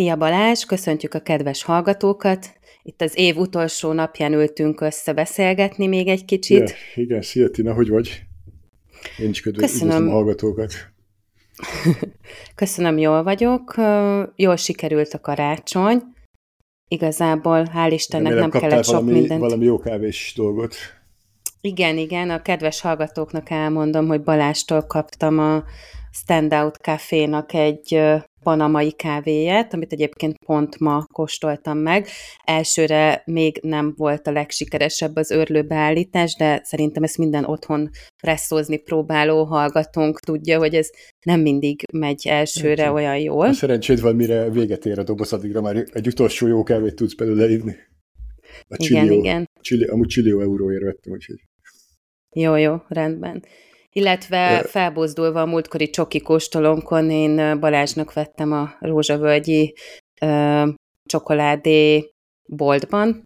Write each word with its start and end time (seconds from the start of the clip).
Szia 0.00 0.16
Balázs, 0.16 0.64
köszöntjük 0.64 1.14
a 1.14 1.20
kedves 1.20 1.62
hallgatókat. 1.62 2.52
Itt 2.82 3.00
az 3.00 3.18
év 3.18 3.36
utolsó 3.36 3.92
napján 3.92 4.32
ültünk 4.32 4.80
össze 4.80 5.12
beszélgetni 5.12 5.86
még 5.86 6.08
egy 6.08 6.24
kicsit. 6.24 6.70
Ja, 6.70 7.02
igen, 7.02 7.22
szia 7.22 7.50
Tina, 7.50 7.72
hogy 7.72 7.88
vagy? 7.88 8.22
Én 9.18 9.28
is 9.28 9.40
köszönöm 9.40 10.08
a 10.08 10.10
hallgatókat. 10.10 10.72
Köszönöm, 12.54 12.98
jól 12.98 13.22
vagyok. 13.22 13.74
Jól 14.36 14.56
sikerült 14.56 15.14
a 15.14 15.20
karácsony. 15.20 16.02
Igazából, 16.88 17.70
hál' 17.74 17.90
Istennek 17.92 18.32
nem, 18.32 18.40
nem 18.40 18.50
kellett 18.50 18.84
sok 18.84 18.94
valami, 18.94 19.12
mindent. 19.12 19.40
valami 19.40 19.64
jó 19.64 19.78
kávés 19.78 20.32
dolgot. 20.36 20.76
Igen, 21.60 21.98
igen, 21.98 22.30
a 22.30 22.42
kedves 22.42 22.80
hallgatóknak 22.80 23.50
elmondom, 23.50 24.06
hogy 24.06 24.22
Balástól 24.22 24.82
kaptam 24.82 25.38
a 25.38 25.64
Standout 26.12 26.76
Café-nak 26.76 27.54
egy 27.54 28.00
panamai 28.42 28.92
kávéját, 28.92 29.74
amit 29.74 29.92
egyébként 29.92 30.36
pont 30.46 30.78
ma 30.78 31.04
kóstoltam 31.12 31.78
meg. 31.78 32.06
Elsőre 32.44 33.22
még 33.26 33.58
nem 33.62 33.94
volt 33.96 34.26
a 34.26 34.32
legsikeresebb 34.32 35.16
az 35.16 35.30
örlőbeállítás, 35.30 36.36
de 36.36 36.60
szerintem 36.64 37.02
ezt 37.02 37.18
minden 37.18 37.44
otthon 37.44 37.90
presszózni 38.22 38.76
próbáló 38.76 39.44
hallgatónk 39.44 40.20
tudja, 40.20 40.58
hogy 40.58 40.74
ez 40.74 40.90
nem 41.24 41.40
mindig 41.40 41.82
megy 41.92 42.26
elsőre 42.28 42.84
hát, 42.84 42.92
olyan 42.92 43.18
jól. 43.18 43.46
A 43.46 43.52
szerencséd 43.52 44.00
van, 44.00 44.16
mire 44.16 44.50
véget 44.50 44.86
ér 44.86 44.98
a 44.98 45.02
doboz, 45.02 45.32
addigra 45.32 45.60
már 45.60 45.84
egy 45.92 46.06
utolsó 46.06 46.46
jó 46.46 46.62
kávét 46.62 46.94
tudsz 46.94 47.14
belőle 47.14 47.50
inni. 47.50 47.74
A 48.68 48.76
igen, 48.78 49.04
Chilio, 49.06 49.18
igen. 49.18 49.48
Chili, 49.60 49.84
amúgy 49.84 50.08
Chilio 50.08 50.40
euróért 50.40 50.82
vettem, 50.82 51.12
úgyhogy. 51.12 51.49
Jó, 52.32 52.54
jó, 52.54 52.76
rendben. 52.88 53.44
Illetve 53.92 54.62
felbozdulva 54.66 55.40
a 55.40 55.46
múltkori 55.46 55.90
csoki 55.90 56.20
kóstolónkon 56.20 57.10
én 57.10 57.60
Balázsnak 57.60 58.12
vettem 58.12 58.52
a 58.52 58.74
rózsavölgyi 58.80 59.74
ö, 60.20 60.68
csokoládé 61.04 62.10
boltban 62.46 63.24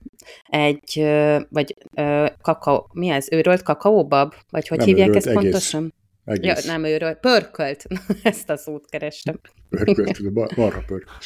egy, 0.48 0.98
ö, 0.98 1.38
vagy 1.48 1.74
ö, 1.94 2.26
kakaó, 2.42 2.90
mi 2.92 3.08
ez, 3.08 3.26
őrölt 3.30 3.62
kakaóbab? 3.62 4.34
Vagy 4.50 4.68
hogy 4.68 4.78
nem 4.78 4.86
hívják 4.86 5.08
őrölt, 5.08 5.26
ezt 5.26 5.36
egész. 5.36 5.42
pontosan? 5.42 5.94
Egész. 6.24 6.64
Ja, 6.64 6.72
nem 6.72 6.84
őrölt, 6.84 7.20
pörkölt. 7.20 7.86
Ezt 8.22 8.50
a 8.50 8.56
szót 8.56 8.86
kerestem. 8.90 9.40
Pörkölt, 9.68 10.20
marha 10.56 10.82
pörkölt. 10.86 11.24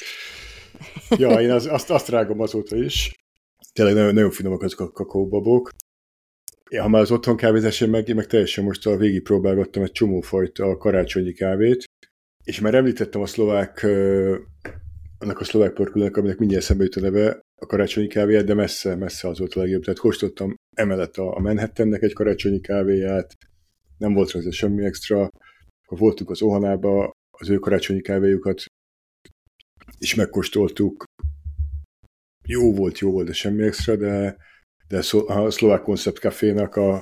Ja, 1.16 1.40
én 1.40 1.50
az, 1.50 1.66
azt, 1.66 1.90
azt 1.90 2.08
rágom 2.08 2.40
azóta 2.40 2.76
is. 2.76 3.24
Tényleg 3.72 3.94
nagyon, 3.94 4.14
nagyon 4.14 4.30
finomak 4.30 4.62
azok 4.62 4.80
a 4.80 4.90
kakaóbabok. 4.90 5.70
Ja, 6.70 6.82
ha 6.82 6.88
már 6.88 7.02
az 7.02 7.10
otthon 7.10 7.36
kávézás, 7.36 7.80
én 7.80 7.88
meg, 7.88 8.08
én 8.08 8.14
meg 8.14 8.26
teljesen 8.26 8.64
most 8.64 8.86
a 8.86 8.96
végig 8.96 9.22
próbálgattam 9.22 9.82
egy 9.82 9.92
csomó 9.92 10.20
fajta 10.20 10.76
karácsonyi 10.76 11.32
kávét, 11.32 11.84
és 12.44 12.60
már 12.60 12.74
említettem 12.74 13.20
a 13.20 13.26
szlovák, 13.26 13.82
annak 15.18 15.40
a 15.40 15.44
szlovák 15.44 15.72
pörkülnek, 15.72 16.16
aminek 16.16 16.38
mindjárt 16.38 16.64
szembe 16.64 16.82
jut 16.84 16.94
a 16.94 17.00
neve, 17.00 17.40
a 17.60 17.66
karácsonyi 17.66 18.06
kávéját, 18.06 18.44
de 18.44 18.54
messze, 18.54 18.96
messze 18.96 19.28
az 19.28 19.38
volt 19.38 19.54
a 19.54 19.60
legjobb. 19.60 19.82
Tehát 19.82 19.98
kóstoltam 19.98 20.54
emellett 20.76 21.16
a 21.16 21.38
Manhattannek 21.40 22.02
egy 22.02 22.12
karácsonyi 22.12 22.60
kávéját, 22.60 23.34
nem 23.98 24.12
volt 24.12 24.30
rajta 24.30 24.52
semmi 24.52 24.84
extra, 24.84 25.20
akkor 25.84 25.98
voltunk 25.98 26.30
az 26.30 26.42
Ohanába, 26.42 27.10
az 27.38 27.48
ő 27.48 27.56
karácsonyi 27.56 28.00
kávéjukat 28.00 28.64
és 29.98 30.14
megkóstoltuk. 30.14 31.04
Jó 32.46 32.74
volt, 32.74 32.98
jó 32.98 33.10
volt, 33.10 33.26
de 33.26 33.32
semmi 33.32 33.62
extra, 33.62 33.96
de 33.96 34.36
de 34.88 34.98
a 35.26 35.50
szlovák 35.50 35.82
koncept 35.82 36.18
cafénak 36.18 36.76
a, 36.76 36.92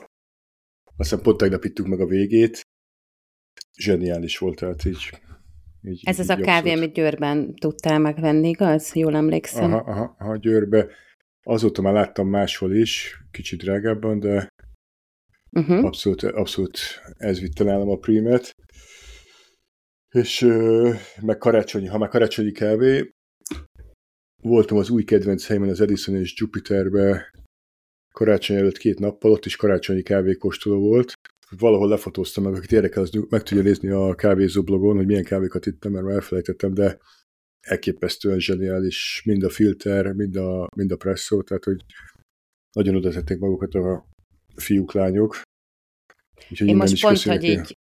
azt 0.85 1.11
hiszem 1.11 1.21
pont 1.21 1.37
tegnap 1.37 1.65
ittük 1.65 1.87
meg 1.87 2.01
a 2.01 2.07
végét, 2.07 2.61
zseniális 3.77 4.39
volt, 4.39 4.59
tehát 4.59 4.85
így, 4.85 5.21
így 5.83 6.03
Ez 6.05 6.19
az 6.19 6.31
így 6.31 6.41
a 6.41 6.45
kávé, 6.45 6.73
amit 6.73 6.93
Győrben 6.93 7.55
tudtál 7.55 7.99
megvenni, 7.99 8.49
igaz? 8.49 8.95
Jól 8.95 9.17
emlékszem. 9.17 9.73
Aha, 9.73 9.91
aha, 9.91 10.17
aha 10.19 10.37
Győrbe. 10.37 10.87
Azóta 11.43 11.83
már 11.83 11.93
láttam 11.93 12.29
máshol 12.29 12.75
is, 12.75 13.21
kicsit 13.31 13.63
drágábban, 13.63 14.21
de 14.21 14.49
uh-huh. 15.51 15.85
abszolút, 15.85 16.23
abszolút 16.23 16.79
ez 17.17 17.41
vitte 17.41 17.65
nálam 17.65 17.89
a 17.89 17.97
prímet. 17.97 18.55
És 20.15 20.41
meg 21.21 21.39
karácsonyi, 21.39 21.87
ha 21.87 21.99
már 21.99 22.09
karácsonyi 22.09 22.53
kávé, 22.53 23.11
voltam 24.43 24.77
az 24.77 24.91
új 24.91 25.05
kedvenc 25.05 25.47
helyemen, 25.47 25.69
az 25.69 25.81
Edison 25.81 26.17
és 26.17 26.35
Jupiterbe 26.37 27.31
karácsony 28.17 28.57
előtt 28.57 28.77
két 28.77 28.99
nappal, 28.99 29.31
ott 29.31 29.45
is 29.45 29.57
karácsonyi 29.57 30.03
kávékóstoló 30.03 30.81
volt. 30.81 31.13
Valahol 31.59 31.89
lefotóztam 31.89 32.45
meg, 32.45 32.55
akit 32.55 32.73
érdekel, 32.73 33.03
az 33.03 33.11
meg 33.29 33.43
tudja 33.43 33.63
nézni 33.63 33.89
a 33.89 34.15
kávézó 34.15 34.63
blogon, 34.63 34.97
hogy 34.97 35.07
milyen 35.07 35.25
kávékat 35.25 35.67
ittem, 35.67 35.93
mert 35.93 36.05
már 36.05 36.15
elfelejtettem, 36.15 36.75
de 36.75 36.99
elképesztően 37.61 38.39
zseniális, 38.39 39.23
mind 39.25 39.43
a 39.43 39.51
filter, 39.51 40.13
mind 40.13 40.37
a, 40.37 40.69
mind 40.77 40.93
a 40.93 40.97
presszó, 40.97 41.43
tehát 41.43 41.65
hogy 41.65 41.85
nagyon 42.73 42.95
oda 42.95 43.11
tették 43.11 43.39
magukat 43.39 43.75
a 43.75 44.07
fiúk, 44.55 44.93
lányok. 44.93 45.41
Úgyhogy 46.51 46.69
Én 46.69 46.77
most 46.77 47.01
pont, 47.01 47.23
hogy 47.23 47.45
így 47.45 47.77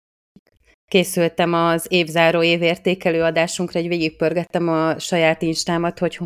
készültem 0.90 1.54
az 1.54 1.86
évzáró 1.88 2.42
évértékelő 2.42 3.22
adásunkra, 3.22 3.80
egy 3.80 3.88
végigpörgettem 3.88 4.68
a 4.68 4.98
saját 4.98 5.42
instámat, 5.42 5.98
hogy 5.98 6.18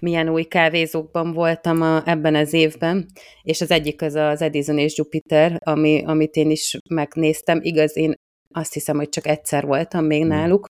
milyen 0.00 0.28
új 0.28 0.42
kávézókban 0.42 1.32
voltam 1.32 1.80
a, 1.82 2.02
ebben 2.06 2.34
az 2.34 2.52
évben, 2.52 3.06
és 3.42 3.60
az 3.60 3.70
egyik 3.70 4.02
az 4.02 4.14
az 4.14 4.42
Edison 4.42 4.78
és 4.78 4.96
Jupiter, 4.96 5.58
ami, 5.64 6.02
amit 6.06 6.36
én 6.36 6.50
is 6.50 6.78
megnéztem. 6.88 7.60
Igaz, 7.62 7.96
én 7.96 8.14
azt 8.50 8.72
hiszem, 8.72 8.96
hogy 8.96 9.08
csak 9.08 9.26
egyszer 9.26 9.66
voltam 9.66 10.04
még 10.04 10.20
hmm. 10.20 10.28
náluk, 10.28 10.66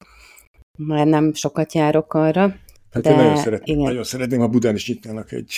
mert 0.78 1.10
nem 1.10 1.34
sokat 1.34 1.74
járok 1.74 2.14
arra. 2.14 2.56
Hát 2.92 3.04
de 3.04 3.10
én 3.10 3.16
nagyon, 3.16 3.38
szeret, 3.38 3.68
igen. 3.68 3.82
nagyon 3.82 4.04
szeretném, 4.04 4.40
ha 4.40 4.48
Budán 4.48 4.76
is 4.76 4.88
nyitnának 4.88 5.32
egy, 5.32 5.54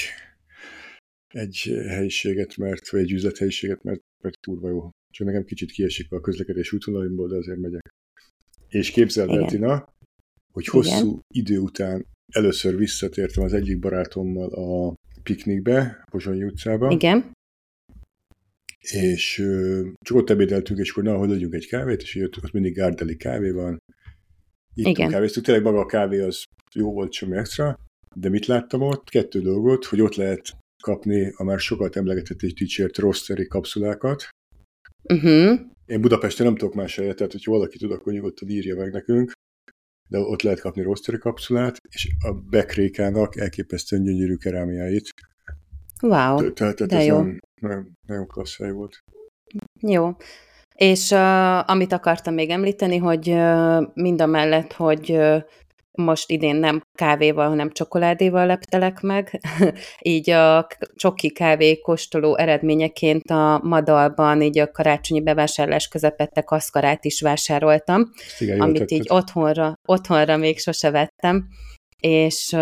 egy 1.28 1.76
helyiséget, 1.88 2.58
mert, 2.58 2.90
vagy 2.90 3.02
egy 3.02 3.12
üzlethelyiséget, 3.12 3.84
mert, 3.84 4.02
mert 4.22 4.40
kurva 4.46 4.70
jó. 4.70 4.90
Csak 5.12 5.28
nekem 5.28 5.44
kicsit 5.44 5.72
kiesik 5.72 6.12
a 6.12 6.20
közlekedés 6.20 6.74
útvonalimból, 6.74 7.28
de 7.28 7.36
azért 7.36 7.60
megyek. 7.60 7.94
És 8.68 8.92
képzeld 8.92 9.30
el, 9.30 9.46
Tina, 9.46 9.94
hogy 10.52 10.66
hosszú 10.66 11.08
Igen. 11.08 11.24
idő 11.28 11.60
után 11.60 12.06
először 12.32 12.78
visszatértem 12.78 13.44
az 13.44 13.54
egyik 13.54 13.80
barátommal 13.80 14.50
a 14.50 14.96
piknikbe, 15.24 16.04
Pozsonyi 16.12 16.44
utcába. 16.44 16.92
Igen. 16.92 17.32
És 18.80 19.36
csak 20.02 20.18
ott 20.18 20.30
ebédeltünk, 20.30 20.80
és 20.80 20.92
akkor 20.92 21.04
na, 21.04 21.18
hogy 21.18 21.32
adjunk 21.32 21.54
egy 21.54 21.68
kávét, 21.68 22.02
és 22.02 22.16
ott, 22.16 22.38
ott 22.44 22.52
mindig 22.52 22.74
gárdeli 22.74 23.16
kávé 23.16 23.52
van. 23.52 23.78
Itt 24.74 24.86
Igen. 24.86 25.10
kávéztuk, 25.10 25.44
tényleg 25.44 25.64
maga 25.64 25.80
a 25.80 25.86
kávé 25.86 26.20
az 26.20 26.44
jó 26.74 26.92
volt, 26.92 27.12
semmi 27.12 27.38
extra, 27.38 27.76
de 28.16 28.30
mit 28.30 28.46
láttam 28.46 28.82
ott? 28.82 29.10
Kettő 29.10 29.42
dolgot, 29.42 29.86
hogy 29.86 30.02
ott 30.02 30.16
lehet 30.16 30.58
kapni 30.84 31.34
a 31.36 31.44
már 31.44 31.60
sokat 31.60 31.96
emlegetett 31.96 32.42
egy 32.42 32.54
dicsért 32.54 32.98
rosteri 32.98 33.48
kapszulákat, 33.48 34.30
Uh-huh. 35.04 35.60
Én 35.86 36.02
Budapesten 36.02 36.46
nem 36.46 36.56
tudok 36.56 36.74
más 36.74 36.96
helyet, 36.96 37.16
tehát 37.16 37.32
hogyha 37.32 37.52
valaki 37.52 37.78
tud, 37.78 37.92
akkor 37.92 38.14
nyugodtan 38.14 38.50
írja 38.50 38.76
meg 38.76 38.92
nekünk, 38.92 39.32
de 40.10 40.20
ott 40.20 40.42
lehet 40.42 40.60
kapni 40.60 40.82
roastery 40.82 41.18
kapszulát, 41.18 41.78
és 41.90 42.10
a 42.20 42.32
Bekrékának 42.34 43.38
elképesztően 43.38 44.04
gyönyörű 44.04 44.36
kerámiáit. 44.36 45.10
Wow, 46.02 46.54
tehát, 46.54 46.86
de 46.86 46.98
ez 46.98 47.06
jó. 47.06 47.18
Nagyon, 47.18 47.40
nagyon, 47.62 47.92
nagyon 48.08 48.28
klassz 48.28 48.58
hely 48.58 48.72
volt. 48.72 49.04
Jó. 49.82 50.16
És 50.76 51.12
uh, 51.12 51.70
amit 51.70 51.92
akartam 51.92 52.34
még 52.34 52.50
említeni, 52.50 52.98
hogy 52.98 53.30
uh, 53.30 53.94
mind 53.94 54.22
a 54.22 54.26
mellett, 54.26 54.74
hogy 54.74 55.12
uh, 55.12 55.42
most 56.00 56.32
idén 56.32 56.56
nem 56.56 56.82
kávéval, 56.98 57.48
hanem 57.48 57.72
csokoládéval 57.72 58.46
leptelek 58.46 59.02
meg. 59.02 59.40
így 60.02 60.30
a 60.30 60.68
csoki 60.96 61.32
kávé 61.32 61.80
kóstoló 61.80 62.38
eredményeként 62.38 63.30
a 63.30 63.60
Madalban 63.64 64.42
így 64.42 64.60
a 64.60 64.72
karácsonyi 64.72 65.22
bevásárlás 65.22 65.88
közepette 65.88 66.42
kaszkarát 66.42 67.06
is 67.06 67.22
vásároltam, 67.22 68.12
amit 68.58 68.92
így 68.92 69.06
otthonra, 69.10 69.74
otthonra 69.88 70.38
még 70.38 70.60
sose 70.60 70.92
vettem 70.92 71.48
és, 72.00 72.56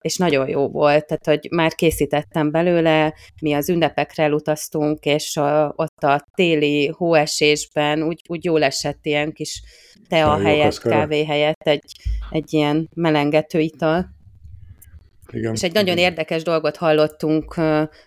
és 0.00 0.16
nagyon 0.16 0.48
jó 0.48 0.68
volt, 0.68 1.06
tehát 1.06 1.26
hogy 1.26 1.48
már 1.50 1.74
készítettem 1.74 2.50
belőle, 2.50 3.14
mi 3.40 3.52
az 3.52 3.68
ünnepekre 3.68 4.22
elutaztunk, 4.22 5.04
és 5.04 5.36
ott 5.74 6.02
a 6.02 6.26
téli 6.34 6.86
hóesésben 6.86 8.02
úgy, 8.02 8.22
úgy 8.28 8.44
jól 8.44 8.62
esett 8.62 8.98
ilyen 9.02 9.32
kis 9.32 9.62
tea 10.08 10.38
helyett, 10.38 10.78
kávé 10.78 11.24
helyett 11.24 11.62
egy, 11.62 11.92
egy 12.30 12.52
ilyen 12.52 12.88
melengető 12.94 13.58
ital. 13.58 14.16
Igen, 15.32 15.52
és 15.52 15.62
egy 15.62 15.72
nagyon 15.72 15.96
igen. 15.96 16.10
érdekes 16.10 16.42
dolgot 16.42 16.76
hallottunk, 16.76 17.54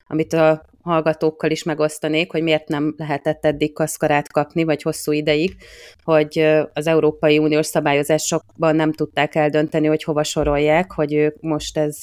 amit 0.07 0.33
a 0.33 0.69
hallgatókkal 0.81 1.51
is 1.51 1.63
megosztanék, 1.63 2.31
hogy 2.31 2.43
miért 2.43 2.67
nem 2.67 2.93
lehetett 2.97 3.45
eddig 3.45 3.73
kaszkarát 3.73 4.31
kapni, 4.31 4.63
vagy 4.63 4.81
hosszú 4.81 5.11
ideig, 5.11 5.55
hogy 6.03 6.39
az 6.73 6.87
Európai 6.87 7.37
Uniós 7.37 7.65
szabályozásokban 7.65 8.75
nem 8.75 8.93
tudták 8.93 9.35
eldönteni, 9.35 9.87
hogy 9.87 10.03
hova 10.03 10.23
sorolják, 10.23 10.91
hogy 10.91 11.13
ők 11.13 11.41
most 11.41 11.77
ez 11.77 11.99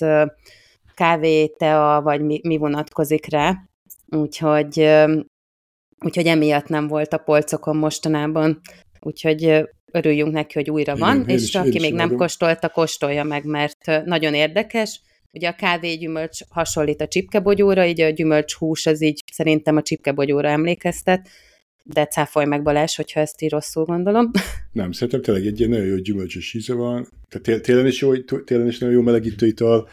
kávé, 0.95 1.47
tea, 1.47 2.01
vagy 2.03 2.21
mi, 2.21 2.41
mi 2.43 2.57
vonatkozik 2.57 3.31
rá. 3.31 3.55
Úgyhogy, 4.07 4.89
úgyhogy 6.05 6.27
emiatt 6.27 6.69
nem 6.69 6.87
volt 6.87 7.13
a 7.13 7.19
polcokon 7.19 7.77
mostanában 7.77 8.61
Úgyhogy 9.01 9.69
örüljünk 9.93 10.33
neki, 10.33 10.53
hogy 10.55 10.71
újra 10.71 10.97
van, 10.97 11.17
Igen, 11.17 11.29
és 11.29 11.43
is, 11.43 11.55
aki 11.55 11.79
még 11.81 11.95
nem 11.95 12.17
kóstolta, 12.17 12.69
kóstolja 12.69 13.25
meg, 13.25 13.45
mert 13.45 14.05
nagyon 14.05 14.35
érdekes. 14.35 15.01
Ugye 15.33 15.49
a 15.49 15.55
kávégyümölcs 15.55 16.41
hasonlít 16.49 17.01
a 17.01 17.09
csipkebogyóra, 17.09 17.87
így 17.87 18.01
a 18.01 18.09
gyümölcs 18.09 18.55
hús 18.55 18.87
az 18.87 19.03
így 19.03 19.23
szerintem 19.33 19.77
a 19.77 19.83
csipkebogyóra 19.83 20.49
emlékeztet, 20.49 21.29
de 21.85 22.07
cáfolj 22.07 22.47
meg 22.47 22.63
Balázs, 22.63 22.97
hogyha 22.97 23.21
ezt 23.21 23.43
így 23.43 23.51
rosszul 23.51 23.85
gondolom. 23.85 24.31
Nem, 24.73 24.93
szerintem 24.93 25.23
tényleg 25.23 25.47
egy 25.47 25.59
ilyen 25.59 25.71
nagyon 25.71 25.87
jó 25.87 25.97
gyümölcsös 25.97 26.55
íze 26.55 26.75
van. 26.75 27.09
Tehát 27.29 27.63
télen 27.63 27.87
is, 27.87 28.01
jó, 28.01 28.21
télen 28.21 28.67
is 28.67 28.79
nagyon 28.79 28.95
jó 28.95 29.03
melegítő 29.03 29.47
ital, 29.47 29.89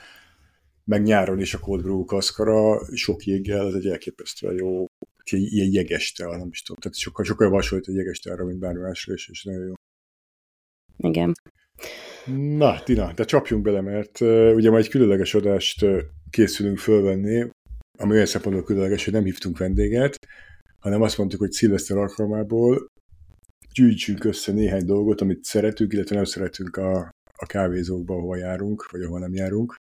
meg 0.84 1.04
nyáron 1.04 1.40
is 1.40 1.54
a 1.54 1.60
cold 1.60 1.82
brew 1.82 2.06
kaszkara, 2.06 2.96
sok 2.96 3.24
jéggel, 3.24 3.68
ez 3.68 3.74
egy 3.74 3.88
elképesztően 3.88 4.56
jó, 4.56 4.86
ilyen 5.32 5.72
jeges 5.72 6.12
tea, 6.12 6.38
nem 6.38 6.48
is 6.52 6.62
tudom. 6.62 6.82
Tehát 6.82 6.98
sokkal, 6.98 7.26
sokkal 7.26 7.50
hasonlít 7.50 7.88
egy 7.88 7.96
jeges 7.96 8.20
teára, 8.20 8.46
mint 8.46 8.60
bármi 8.60 8.80
másra, 8.80 9.14
és, 9.14 9.30
és 9.30 9.44
nagyon 9.44 9.66
jó. 9.68 9.74
Igen. 10.98 11.34
Na, 12.34 12.84
Tina, 12.84 13.14
de 13.14 13.24
csapjunk 13.24 13.64
bele, 13.64 13.82
mert 13.82 14.22
uh, 14.22 14.52
ugye 14.56 14.70
majd 14.70 14.84
egy 14.84 14.90
különleges 14.90 15.34
adást 15.34 15.86
készülünk 16.30 16.78
fölvenni, 16.78 17.50
ami 17.98 18.12
olyan 18.12 18.26
szempontból 18.26 18.64
különleges, 18.64 19.04
hogy 19.04 19.14
nem 19.14 19.24
hívtunk 19.24 19.58
vendéget, 19.58 20.28
hanem 20.80 21.02
azt 21.02 21.18
mondtuk, 21.18 21.40
hogy 21.40 21.52
szilveszter 21.52 21.98
alkalmából 21.98 22.88
gyűjtsünk 23.74 24.24
össze 24.24 24.52
néhány 24.52 24.86
dolgot, 24.86 25.22
amit 25.22 25.44
szeretünk, 25.44 25.94
illetve 25.94 26.16
nem 26.16 26.26
szeretünk 26.26 26.78
a, 26.78 27.10
a 27.38 27.46
kávézókba, 27.46 28.16
ahova 28.16 28.36
járunk, 28.36 28.92
vagy 28.92 29.02
ahova 29.02 29.20
nem 29.20 29.34
járunk. 29.34 29.76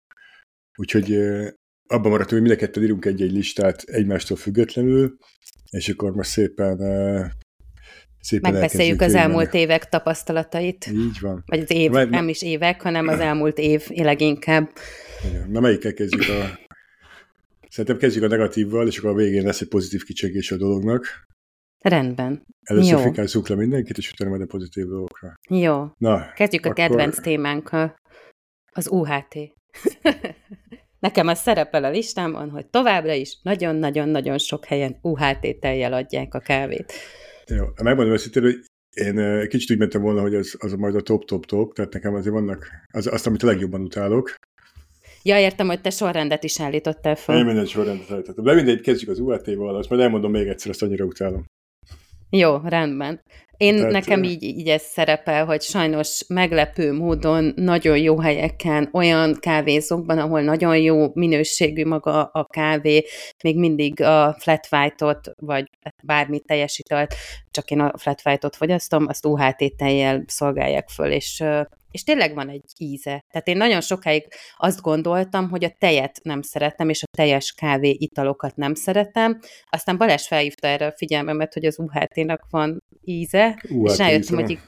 Úgyhogy 0.78 1.10
uh, 1.10 1.48
abban 1.86 2.10
maradtunk, 2.10 2.40
hogy 2.40 2.50
mind 2.50 2.74
a 2.76 2.80
írunk 2.80 3.04
egy-egy 3.04 3.32
listát 3.32 3.82
egymástól 3.82 4.36
függetlenül, 4.36 5.16
és 5.70 5.88
akkor 5.88 6.12
most 6.12 6.30
szépen 6.30 6.78
szépen 8.24 8.52
Megbeszéljük 8.52 9.00
az 9.00 9.14
elmúlt 9.14 9.54
évek 9.54 9.88
tapasztalatait. 9.88 10.86
Így 10.86 11.20
van. 11.20 11.42
Vagy 11.46 11.58
az 11.58 11.70
év, 11.70 11.90
Mert, 11.90 12.10
nem 12.10 12.28
is 12.28 12.42
évek, 12.42 12.82
hanem 12.82 13.08
az 13.08 13.20
elmúlt 13.20 13.58
év 13.58 13.88
leginkább. 13.88 14.70
Igen. 15.28 15.50
Na 15.50 15.60
melyikkel 15.60 15.92
kezdjük 15.92 16.28
a... 16.28 16.58
Szerintem 17.68 17.98
kezdjük 17.98 18.24
a 18.24 18.28
negatívval, 18.28 18.86
és 18.86 18.98
akkor 18.98 19.10
a 19.10 19.14
végén 19.14 19.44
lesz 19.44 19.60
egy 19.60 19.68
pozitív 19.68 20.04
kicsengés 20.04 20.50
a 20.50 20.56
dolognak. 20.56 21.26
Rendben. 21.78 22.46
Először 22.62 23.00
fikázzunk 23.00 23.48
le 23.48 23.54
mindenkit, 23.54 23.98
és 23.98 24.12
utána 24.12 24.30
majd 24.30 24.42
a 24.42 24.46
pozitív 24.46 24.86
dolgokra. 24.86 25.38
Jó. 25.48 25.86
Na, 25.98 26.32
Kezdjük 26.34 26.66
akkor... 26.66 26.80
a 26.80 26.86
kedvenc 26.86 27.20
témánkkal. 27.20 27.94
Az 28.72 28.88
UHT. 28.88 29.34
Nekem 31.00 31.26
az 31.26 31.38
szerepel 31.38 31.84
a 31.84 31.90
listámon, 31.90 32.50
hogy 32.50 32.66
továbbra 32.66 33.12
is 33.12 33.38
nagyon-nagyon-nagyon 33.42 34.38
sok 34.38 34.64
helyen 34.64 34.98
UHT 35.02 35.56
teljel 35.60 35.92
adják 35.92 36.34
a 36.34 36.38
kávét. 36.38 36.92
Jó, 37.46 37.64
megmondom 37.82 38.12
őszintén, 38.12 38.42
hogy 38.42 38.64
én 38.94 39.48
kicsit 39.48 39.70
úgy 39.70 39.78
mentem 39.78 40.02
volna, 40.02 40.20
hogy 40.20 40.34
az, 40.34 40.56
az 40.58 40.72
majd 40.72 40.94
a 40.94 41.00
top-top-top, 41.00 41.74
tehát 41.74 41.92
nekem 41.92 42.14
azért 42.14 42.34
vannak, 42.34 42.66
az, 42.92 43.06
azt, 43.06 43.26
amit 43.26 43.42
a 43.42 43.46
legjobban 43.46 43.80
utálok. 43.80 44.34
Ja, 45.22 45.38
értem, 45.38 45.66
hogy 45.66 45.80
te 45.80 45.90
sorrendet 45.90 46.44
is 46.44 46.60
állítottál 46.60 47.16
fel. 47.16 47.36
Én 47.36 47.44
minden 47.44 47.66
sorrendet 47.66 48.10
állítottam. 48.10 48.44
De 48.44 48.54
mindegy, 48.54 48.80
kezdjük 48.80 49.10
az 49.10 49.18
UAT-val, 49.18 49.76
azt 49.76 49.88
majd 49.88 50.00
elmondom 50.02 50.30
még 50.30 50.46
egyszer, 50.46 50.70
azt 50.70 50.82
annyira 50.82 51.04
utálom. 51.04 51.44
Jó, 52.36 52.60
rendben. 52.64 53.20
Én 53.56 53.76
Tehát, 53.76 53.92
nekem 53.92 54.22
így, 54.22 54.42
így 54.42 54.68
ez 54.68 54.82
szerepel, 54.82 55.44
hogy 55.44 55.62
sajnos 55.62 56.24
meglepő 56.28 56.92
módon 56.92 57.52
nagyon 57.56 57.98
jó 57.98 58.20
helyeken, 58.20 58.88
olyan 58.92 59.36
kávézókban, 59.40 60.18
ahol 60.18 60.40
nagyon 60.40 60.76
jó 60.76 61.10
minőségű 61.12 61.84
maga 61.84 62.22
a 62.22 62.44
kávé, 62.44 63.04
még 63.42 63.58
mindig 63.58 64.00
a 64.00 64.36
flat 64.38 64.66
white-ot, 64.70 65.30
vagy 65.36 65.70
bármi 66.02 66.40
teljesített, 66.40 67.14
csak 67.50 67.70
én 67.70 67.80
a 67.80 67.98
flat 67.98 68.20
white-ot 68.24 68.56
fogyasztom, 68.56 69.06
azt 69.08 69.26
UHT 69.26 69.76
tejjel 69.76 70.24
szolgálják 70.26 70.88
föl, 70.88 71.10
és 71.10 71.42
és 71.94 72.02
tényleg 72.02 72.34
van 72.34 72.48
egy 72.48 72.64
íze. 72.78 73.24
Tehát 73.30 73.48
én 73.48 73.56
nagyon 73.56 73.80
sokáig 73.80 74.26
azt 74.56 74.80
gondoltam, 74.80 75.48
hogy 75.48 75.64
a 75.64 75.74
tejet 75.78 76.20
nem 76.22 76.42
szeretem, 76.42 76.88
és 76.88 77.02
a 77.02 77.16
teljes 77.16 77.52
kávé 77.52 77.90
italokat 77.90 78.56
nem 78.56 78.74
szeretem. 78.74 79.40
Aztán 79.70 79.96
Balázs 79.96 80.26
felhívta 80.26 80.66
erre 80.66 80.86
a 80.86 80.94
figyelmemet, 80.96 81.52
hogy 81.52 81.64
az 81.64 81.78
UHT-nak 81.78 82.46
van 82.50 82.82
íze, 83.04 83.62
UHT 83.70 83.90
és 83.90 83.98
rájöttem, 83.98 84.36
hogy 84.36 84.58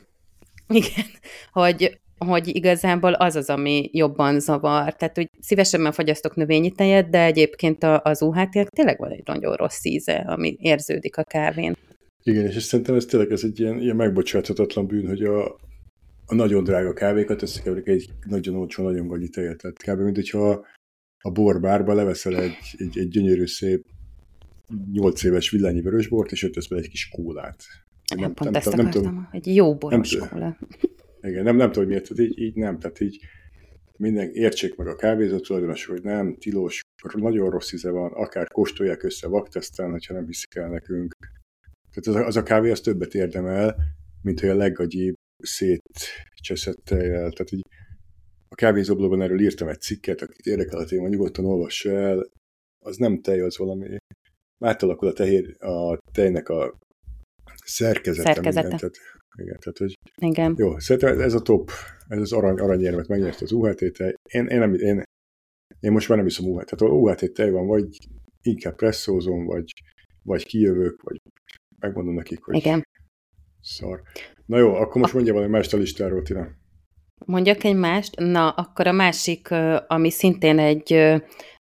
igen, 0.69 1.06
hogy, 1.52 2.00
hogy 2.19 2.56
igazából 2.56 3.12
az 3.12 3.37
az, 3.37 3.49
ami 3.49 3.90
jobban 3.93 4.40
zavar. 4.40 4.94
Tehát, 4.94 5.17
hogy 5.17 5.31
szívesebben 5.40 5.93
fogyasztok 5.93 6.34
növényi 6.34 6.70
tejet, 6.70 7.11
de 7.11 7.25
egyébként 7.25 7.84
az 7.84 8.23
UHT-nek 8.23 8.69
tényleg 8.69 8.99
van 8.99 9.11
egy 9.11 9.25
nagyon 9.25 9.55
rossz 9.55 9.84
íze, 9.84 10.25
ami 10.26 10.56
érződik 10.61 11.17
a 11.17 11.23
kávén. 11.23 11.76
Igen, 12.23 12.46
és 12.46 12.62
szerintem 12.62 12.94
ez 12.94 13.05
tényleg 13.05 13.31
ez 13.31 13.43
egy 13.44 13.61
ilyen, 13.61 13.81
ilyen 13.81 13.96
megbocsáthatatlan 13.96 14.87
bűn, 14.87 15.06
hogy 15.06 15.23
a, 15.23 15.56
a 16.26 16.34
nagyon 16.34 16.64
drága 16.64 16.93
kávékat 16.93 17.43
összekeverik 17.43 17.87
egy 17.87 18.11
nagyon 18.26 18.55
olcsó, 18.55 18.82
nagyon 18.82 19.06
gagyi 19.06 19.28
tejet. 19.28 19.56
Tehát 19.56 19.82
kb. 19.82 20.05
mint 20.05 20.17
hogyha 20.17 20.67
a 21.19 21.31
borbárba 21.31 21.94
leveszel 21.94 22.37
egy, 22.37 22.56
egy, 22.76 22.99
egy 22.99 23.08
gyönyörű 23.08 23.46
szép 23.46 23.84
8 24.93 25.23
éves 25.23 25.50
villányi 25.50 25.81
vörösbort, 25.81 26.32
és 26.32 26.43
ötesz 26.43 26.70
egy 26.70 26.88
kis 26.88 27.08
kólát. 27.08 27.62
Nem, 28.14 28.20
nem, 28.20 28.34
pont 28.34 28.50
nem, 28.50 28.61
ezt 28.61 28.76
nem, 28.76 29.02
nem, 29.02 29.28
egy 29.32 29.55
jó 29.55 29.76
boros 29.76 30.17
nem, 30.17 30.28
kóla. 30.28 30.58
Igen, 31.20 31.43
nem, 31.43 31.56
nem 31.56 31.73
tudom, 31.73 31.88
hogy 31.88 32.02
miért, 32.08 32.19
így, 32.19 32.38
így 32.38 32.55
nem, 32.55 32.78
tehát 32.78 33.00
így 33.00 33.20
minden 33.96 34.31
értsék 34.32 34.76
meg 34.76 34.87
a 34.87 34.96
kávézó 34.96 35.38
tulajdonosok, 35.38 35.93
hogy 35.93 36.02
nem, 36.02 36.37
tilos, 36.38 36.81
nagyon 37.14 37.50
rossz 37.50 37.73
íze 37.73 37.90
van, 37.90 38.12
akár 38.12 38.49
kóstolják 38.49 39.02
össze 39.02 39.28
vakteszten, 39.28 39.90
hogyha 39.90 40.14
nem 40.14 40.26
hiszik 40.26 40.55
el 40.55 40.69
nekünk. 40.69 41.17
Tehát 41.90 42.06
az 42.06 42.14
a, 42.14 42.26
az 42.26 42.37
a 42.37 42.43
kávé 42.43 42.70
az 42.70 42.81
többet 42.81 43.14
érdemel, 43.14 43.76
mint 44.23 44.40
hogy 44.40 44.49
a 44.49 44.55
leggagyibb 44.55 45.14
szétcseszett 45.42 46.84
tejjel. 46.84 47.30
Tehát 47.30 47.52
így 47.52 47.66
a 48.48 48.54
kávézóblogban 48.54 49.22
erről 49.22 49.40
írtam 49.40 49.68
egy 49.68 49.80
cikket, 49.80 50.20
akit 50.20 50.46
érdekel 50.46 50.78
a 50.78 50.84
téma, 50.84 51.08
nyugodtan 51.08 51.44
olvassa 51.44 51.90
el. 51.90 52.28
Az 52.84 52.96
nem 52.96 53.20
tej, 53.20 53.40
az 53.40 53.56
valami 53.56 53.96
átalakul 54.64 55.08
a, 55.08 55.12
tehér, 55.12 55.62
a 55.62 55.98
tejnek 56.12 56.48
a 56.48 56.78
szerkezete. 57.64 58.32
szerkezete. 58.32 58.68
Minden, 58.68 58.78
tehát, 58.78 58.96
igen, 59.38 59.58
tehát, 59.58 59.78
hogy 59.78 59.94
igen. 60.20 60.54
Jó, 60.58 60.78
szerintem 60.78 61.20
ez 61.20 61.34
a 61.34 61.40
top, 61.40 61.70
ez 62.08 62.20
az 62.20 62.32
arany, 62.32 62.58
aranyérmet 62.58 63.08
megnyerte 63.08 63.44
az 63.44 63.52
UHT 63.52 63.92
tej. 63.92 64.14
Én, 64.30 64.46
én, 64.46 64.58
nem, 64.58 64.74
én, 64.74 65.02
én 65.80 65.92
most 65.92 66.08
már 66.08 66.18
nem 66.18 66.26
iszom 66.26 66.50
UHT. 66.50 66.76
Tehát 66.76 66.94
UHT 66.94 67.32
tej 67.32 67.50
van, 67.50 67.66
vagy 67.66 67.96
inkább 68.42 68.74
presszózom, 68.74 69.44
vagy, 69.44 69.72
vagy 70.22 70.46
kijövök, 70.46 71.02
vagy 71.02 71.20
megmondom 71.78 72.14
nekik, 72.14 72.42
hogy 72.44 72.56
Igen. 72.56 72.84
Szar. 73.66 74.02
Na 74.46 74.58
jó, 74.58 74.74
akkor 74.74 75.00
most 75.00 75.14
mondja 75.14 75.32
valami 75.32 75.50
mást 75.50 75.74
a 75.74 75.76
listáról, 75.76 76.23
Tina. 76.23 76.49
Mondjak 77.25 77.64
egy 77.64 77.75
mást? 77.76 78.18
Na, 78.18 78.50
akkor 78.50 78.87
a 78.87 78.92
másik, 78.92 79.49
ami 79.87 80.11
szintén 80.11 80.58
egy 80.58 81.14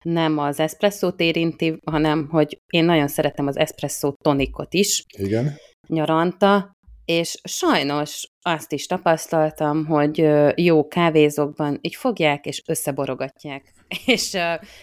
nem 0.02 0.38
az 0.38 0.60
eszpresszót 0.60 1.20
érinti, 1.20 1.78
hanem 1.84 2.28
hogy 2.28 2.60
én 2.66 2.84
nagyon 2.84 3.08
szeretem 3.08 3.46
az 3.46 3.56
eszpresszó 3.56 4.12
tonikot 4.22 4.74
is. 4.74 5.04
Igen. 5.18 5.54
Nyaranta, 5.88 6.76
és 7.04 7.40
sajnos 7.44 8.28
azt 8.42 8.72
is 8.72 8.86
tapasztaltam, 8.86 9.86
hogy 9.86 10.28
jó 10.54 10.86
kávézókban 10.88 11.78
így 11.80 11.94
fogják 11.94 12.46
és 12.46 12.62
összeborogatják. 12.66 13.72
És, 14.06 14.36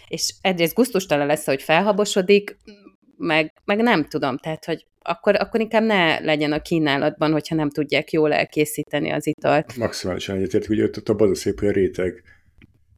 és 0.08 0.36
egyrészt 0.42 0.76
guztustalan 0.76 1.28
lesz, 1.28 1.46
hogy 1.46 1.62
felhabosodik, 1.62 2.58
meg, 3.18 3.54
meg 3.66 3.78
nem 3.78 4.06
tudom, 4.06 4.38
tehát, 4.38 4.66
hogy 4.66 4.86
akkor, 5.02 5.36
akkor 5.36 5.60
inkább 5.60 5.84
ne 5.84 6.20
legyen 6.20 6.52
a 6.52 6.62
kínálatban, 6.62 7.32
hogyha 7.32 7.56
nem 7.56 7.70
tudják 7.70 8.12
jól 8.12 8.34
elkészíteni 8.34 9.10
az 9.10 9.28
italt. 9.28 9.78
Maximálisan 9.78 10.36
egyetértek, 10.36 10.70
hogy 10.70 10.82
ott 10.82 11.10
abban 11.10 11.30
az 11.30 11.38
a 11.38 11.42
szép, 11.42 11.60
hogy 11.60 11.68
a 11.68 11.72
réteg. 11.72 12.24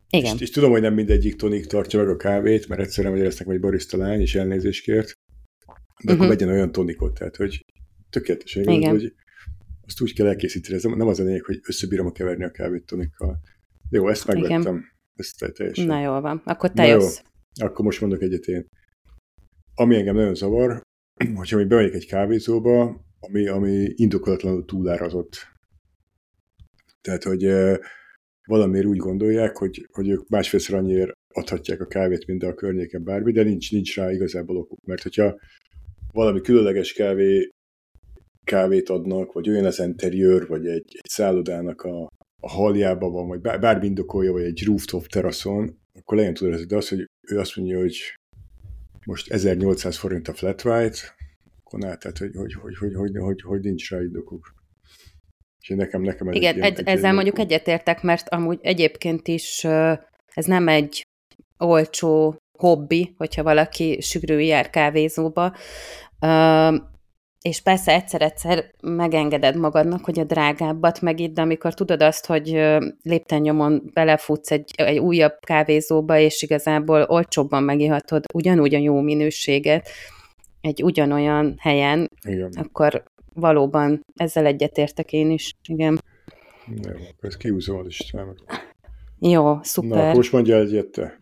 Igen. 0.09 0.35
És, 0.35 0.41
és, 0.41 0.49
tudom, 0.49 0.71
hogy 0.71 0.81
nem 0.81 0.93
mindegyik 0.93 1.35
tonik 1.35 1.65
tartja 1.65 1.99
meg 1.99 2.09
a 2.09 2.15
kávét, 2.15 2.67
mert 2.67 2.81
egyszerűen 2.81 3.17
lesznek 3.17 3.47
egy 3.47 3.59
barista 3.59 3.97
lány, 3.97 4.21
és 4.21 4.35
elnézést 4.35 4.83
kért, 4.83 5.13
de 6.03 6.11
uh-huh. 6.11 6.15
akkor 6.15 6.27
legyen 6.27 6.49
olyan 6.49 6.71
tonikot, 6.71 7.13
tehát 7.13 7.35
hogy 7.35 7.65
tökéletes, 8.09 8.55
igaz, 8.55 8.89
hogy 8.89 9.13
azt 9.87 10.01
úgy 10.01 10.13
kell 10.13 10.27
elkészíteni, 10.27 10.75
ez 10.75 10.83
nem 10.83 11.07
az 11.07 11.19
a 11.19 11.23
lényeg, 11.23 11.43
hogy 11.43 11.59
összebírom 11.67 12.11
keverni 12.11 12.43
a 12.43 12.51
kávét 12.51 12.85
tonikkal. 12.85 13.39
Jó, 13.89 14.07
ezt 14.07 14.27
megvettem. 14.27 14.61
Igen. 14.61 14.85
Ezt 15.15 15.53
teljesen. 15.53 15.85
Na 15.85 16.01
jól 16.01 16.21
van, 16.21 16.41
akkor 16.45 16.71
te 16.71 16.85
jössz. 16.87 17.21
Jó. 17.59 17.65
Akkor 17.65 17.85
most 17.85 18.01
mondok 18.01 18.21
egyet 18.21 18.45
én. 18.45 18.67
Ami 19.75 19.95
engem 19.95 20.15
nagyon 20.15 20.35
zavar, 20.35 20.81
hogyha 21.35 21.57
mi 21.57 21.65
bemegyek 21.65 21.93
egy 21.93 22.07
kávézóba, 22.07 23.05
ami, 23.19 23.47
ami 23.47 23.93
indokolatlanul 23.95 24.65
túlárazott. 24.65 25.47
Tehát, 27.01 27.23
hogy 27.23 27.53
valamiért 28.47 28.85
úgy 28.85 28.97
gondolják, 28.97 29.57
hogy, 29.57 29.87
hogy 29.91 30.09
ők 30.09 30.29
másfélszer 30.29 30.77
annyiért 30.77 31.11
adhatják 31.33 31.81
a 31.81 31.85
kávét, 31.85 32.25
mint 32.27 32.43
a 32.43 32.53
környéken 32.53 33.03
bármi, 33.03 33.31
de 33.31 33.43
nincs, 33.43 33.71
nincs 33.71 33.95
rá 33.95 34.11
igazából 34.11 34.57
okuk. 34.57 34.85
Mert 34.85 35.01
hogyha 35.01 35.39
valami 36.11 36.41
különleges 36.41 36.93
kávé, 36.93 37.49
kávét 38.43 38.89
adnak, 38.89 39.31
vagy 39.33 39.49
olyan 39.49 39.65
az 39.65 39.79
interiőr, 39.79 40.47
vagy 40.47 40.67
egy, 40.67 40.95
egy 40.97 41.09
szállodának 41.09 41.81
a, 41.81 42.01
a 42.41 42.49
haljába 42.49 43.09
van, 43.09 43.27
vagy 43.27 43.41
bármi 43.41 43.85
indokolja, 43.85 44.31
vagy 44.31 44.43
egy 44.43 44.63
rooftop 44.65 45.05
teraszon, 45.05 45.79
akkor 45.93 46.17
legyen 46.17 46.33
tudod, 46.33 46.59
de 46.59 46.75
az, 46.75 46.89
hogy 46.89 47.05
ő 47.27 47.39
azt 47.39 47.55
mondja, 47.55 47.79
hogy 47.79 48.15
most 49.05 49.31
1800 49.31 49.97
forint 49.97 50.27
a 50.27 50.33
flat 50.33 50.65
white, 50.65 50.99
ne, 51.71 51.95
tehát 51.95 52.17
hogy, 52.17 52.31
hogy, 52.35 52.53
hogy, 52.53 52.77
hogy, 52.77 52.95
hogy, 52.95 53.17
hogy, 53.17 53.41
hogy 53.41 53.59
nincs 53.59 53.89
rá 53.89 54.01
indokuk. 54.01 54.53
És 55.59 55.67
nekem, 55.67 56.01
nekem 56.01 56.27
ez 56.27 56.35
Igen, 56.35 56.61
egy, 56.61 56.79
egy 56.79 56.87
ezzel 56.87 57.13
mondjuk 57.13 57.39
egyetértek, 57.39 58.01
mert 58.01 58.29
amúgy 58.29 58.59
egyébként 58.61 59.27
is 59.27 59.63
ez 60.33 60.45
nem 60.45 60.67
egy 60.67 61.05
olcsó 61.57 62.35
hobbi, 62.57 63.13
hogyha 63.17 63.43
valaki 63.43 64.01
sűrű 64.01 64.39
jár 64.39 64.69
kávézóba, 64.69 65.55
és 67.41 67.61
persze 67.61 67.93
egyszer-egyszer 67.93 68.71
megengeded 68.81 69.57
magadnak, 69.57 70.05
hogy 70.05 70.19
a 70.19 70.23
drágábbat 70.23 71.01
megidd, 71.01 71.39
amikor 71.39 71.73
tudod 71.73 72.01
azt, 72.01 72.25
hogy 72.25 72.59
lépten 73.03 73.81
belefutsz 73.93 74.51
egy, 74.51 74.71
egy 74.75 74.97
újabb 74.97 75.33
kávézóba, 75.39 76.17
és 76.17 76.41
igazából 76.41 77.05
olcsóbban 77.09 77.63
megihatod 77.63 78.25
ugyanúgy 78.33 78.75
a 78.75 78.79
jó 78.79 79.01
minőséget 79.01 79.89
egy 80.61 80.83
ugyanolyan 80.83 81.55
helyen, 81.59 82.11
Igen. 82.27 82.51
akkor 82.55 83.03
valóban 83.33 84.05
ezzel 84.15 84.45
egyetértek 84.45 85.13
én 85.13 85.31
is, 85.31 85.53
igen. 85.67 85.99
Jó, 86.67 86.91
ez 87.19 87.37
kiúzom 87.37 87.77
az 87.77 87.85
Istenem. 87.87 88.35
Jó, 89.19 89.57
szuper. 89.61 89.97
Na, 89.97 90.13
most 90.13 90.31
mondja 90.31 90.57
egyet 90.57 90.87
te. 90.87 91.19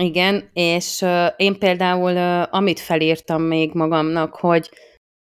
Igen, 0.00 0.50
és 0.52 1.00
uh, 1.00 1.26
én 1.36 1.58
például, 1.58 2.12
uh, 2.12 2.54
amit 2.54 2.80
felírtam 2.80 3.42
még 3.42 3.74
magamnak, 3.74 4.34
hogy 4.34 4.70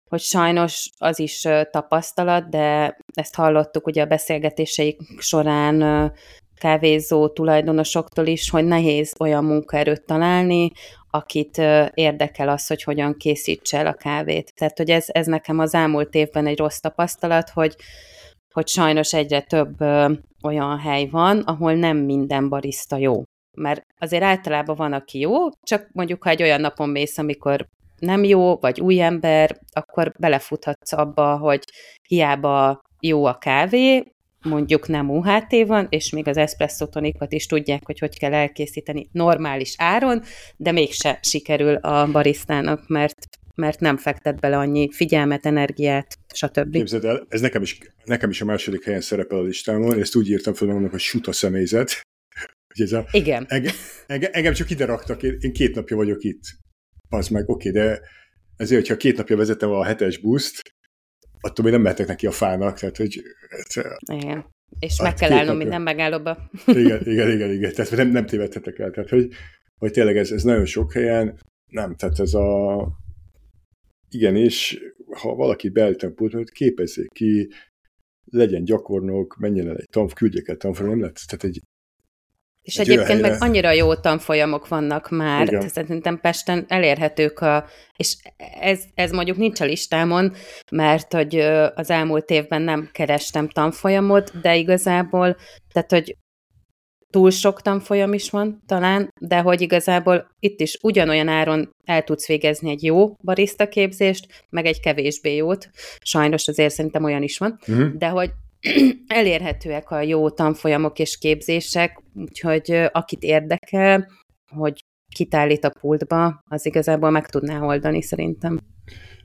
hogy 0.09 0.21
sajnos 0.21 0.91
az 0.99 1.19
is 1.19 1.47
tapasztalat, 1.71 2.49
de 2.49 2.97
ezt 3.15 3.35
hallottuk 3.35 3.87
ugye 3.87 4.03
a 4.03 4.07
beszélgetéseik 4.07 5.01
során 5.19 6.13
kávézó 6.61 7.29
tulajdonosoktól 7.29 8.27
is, 8.27 8.51
hogy 8.51 8.65
nehéz 8.65 9.15
olyan 9.19 9.45
munkaerőt 9.45 10.05
találni, 10.05 10.71
akit 11.11 11.59
érdekel 11.95 12.49
az, 12.49 12.67
hogy 12.67 12.83
hogyan 12.83 13.17
készíts 13.17 13.75
el 13.75 13.87
a 13.87 13.95
kávét. 13.95 14.53
Tehát, 14.55 14.77
hogy 14.77 14.91
ez, 14.91 15.05
ez 15.07 15.27
nekem 15.27 15.59
az 15.59 15.75
elmúlt 15.75 16.15
évben 16.15 16.47
egy 16.47 16.59
rossz 16.59 16.79
tapasztalat, 16.79 17.51
hogy, 17.51 17.77
hogy 18.53 18.69
sajnos 18.69 19.13
egyre 19.13 19.41
több 19.41 19.81
olyan 20.43 20.79
hely 20.79 21.07
van, 21.07 21.39
ahol 21.39 21.75
nem 21.75 21.97
minden 21.97 22.49
barista 22.49 22.97
jó. 22.97 23.23
Mert 23.57 23.87
azért 23.99 24.23
általában 24.23 24.77
van, 24.77 24.93
aki 24.93 25.19
jó, 25.19 25.49
csak 25.63 25.89
mondjuk, 25.93 26.23
ha 26.23 26.31
egy 26.31 26.43
olyan 26.43 26.61
napon 26.61 26.89
mész, 26.89 27.19
amikor 27.19 27.67
nem 27.99 28.25
jó, 28.25 28.57
vagy 28.57 28.81
új 28.81 29.01
ember, 29.01 29.61
akkor 29.73 30.13
belefuthatsz 30.19 30.93
abba, 30.93 31.37
hogy 31.37 31.65
hiába 32.09 32.83
jó 33.01 33.25
a 33.25 33.39
kávé, 33.39 34.13
mondjuk 34.43 34.89
nem 34.89 35.11
UHT 35.11 35.67
van, 35.67 35.87
és 35.91 36.11
még 36.11 36.29
az 36.29 36.37
espresso 36.37 36.87
tonikat 36.87 37.33
is 37.33 37.47
tudják, 37.47 37.87
hogy 37.87 37.99
hogy 37.99 38.19
kell 38.19 38.35
elkészíteni 38.35 39.09
normális 39.13 39.75
áron, 39.79 40.23
de 40.57 40.73
mégse 40.73 41.19
sikerül 41.23 41.75
a 41.75 42.11
barisztának, 42.11 42.89
mert 42.89 43.19
mert 43.55 43.81
nem 43.81 43.97
fektet 43.97 44.41
bele 44.41 44.57
annyi 44.57 44.93
figyelmet, 44.93 45.47
energiát, 45.47 46.19
stb. 46.35 46.73
Képzeld 46.73 47.05
el, 47.05 47.27
ez 47.29 47.41
nekem 47.41 47.63
is, 47.63 47.79
nekem 48.05 48.31
is 48.31 48.41
a 48.41 48.45
második 48.45 48.85
helyen 48.85 49.01
szerepel 49.01 49.39
a 49.39 49.43
listámon, 49.43 49.99
ezt 49.99 50.17
úgy 50.17 50.31
írtam 50.31 50.55
fel 50.55 50.67
magamnak, 50.67 50.91
hogy 50.91 51.01
suta 51.01 51.33
személyzet. 51.33 51.91
Hogy 52.75 52.85
ez 52.85 52.93
a, 52.93 53.07
Igen. 53.11 53.47
Engem, 53.49 53.73
engem, 54.07 54.31
engem 54.33 54.53
csak 54.53 54.71
ide 54.71 54.85
raktak, 54.85 55.23
én, 55.23 55.37
én 55.41 55.53
két 55.53 55.75
napja 55.75 55.97
vagyok 55.97 56.23
itt 56.23 56.43
az 57.09 57.29
meg 57.29 57.49
oké, 57.49 57.69
okay, 57.69 57.83
de 57.83 58.01
ezért, 58.57 58.81
hogyha 58.81 58.97
két 58.97 59.17
napja 59.17 59.37
vezetem 59.37 59.71
a 59.71 59.85
hetes 59.85 60.19
buszt, 60.19 60.75
attól 61.41 61.65
még 61.65 61.75
nem 61.75 61.83
mehetek 61.83 62.07
neki 62.07 62.27
a 62.27 62.31
fának, 62.31 62.79
tehát 62.79 62.97
hogy... 62.97 63.23
Igen. 64.13 64.55
És 64.79 65.01
hát 65.01 65.07
meg 65.07 65.15
kell 65.15 65.31
állnom 65.31 65.47
napja. 65.47 65.61
minden 65.61 65.83
megállóba. 65.83 66.51
Igen, 66.67 67.01
igen, 67.05 67.31
igen, 67.31 67.51
igen. 67.51 67.73
Tehát 67.73 67.91
nem, 67.91 68.09
nem 68.09 68.27
tévedhetek 68.27 68.79
el. 68.79 68.91
Tehát, 68.91 69.11
hogy, 69.11 69.29
hogy 69.79 69.91
tényleg 69.91 70.17
ez, 70.17 70.31
ez 70.31 70.43
nagyon 70.43 70.65
sok 70.65 70.93
helyen, 70.93 71.39
nem, 71.67 71.95
tehát 71.95 72.19
ez 72.19 72.35
a... 72.35 72.89
Igen, 74.11 74.37
és 74.37 74.81
ha 75.11 75.35
valaki 75.35 75.69
beállítan 75.69 76.15
pultot, 76.15 76.51
képezzék 76.51 77.09
ki, 77.09 77.49
legyen 78.25 78.65
gyakornok, 78.65 79.37
menjen 79.37 79.69
el 79.69 79.77
egy 79.77 79.89
tanf, 79.91 80.13
küldjék 80.13 80.49
el 80.49 80.57
tanfolyam, 80.57 80.91
nem 80.91 81.01
lehet, 81.01 81.21
tehát 81.27 81.45
egy 81.45 81.63
és 82.67 82.79
egy 82.79 82.91
egyébként 82.91 83.21
meg 83.21 83.37
annyira 83.39 83.71
jó 83.71 83.95
tanfolyamok 83.95 84.69
vannak 84.69 85.11
már, 85.11 85.47
Igen. 85.47 85.69
szerintem 85.69 86.21
Pesten 86.21 86.65
elérhetők, 86.69 87.41
a, 87.41 87.65
és 87.97 88.17
ez, 88.61 88.83
ez 88.95 89.11
mondjuk 89.11 89.37
nincs 89.37 89.61
a 89.61 89.65
listámon, 89.65 90.33
mert 90.71 91.13
hogy 91.13 91.37
az 91.75 91.91
elmúlt 91.91 92.31
évben 92.31 92.63
nem 92.63 92.89
kerestem 92.93 93.49
tanfolyamot, 93.49 94.41
de 94.41 94.57
igazából, 94.57 95.37
tehát 95.73 95.91
hogy 95.91 96.17
túl 97.11 97.31
sok 97.31 97.63
tanfolyam 97.63 98.13
is 98.13 98.31
van 98.31 98.63
talán, 98.67 99.13
de 99.21 99.39
hogy 99.39 99.61
igazából 99.61 100.29
itt 100.41 100.61
is 100.61 100.79
ugyanolyan 100.83 101.29
áron 101.29 101.71
el 101.85 102.03
tudsz 102.03 102.27
végezni 102.27 102.71
egy 102.71 102.85
jó 102.85 103.15
barista 103.25 103.69
képzést, 103.69 104.45
meg 104.51 104.67
egy 104.67 104.81
kevésbé 104.81 105.37
jót. 105.37 105.71
Sajnos 105.99 106.49
azért 106.49 106.75
szerintem 106.75 107.05
olyan 107.05 107.23
is 107.23 107.39
van, 107.39 107.59
uh-huh. 107.67 107.93
de 107.93 108.09
hogy 108.09 108.31
elérhetőek 109.07 109.91
a 109.91 110.01
jó 110.01 110.31
tanfolyamok 110.31 110.99
és 110.99 111.19
képzések, 111.19 112.03
úgyhogy 112.15 112.71
akit 112.93 113.23
érdekel, 113.23 114.09
hogy 114.51 114.81
kit 115.15 115.35
állít 115.35 115.65
a 115.65 115.73
pultba, 115.81 116.41
az 116.51 116.67
igazából 116.67 117.11
meg 117.11 117.27
tudná 117.27 117.61
oldani 117.63 118.03
szerintem. 118.03 118.59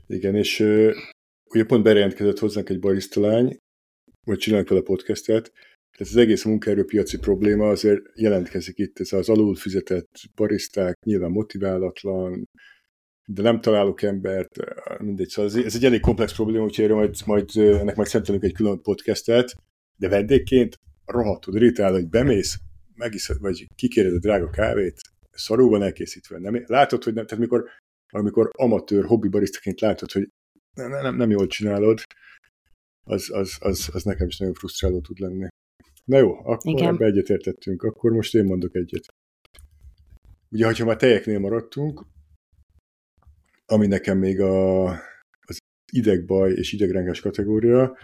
Igen, 0.06 0.34
és 0.34 0.60
ugye 1.50 1.64
pont 1.66 1.82
bejelentkezett 1.82 2.38
hozzánk 2.38 2.68
egy 2.68 2.80
barisztalány, 2.80 3.56
hogy 4.26 4.38
csinálunk 4.38 4.68
vele 4.68 4.80
podcastet, 4.80 5.52
tehát 5.96 6.12
az 6.12 6.16
egész 6.16 6.44
munkaerőpiaci 6.44 7.18
probléma 7.18 7.68
azért 7.68 8.00
jelentkezik 8.14 8.78
itt, 8.78 8.98
ez 8.98 9.12
az 9.12 9.28
alul 9.28 9.54
fizetett 9.54 10.10
bariszták, 10.34 10.94
nyilván 11.06 11.30
motiválatlan, 11.30 12.44
de 13.26 13.42
nem 13.42 13.60
találok 13.60 14.02
embert, 14.02 14.56
mindegy, 14.98 15.28
szóval 15.28 15.50
ez, 15.50 15.64
ez 15.64 15.74
egy 15.74 15.84
elég 15.84 16.00
komplex 16.00 16.34
probléma, 16.34 16.64
úgyhogy 16.64 16.84
erre 16.84 16.94
majd, 16.94 17.14
majd 17.26 17.50
ennek 17.56 17.96
majd 17.96 18.08
szentelünk 18.08 18.44
egy 18.44 18.52
külön 18.52 18.82
podcastet, 18.82 19.54
de 19.96 20.08
vendégként 20.08 20.78
rohadtul 21.04 21.54
ritál, 21.54 21.92
hogy 21.92 22.08
bemész, 22.08 22.58
megiszed, 22.94 23.38
vagy 23.40 23.66
kikéred 23.74 24.14
a 24.14 24.18
drága 24.18 24.50
kávét, 24.50 25.00
szarul 25.30 25.68
van 25.68 25.82
elkészítve. 25.82 26.38
Nem, 26.38 26.64
látod, 26.66 27.04
hogy 27.04 27.14
nem, 27.14 27.26
tehát 27.26 27.42
mikor, 27.42 27.68
amikor 28.08 28.50
amatőr, 28.52 29.04
hobbi 29.04 29.28
barisztaként 29.28 29.80
látod, 29.80 30.12
hogy 30.12 30.28
nem, 30.74 30.90
nem, 30.90 31.16
nem 31.16 31.30
jól 31.30 31.46
csinálod, 31.46 32.00
az, 33.04 33.30
az, 33.30 33.56
az, 33.60 33.90
az 33.92 34.02
nekem 34.02 34.26
is 34.26 34.38
nagyon 34.38 34.54
frusztráló 34.54 35.00
tud 35.00 35.18
lenni. 35.18 35.48
Na 36.04 36.18
jó, 36.18 36.38
akkor 36.44 36.72
Igen. 36.72 36.94
ebbe 36.94 37.04
egyetértettünk, 37.04 37.82
akkor 37.82 38.12
most 38.12 38.34
én 38.34 38.44
mondok 38.44 38.74
egyet. 38.74 39.04
Ugye, 40.50 40.76
ha 40.76 40.84
már 40.84 40.96
tejeknél 40.96 41.38
maradtunk, 41.38 42.06
ami 43.66 43.86
nekem 43.86 44.18
még 44.18 44.40
a, 44.40 44.84
az 45.40 45.58
idegbaj 45.92 46.52
és 46.52 46.72
idegrenges 46.72 47.20
kategória, 47.20 47.96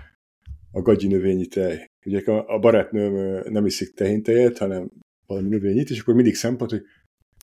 a 0.72 0.82
gagyi 0.82 1.06
növényi 1.06 1.46
tej. 1.46 1.86
Ugye 2.06 2.20
a, 2.20 2.54
a 2.54 2.58
barátnőm 2.58 3.42
nem 3.52 3.66
iszik 3.66 3.94
tehéntejet, 3.94 4.58
hanem 4.58 4.90
valami 5.26 5.48
növényit, 5.48 5.90
és 5.90 6.00
akkor 6.00 6.14
mindig 6.14 6.34
szempont, 6.34 6.70
hogy 6.70 6.82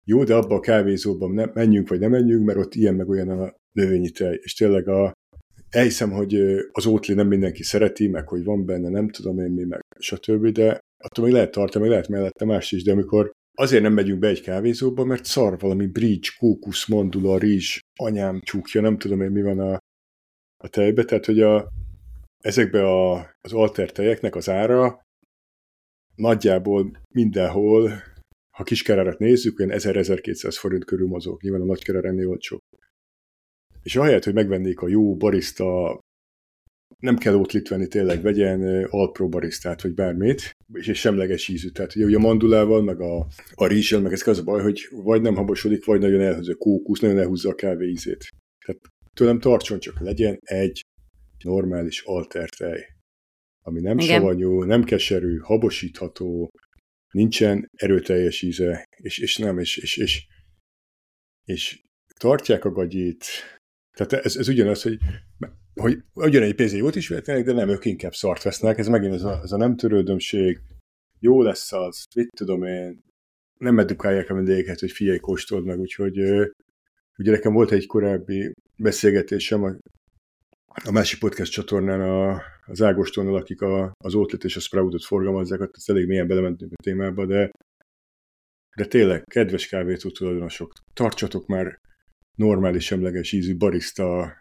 jó, 0.06 0.24
de 0.24 0.36
abba 0.36 0.56
a 0.56 0.60
kávézóban 0.60 1.32
nem, 1.32 1.52
menjünk, 1.54 1.90
vagy 1.90 2.00
nem 2.00 2.12
menjünk, 2.12 2.46
mert 2.46 2.58
ott 2.58 2.76
ilyen 2.76 2.96
meg 2.96 3.10
olyan 3.10 3.30
a 3.30 3.56
növényi 3.72 4.10
tej. 4.10 4.40
És 4.42 4.54
tényleg 4.54 4.88
a, 4.88 5.12
elhiszem, 5.70 6.12
hogy 6.12 6.36
az 6.72 6.86
ótli 6.86 7.14
nem 7.14 7.28
mindenki 7.28 7.64
szereti, 7.64 8.08
meg 8.08 8.28
hogy 8.28 8.44
van 8.44 8.66
benne, 8.66 8.90
nem 8.90 9.10
tudom 9.10 9.40
én 9.40 9.52
mi, 9.52 9.64
meg 9.64 9.80
stb., 10.00 10.48
de 10.48 10.80
attól 10.98 11.26
még 11.26 11.34
lehet 11.34 11.52
tartani, 11.52 11.84
meg 11.84 11.94
lehet 11.94 12.08
mellette 12.08 12.46
más 12.46 12.72
is, 12.72 12.84
de 12.84 12.92
amikor 12.92 13.32
azért 13.54 13.84
nem 13.84 13.94
megyünk 13.94 14.20
be 14.20 14.28
egy 14.28 14.42
kávézóba, 14.42 15.04
mert 15.04 15.26
szar 15.26 15.60
valami 15.60 15.88
bridge, 15.88 16.30
kókusz, 16.38 16.88
mandula, 16.88 17.38
rizs, 17.38 17.80
anyám 18.00 18.42
csúkja, 18.42 18.82
nem 18.82 18.98
tudom 18.98 19.22
én 19.22 19.32
mi 19.32 19.42
van 19.42 19.60
a, 19.60 19.78
a 20.58 20.68
tejbe, 20.68 21.04
tehát 21.04 21.26
hogy 21.26 21.42
a, 21.42 21.70
ezekbe 22.38 22.86
a, 22.86 23.14
az 23.42 23.54
alter 23.54 23.92
tejeknek 23.92 24.36
az 24.36 24.50
ára 24.50 25.02
nagyjából 26.16 26.92
mindenhol, 27.14 27.92
ha 28.58 28.64
kiskerárat 28.64 29.20
nézzük, 29.20 29.60
olyan 29.60 29.72
1000-1200 29.80 30.56
forint 30.60 30.86
körül 30.86 31.08
mozog, 31.08 31.42
nyilván 31.42 31.62
a 31.62 31.66
nagykerár 31.66 32.06
ennél 32.06 32.30
olcsó. 32.30 32.60
És 33.84 33.96
ahelyett, 33.96 34.24
hogy 34.24 34.34
megvennék 34.34 34.80
a 34.80 34.88
jó 34.88 35.16
barista 35.16 36.00
nem 37.04 37.18
kell 37.18 37.36
ott 37.36 37.68
venni 37.68 37.88
tényleg, 37.88 38.22
vegyen 38.22 38.84
Alpro 38.90 39.30
barisztát, 39.30 39.82
vagy 39.82 39.94
bármit, 39.94 40.52
és 40.74 41.00
semleges 41.00 41.48
ízű. 41.48 41.70
Tehát 41.70 41.96
ugye, 41.96 42.06
ugye 42.06 42.16
a 42.16 42.20
mandulával, 42.20 42.84
meg 42.84 43.00
a, 43.00 43.28
a 43.54 43.68
rizsel, 43.68 44.02
meg 44.02 44.12
ez 44.12 44.28
az 44.28 44.40
a 44.40 44.44
baj, 44.44 44.62
hogy 44.62 44.88
vagy 44.92 45.22
nem 45.22 45.36
habosodik, 45.36 45.86
vagy 45.86 46.00
nagyon 46.00 46.22
elhúzza 46.22 46.52
a 46.52 46.56
kókusz, 46.56 47.00
nagyon 47.00 47.20
elhúzza 47.20 47.50
a 47.50 47.56
kávé 47.56 47.88
ízét. 47.88 48.28
Tehát 48.66 48.82
tőlem 49.14 49.40
tartson 49.40 49.80
csak 49.80 50.00
legyen 50.00 50.38
egy 50.42 50.82
normális 51.44 52.02
altertej, 52.02 52.86
ami 53.62 53.82
nem 53.82 53.98
Igen. 53.98 54.20
savanyú, 54.20 54.64
nem 54.64 54.84
keserű, 54.84 55.38
habosítható, 55.38 56.52
nincsen 57.12 57.70
erőteljes 57.76 58.42
íze, 58.42 58.86
és, 58.96 59.18
és 59.18 59.38
nem, 59.38 59.60
és, 59.60 59.78
és, 59.78 59.98
és, 59.98 60.28
és 61.46 61.82
tartják 62.20 62.66
a 62.66 62.72
gagyit. 62.72 63.26
Tehát 63.92 64.26
ez, 64.26 64.36
ez 64.36 64.48
ugyanaz, 64.48 64.82
hogy 64.82 64.98
hogy 65.76 66.04
ugyanegy 66.14 66.56
pénzé 66.56 66.78
jót 66.78 66.96
is 66.96 67.08
vehetnek, 67.08 67.46
de 67.46 67.54
nem, 67.54 67.70
ők 67.70 67.86
inkább 67.86 68.14
szart 68.14 68.44
vesznek. 68.44 68.78
Ez 68.78 68.88
megint 68.88 69.14
ez 69.14 69.24
a, 69.24 69.40
ez 69.44 69.52
a 69.52 69.58
nem 69.58 69.76
törődömség, 69.76 70.60
jó 71.20 71.42
lesz 71.42 71.74
az, 71.74 72.06
mit 72.16 72.30
tudom 72.36 72.64
én, 72.64 73.04
nem 73.60 73.80
edukálják 73.80 74.30
a 74.30 74.34
vendégeket, 74.34 74.80
hogy 74.80 74.92
figyelj, 74.92 75.18
kóstold 75.18 75.66
meg, 75.66 75.80
úgyhogy 75.80 76.18
ugye 77.18 77.32
nekem 77.32 77.54
volt 77.54 77.72
egy 77.72 77.86
korábbi 77.86 78.54
beszélgetésem 78.76 79.64
a, 79.64 79.76
a 80.86 80.92
másik 80.92 81.20
podcast 81.20 81.52
csatornán 81.52 82.02
a, 82.02 82.42
az 82.66 82.82
Ágostonnal, 82.82 83.36
akik 83.36 83.62
a, 83.62 83.92
az 83.98 84.16
Oatlet 84.16 84.44
és 84.44 84.56
a 84.56 84.60
Sproutot 84.60 85.04
forgalmazzák, 85.04 85.62
ott 85.62 85.76
elég 85.86 86.08
mélyen 86.08 86.28
belementünk 86.28 86.72
a 86.72 86.84
témába, 86.84 87.26
de, 87.26 87.52
de 88.76 88.86
tényleg, 88.86 89.24
kedves 89.24 89.68
kávétó 89.68 90.10
tulajdonosok, 90.10 90.74
tartsatok 90.94 91.48
már 91.48 91.80
normális, 92.36 92.86
semleges 92.86 93.32
ízű 93.32 93.58
barista 93.58 94.34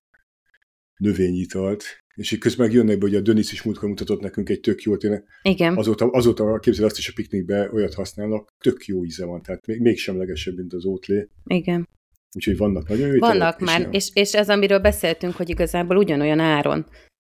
növényitalt, 1.03 1.85
és 2.15 2.31
így 2.31 2.39
közben 2.39 2.67
megjönnek 2.67 2.99
be, 2.99 3.05
hogy 3.05 3.15
a 3.15 3.21
Dönis 3.21 3.53
is 3.53 3.63
múltkor 3.63 3.89
mutatott 3.89 4.21
nekünk 4.21 4.49
egy 4.49 4.61
tök 4.61 4.83
jót, 4.83 5.03
én 5.03 5.25
Igen. 5.43 5.77
Azóta, 5.77 6.07
azóta 6.07 6.59
képzel 6.59 6.85
azt 6.85 6.99
is 6.99 7.09
a 7.09 7.13
piknikbe 7.15 7.71
olyat 7.73 7.95
használnak, 7.95 8.55
tök 8.61 8.85
jó 8.85 9.05
íze 9.05 9.25
van, 9.25 9.43
tehát 9.43 9.67
még, 9.67 9.81
még 9.81 9.99
semlegesebb, 9.99 10.57
mint 10.57 10.73
az 10.73 10.85
ótlé. 10.85 11.29
Igen. 11.45 11.89
Úgyhogy 12.35 12.57
vannak 12.57 12.89
nagyon 12.89 13.13
jó 13.13 13.19
Vannak 13.19 13.61
és 13.61 13.67
már, 13.67 13.89
és, 13.91 14.11
és 14.13 14.33
ez, 14.33 14.49
amiről 14.49 14.79
beszéltünk, 14.79 15.35
hogy 15.35 15.49
igazából 15.49 15.97
ugyanolyan 15.97 16.39
áron. 16.39 16.87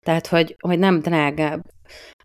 Tehát, 0.05 0.27
hogy, 0.27 0.55
hogy 0.59 0.79
nem 0.79 0.99
drágább 0.99 1.63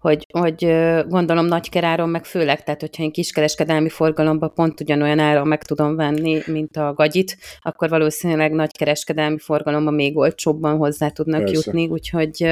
hogy, 0.07 0.27
hogy 0.39 0.65
gondolom 1.09 1.47
nagykeráron 1.47 2.09
meg 2.09 2.25
főleg, 2.25 2.65
tehát 2.65 2.81
hogyha 2.81 3.03
én 3.03 3.13
kiskereskedelmi 3.13 3.89
forgalomban 3.89 4.53
pont 4.55 4.81
ugyanolyan 4.81 5.19
áron 5.19 5.49
meg 5.49 5.63
tudom 5.63 5.97
venni, 5.97 6.41
mint 6.47 6.77
a 6.77 6.93
gagyit, 6.95 7.37
akkor 7.59 7.89
valószínűleg 7.89 8.53
nagykereskedelmi 8.53 9.39
forgalomban 9.39 9.95
még 9.95 10.17
olcsóbban 10.17 10.77
hozzá 10.77 11.09
tudnak 11.09 11.41
Persze. 11.41 11.55
jutni, 11.55 11.87
úgyhogy, 11.87 12.51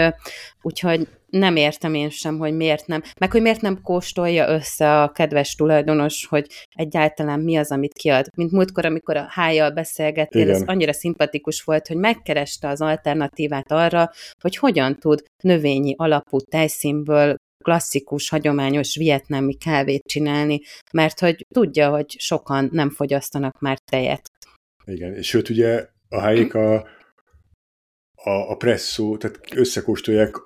úgyhogy 0.63 1.09
nem 1.39 1.57
értem 1.57 1.95
én 1.95 2.11
sem, 2.11 2.39
hogy 2.39 2.57
miért 2.57 2.87
nem. 2.87 3.03
Meg 3.21 3.31
hogy 3.31 3.43
miért 3.43 3.61
nem 3.61 3.81
kóstolja 3.83 4.49
össze 4.49 5.03
a 5.03 5.09
kedves 5.09 5.55
tulajdonos, 5.55 6.27
hogy 6.27 6.47
egyáltalán 6.73 7.41
mi 7.41 7.57
az, 7.57 7.71
amit 7.71 7.93
kiad. 7.93 8.27
Mint 8.37 8.53
múltkor, 8.53 8.85
amikor 8.85 9.17
a 9.17 9.27
hájjal 9.29 9.71
beszélgettél, 9.71 10.43
Igen. 10.43 10.55
ez 10.55 10.63
annyira 10.67 10.93
szimpatikus 10.93 11.63
volt, 11.63 11.87
hogy 11.87 11.97
megkereste 11.97 12.69
az 12.69 12.81
alternatívát 12.81 13.73
arra, 13.73 14.11
hogy 14.41 14.57
hogyan 14.57 14.99
tud 14.99 15.23
növényi 15.43 15.95
alapú 15.97 16.41
tejszínből 16.41 17.37
klasszikus, 17.65 18.29
hagyományos 18.29 18.97
vietnámi 18.97 19.55
kávét 19.55 20.03
csinálni, 20.03 20.61
mert 20.93 21.21
hogy 21.21 21.47
tudja, 21.55 21.91
hogy 21.91 22.15
sokan 22.19 22.69
nem 22.73 22.91
fogyasztanak 22.91 23.59
már 23.61 23.79
tejet. 23.79 24.31
Igen, 24.85 25.15
és 25.15 25.27
sőt 25.27 25.49
ugye 25.49 25.87
a 26.09 26.21
helyik 26.21 26.55
a 26.55 26.87
a, 28.25 28.51
a 28.51 28.57
presszó, 28.57 29.17
tehát 29.17 29.41
összekóstolják 29.55 30.37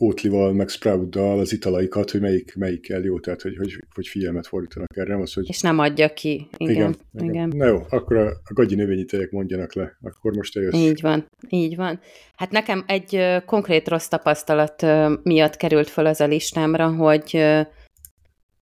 Ótlival, 0.00 0.52
meg 0.52 0.68
Sproutdal 0.68 1.38
az 1.38 1.52
italaikat, 1.52 2.10
hogy 2.10 2.20
melyik, 2.20 2.54
melyikkel 2.54 3.02
jó, 3.02 3.20
tehát 3.20 3.42
hogy, 3.42 3.56
hogy, 3.56 3.78
hogy 3.94 4.06
figyelmet 4.06 4.46
fordítanak 4.46 4.96
erre. 4.96 5.16
Az, 5.16 5.32
hogy... 5.32 5.48
És 5.48 5.60
nem 5.60 5.78
adja 5.78 6.12
ki. 6.12 6.48
Igen, 6.56 6.74
igen, 6.74 6.94
igen. 7.12 7.28
igen. 7.28 7.52
Na 7.56 7.66
jó, 7.66 7.78
akkor 7.88 8.16
a, 8.16 8.26
a 8.28 8.52
gagyi 8.54 8.74
növényi 8.74 9.04
tejek 9.04 9.30
mondjanak 9.30 9.74
le, 9.74 9.96
akkor 10.02 10.32
most 10.32 10.52
te 10.52 10.60
jössz. 10.60 10.74
Így 10.74 11.00
van, 11.00 11.26
így 11.48 11.76
van. 11.76 12.00
Hát 12.36 12.50
nekem 12.50 12.84
egy 12.86 13.20
konkrét 13.46 13.88
rossz 13.88 14.08
tapasztalat 14.08 14.86
miatt 15.22 15.56
került 15.56 15.88
fel 15.88 16.06
az 16.06 16.20
a 16.20 16.26
listámra, 16.26 16.94
hogy 16.94 17.44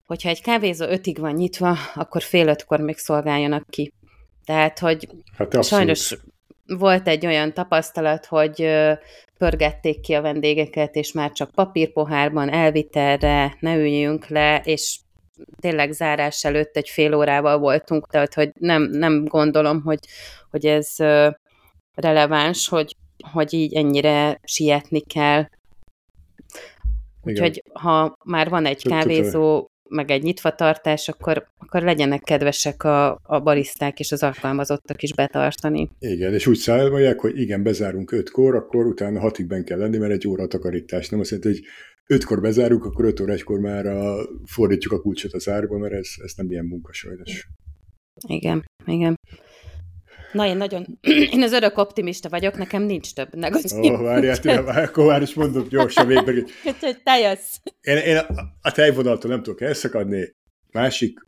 hogyha 0.06 0.30
egy 0.30 0.42
kávézó 0.42 0.86
ötig 0.86 1.20
van 1.20 1.34
nyitva, 1.34 1.78
akkor 1.96 2.22
fél 2.22 2.48
ötkor 2.48 2.80
még 2.80 2.98
szolgáljanak 2.98 3.70
ki. 3.70 3.94
Tehát, 4.44 4.80
hogy 4.80 5.08
hát 5.38 5.64
sajnos 5.64 6.18
volt 6.68 7.08
egy 7.08 7.26
olyan 7.26 7.54
tapasztalat, 7.54 8.26
hogy 8.26 8.70
pörgették 9.38 10.00
ki 10.00 10.14
a 10.14 10.22
vendégeket, 10.22 10.96
és 10.96 11.12
már 11.12 11.32
csak 11.32 11.52
papírpohárban 11.52 12.50
elvitelre 12.50 13.58
ne 13.60 13.76
üljünk 13.76 14.28
le, 14.28 14.62
és 14.64 15.00
tényleg 15.60 15.92
zárás 15.92 16.44
előtt 16.44 16.76
egy 16.76 16.90
fél 16.90 17.14
órával 17.14 17.58
voltunk, 17.58 18.08
tehát 18.08 18.34
hogy 18.34 18.52
nem, 18.60 18.82
nem 18.82 19.26
gondolom, 19.26 19.82
hogy, 19.82 20.00
hogy 20.50 20.66
ez 20.66 20.96
releváns, 21.94 22.68
hogy, 22.68 22.96
hogy 23.32 23.54
így 23.54 23.74
ennyire 23.74 24.40
sietni 24.44 25.00
kell. 25.00 25.46
Úgyhogy 27.22 27.64
ha 27.74 28.18
már 28.24 28.50
van 28.50 28.66
egy 28.66 28.84
kávézó, 28.84 29.68
meg 29.90 30.12
egy 30.12 30.24
nyitvatartás, 30.24 31.08
akkor, 31.08 31.48
akkor 31.58 31.82
legyenek 31.82 32.22
kedvesek 32.22 32.84
a, 32.84 33.20
a 33.24 33.40
bariszták 33.40 34.00
és 34.00 34.12
az 34.12 34.24
alkalmazottak 34.24 35.02
is 35.02 35.14
betartani. 35.14 35.90
Igen, 36.00 36.34
és 36.34 36.48
úgy 36.48 36.58
szállják, 36.58 37.20
hogy 37.20 37.40
igen, 37.40 37.64
bezárunk 37.64 38.12
ötkor, 38.12 38.56
akkor 38.56 38.86
utána 38.86 39.20
hatig 39.20 39.48
ben 39.48 39.64
kell 39.64 39.78
lenni, 39.78 39.98
mert 39.98 40.12
egy 40.12 40.28
óra 40.28 40.48
takarítás. 40.48 41.10
Nem 41.10 41.20
azt 41.20 41.32
jelenti, 41.32 41.52
hogy 41.52 41.68
ötkor 42.08 42.42
bezárunk, 42.42 42.86
akkor 42.86 43.06
öt 43.06 43.20
óra 43.20 43.34
egykor 43.34 43.60
már 43.60 43.86
a, 43.86 44.16
fordítjuk 44.46 44.94
a 44.94 45.02
kulcsot 45.02 45.34
az 45.34 45.50
árba, 45.50 45.78
mert 45.78 45.94
ez, 45.94 46.10
ez 46.24 46.34
nem 46.36 46.52
ilyen 46.52 46.66
munka 46.66 46.94
sajnos. 46.94 47.48
Igen, 48.28 48.64
igen. 48.86 49.20
Na, 50.36 50.46
én 50.46 50.58
nagyon, 50.58 51.00
én 51.36 51.44
az 51.44 51.52
örök 51.52 51.78
optimista 51.78 52.30
vagyok, 52.30 52.58
nekem 52.58 52.84
nincs 52.84 53.14
több 53.14 53.36
negatív. 53.36 53.94
Ó, 53.94 53.98
várjál, 53.98 54.40
tőle, 54.40 54.60
akkor 54.60 55.06
már 55.06 55.22
is 55.22 55.34
mondom 55.34 55.68
gyorsan 55.68 56.08
végbe. 56.08 56.32
Úgyhogy 56.66 57.02
te 57.04 57.20
jössz. 57.20 57.58
Én, 57.82 57.98
én 57.98 58.18
a 58.62 58.72
tejvonaltól 58.72 59.32
nem 59.32 59.44
tudok 59.44 59.62
elszakadni. 59.62 60.32
Másik, 60.72 61.20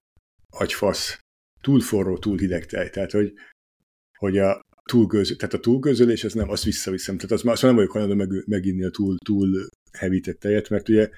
agyfasz. 0.50 1.20
Túl 1.62 1.82
forró, 1.82 2.18
túl 2.18 2.38
hideg 2.38 2.66
tej. 2.66 2.90
Tehát, 2.90 3.12
hogy, 3.12 3.34
hogy 4.18 4.38
a 4.38 4.62
túlgőző, 4.84 5.36
tehát 5.36 5.54
a 5.54 5.60
túlgőzölés, 5.60 6.24
az 6.24 6.34
nem, 6.34 6.50
azt 6.50 6.64
visszaviszem. 6.64 7.16
Tehát 7.16 7.32
az 7.32 7.42
már, 7.42 7.54
azt 7.54 7.62
nem 7.62 7.76
vagyok 7.76 7.92
hajlandó 7.92 8.16
meg, 8.16 8.44
meginni 8.46 8.84
a 8.84 8.90
túl, 8.90 9.18
túl 9.26 9.68
hevített 9.92 10.40
tejet, 10.40 10.70
mert 10.70 10.90
ugye 10.90 11.10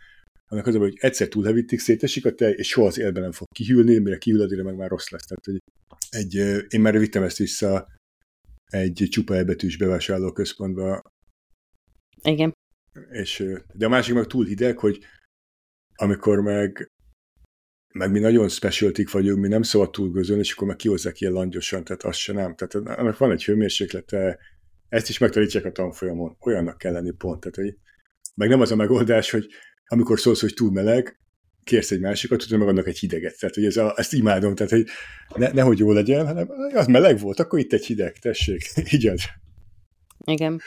annak 0.50 0.68
az, 0.68 0.76
hogy 0.76 0.98
egyszer 1.00 1.28
túlhevítik, 1.28 1.80
szétesik 1.80 2.26
a 2.26 2.36
tej, 2.36 2.52
és 2.52 2.68
soha 2.68 2.88
az 2.88 2.98
élben 2.98 3.22
nem 3.22 3.32
fog 3.32 3.48
kihűlni, 3.48 3.98
mire 3.98 4.18
kihűl, 4.18 4.42
addigra 4.42 4.64
meg 4.64 4.76
már 4.76 4.90
rossz 4.90 5.10
lesz. 5.10 5.26
Tehát 5.26 5.46
hogy 5.46 5.62
egy, 6.10 6.36
én 6.74 6.82
már 6.82 7.00
vittem 7.00 7.24
ezt 7.24 7.38
vissza 7.38 7.88
egy 8.66 9.08
csupa 9.10 9.36
elbetűs 9.36 9.78
bevásárlóközpontba. 9.78 11.02
Igen. 12.24 12.54
És, 13.10 13.44
de 13.74 13.86
a 13.86 13.90
másik 13.90 14.14
meg 14.14 14.26
túl 14.26 14.46
hideg, 14.46 14.78
hogy 14.78 15.00
amikor 15.96 16.42
meg 16.42 16.92
meg 17.94 18.12
mi 18.12 18.20
nagyon 18.20 18.50
specialtik 18.50 19.12
vagyunk, 19.12 19.40
mi 19.40 19.48
nem 19.48 19.62
szabad 19.62 19.92
túl 19.92 20.12
gőzölni, 20.12 20.42
és 20.42 20.52
akkor 20.52 20.68
meg 20.68 20.76
kihozzák 20.76 21.22
ilyen 21.22 21.34
langyosan, 21.34 21.84
tehát 21.84 22.04
az 22.04 22.16
se 22.16 22.34
nem. 22.34 22.56
Tehát 22.56 23.00
annak 23.00 23.18
van 23.18 23.32
egy 23.32 23.44
hőmérséklete, 23.44 24.40
ezt 24.90 25.10
is 25.10 25.18
megtanítják 25.18 25.66
a 25.66 25.72
tanfolyamon, 25.72 26.38
olyannak 26.40 26.78
kell 26.78 26.94
lenni 26.94 27.12
pont. 27.12 27.40
Tehát, 27.40 27.56
hogy 27.56 27.78
meg 28.36 28.50
nem 28.50 28.62
az 28.62 28.72
a 28.72 28.76
megoldás, 28.76 29.32
hogy 29.32 29.48
amikor 29.92 30.20
szólsz, 30.20 30.42
hogy 30.42 30.54
túl 30.54 30.72
meleg, 30.72 31.20
kérsz 31.64 31.92
egy 31.92 32.00
másikat, 32.00 32.40
tudod 32.40 32.60
meg 32.60 32.68
annak 32.68 32.88
egy 32.88 33.00
hideget. 33.00 33.40
Tehát, 33.40 33.56
hogy 33.56 33.66
ez 33.66 33.78
a, 33.78 33.94
ezt 33.96 34.14
imádom, 34.14 34.56
tehát, 34.56 34.72
hogy 34.72 34.86
ne, 35.36 35.52
nehogy 35.52 35.80
jó 35.80 35.92
legyen, 35.92 36.28
hanem 36.28 36.50
az 36.74 36.88
meleg 36.88 37.20
volt, 37.20 37.40
akkor 37.40 37.60
itt 37.60 37.74
egy 37.74 37.86
hideg, 37.86 38.18
tessék, 38.18 38.72
így 38.94 39.08
az. 39.08 39.22
Igen. 40.26 40.62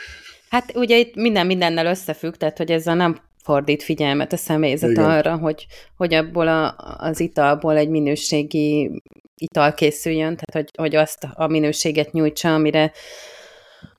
Hát 0.49 0.77
ugye 0.77 0.99
itt 0.99 1.15
minden 1.15 1.47
mindennel 1.47 1.87
összefügg, 1.87 2.35
tehát, 2.35 2.59
hogy 2.59 2.71
ezzel 2.71 2.95
nem 2.95 3.21
fordít 3.43 3.83
figyelmet 3.83 4.33
a 4.33 4.37
személyzet 4.37 4.91
Igen. 4.91 5.05
arra, 5.05 5.37
hogy, 5.37 5.67
hogy 5.97 6.15
abból 6.15 6.49
a, 6.49 6.77
az 6.99 7.21
italból 7.21 7.77
egy 7.77 7.89
minőségi 7.89 9.03
ital 9.37 9.75
készüljön, 9.75 10.37
tehát 10.37 10.53
hogy, 10.53 10.69
hogy 10.77 10.95
azt 10.95 11.27
a 11.33 11.47
minőséget 11.47 12.13
nyújtsa, 12.13 12.55
amire, 12.55 12.93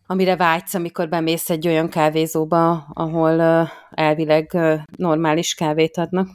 amire 0.06 0.36
vágysz, 0.36 0.74
amikor 0.74 1.10
bemész 1.10 1.50
egy 1.50 1.68
olyan 1.68 1.90
kávézóba, 1.90 2.72
ahol 2.94 3.68
elvileg 3.92 4.58
normális 4.98 5.54
kávét 5.54 5.98
adnak. 5.98 6.28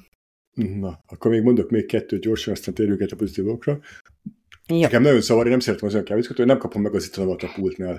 Na, 0.55 1.01
akkor 1.07 1.31
még 1.31 1.43
mondok 1.43 1.71
még 1.71 1.87
kettőt 1.87 2.21
gyorsan, 2.21 2.53
aztán 2.53 2.75
térjünk 2.75 3.01
egy 3.01 3.13
a 3.13 3.17
pozitívokra. 3.17 3.81
Jó. 4.69 4.81
Nekem 4.81 5.03
nagyon 5.03 5.21
zavar, 5.21 5.45
én 5.45 5.51
nem 5.51 5.61
szeretem 5.61 5.87
az 5.89 5.95
olyan 5.95 6.07
kávézót, 6.07 6.37
hogy 6.37 6.47
nem 6.47 6.59
kapom 6.59 6.83
meg 6.83 6.95
az 6.95 7.07
italomat 7.07 7.43
a 7.43 7.53
pultnál. 7.55 7.99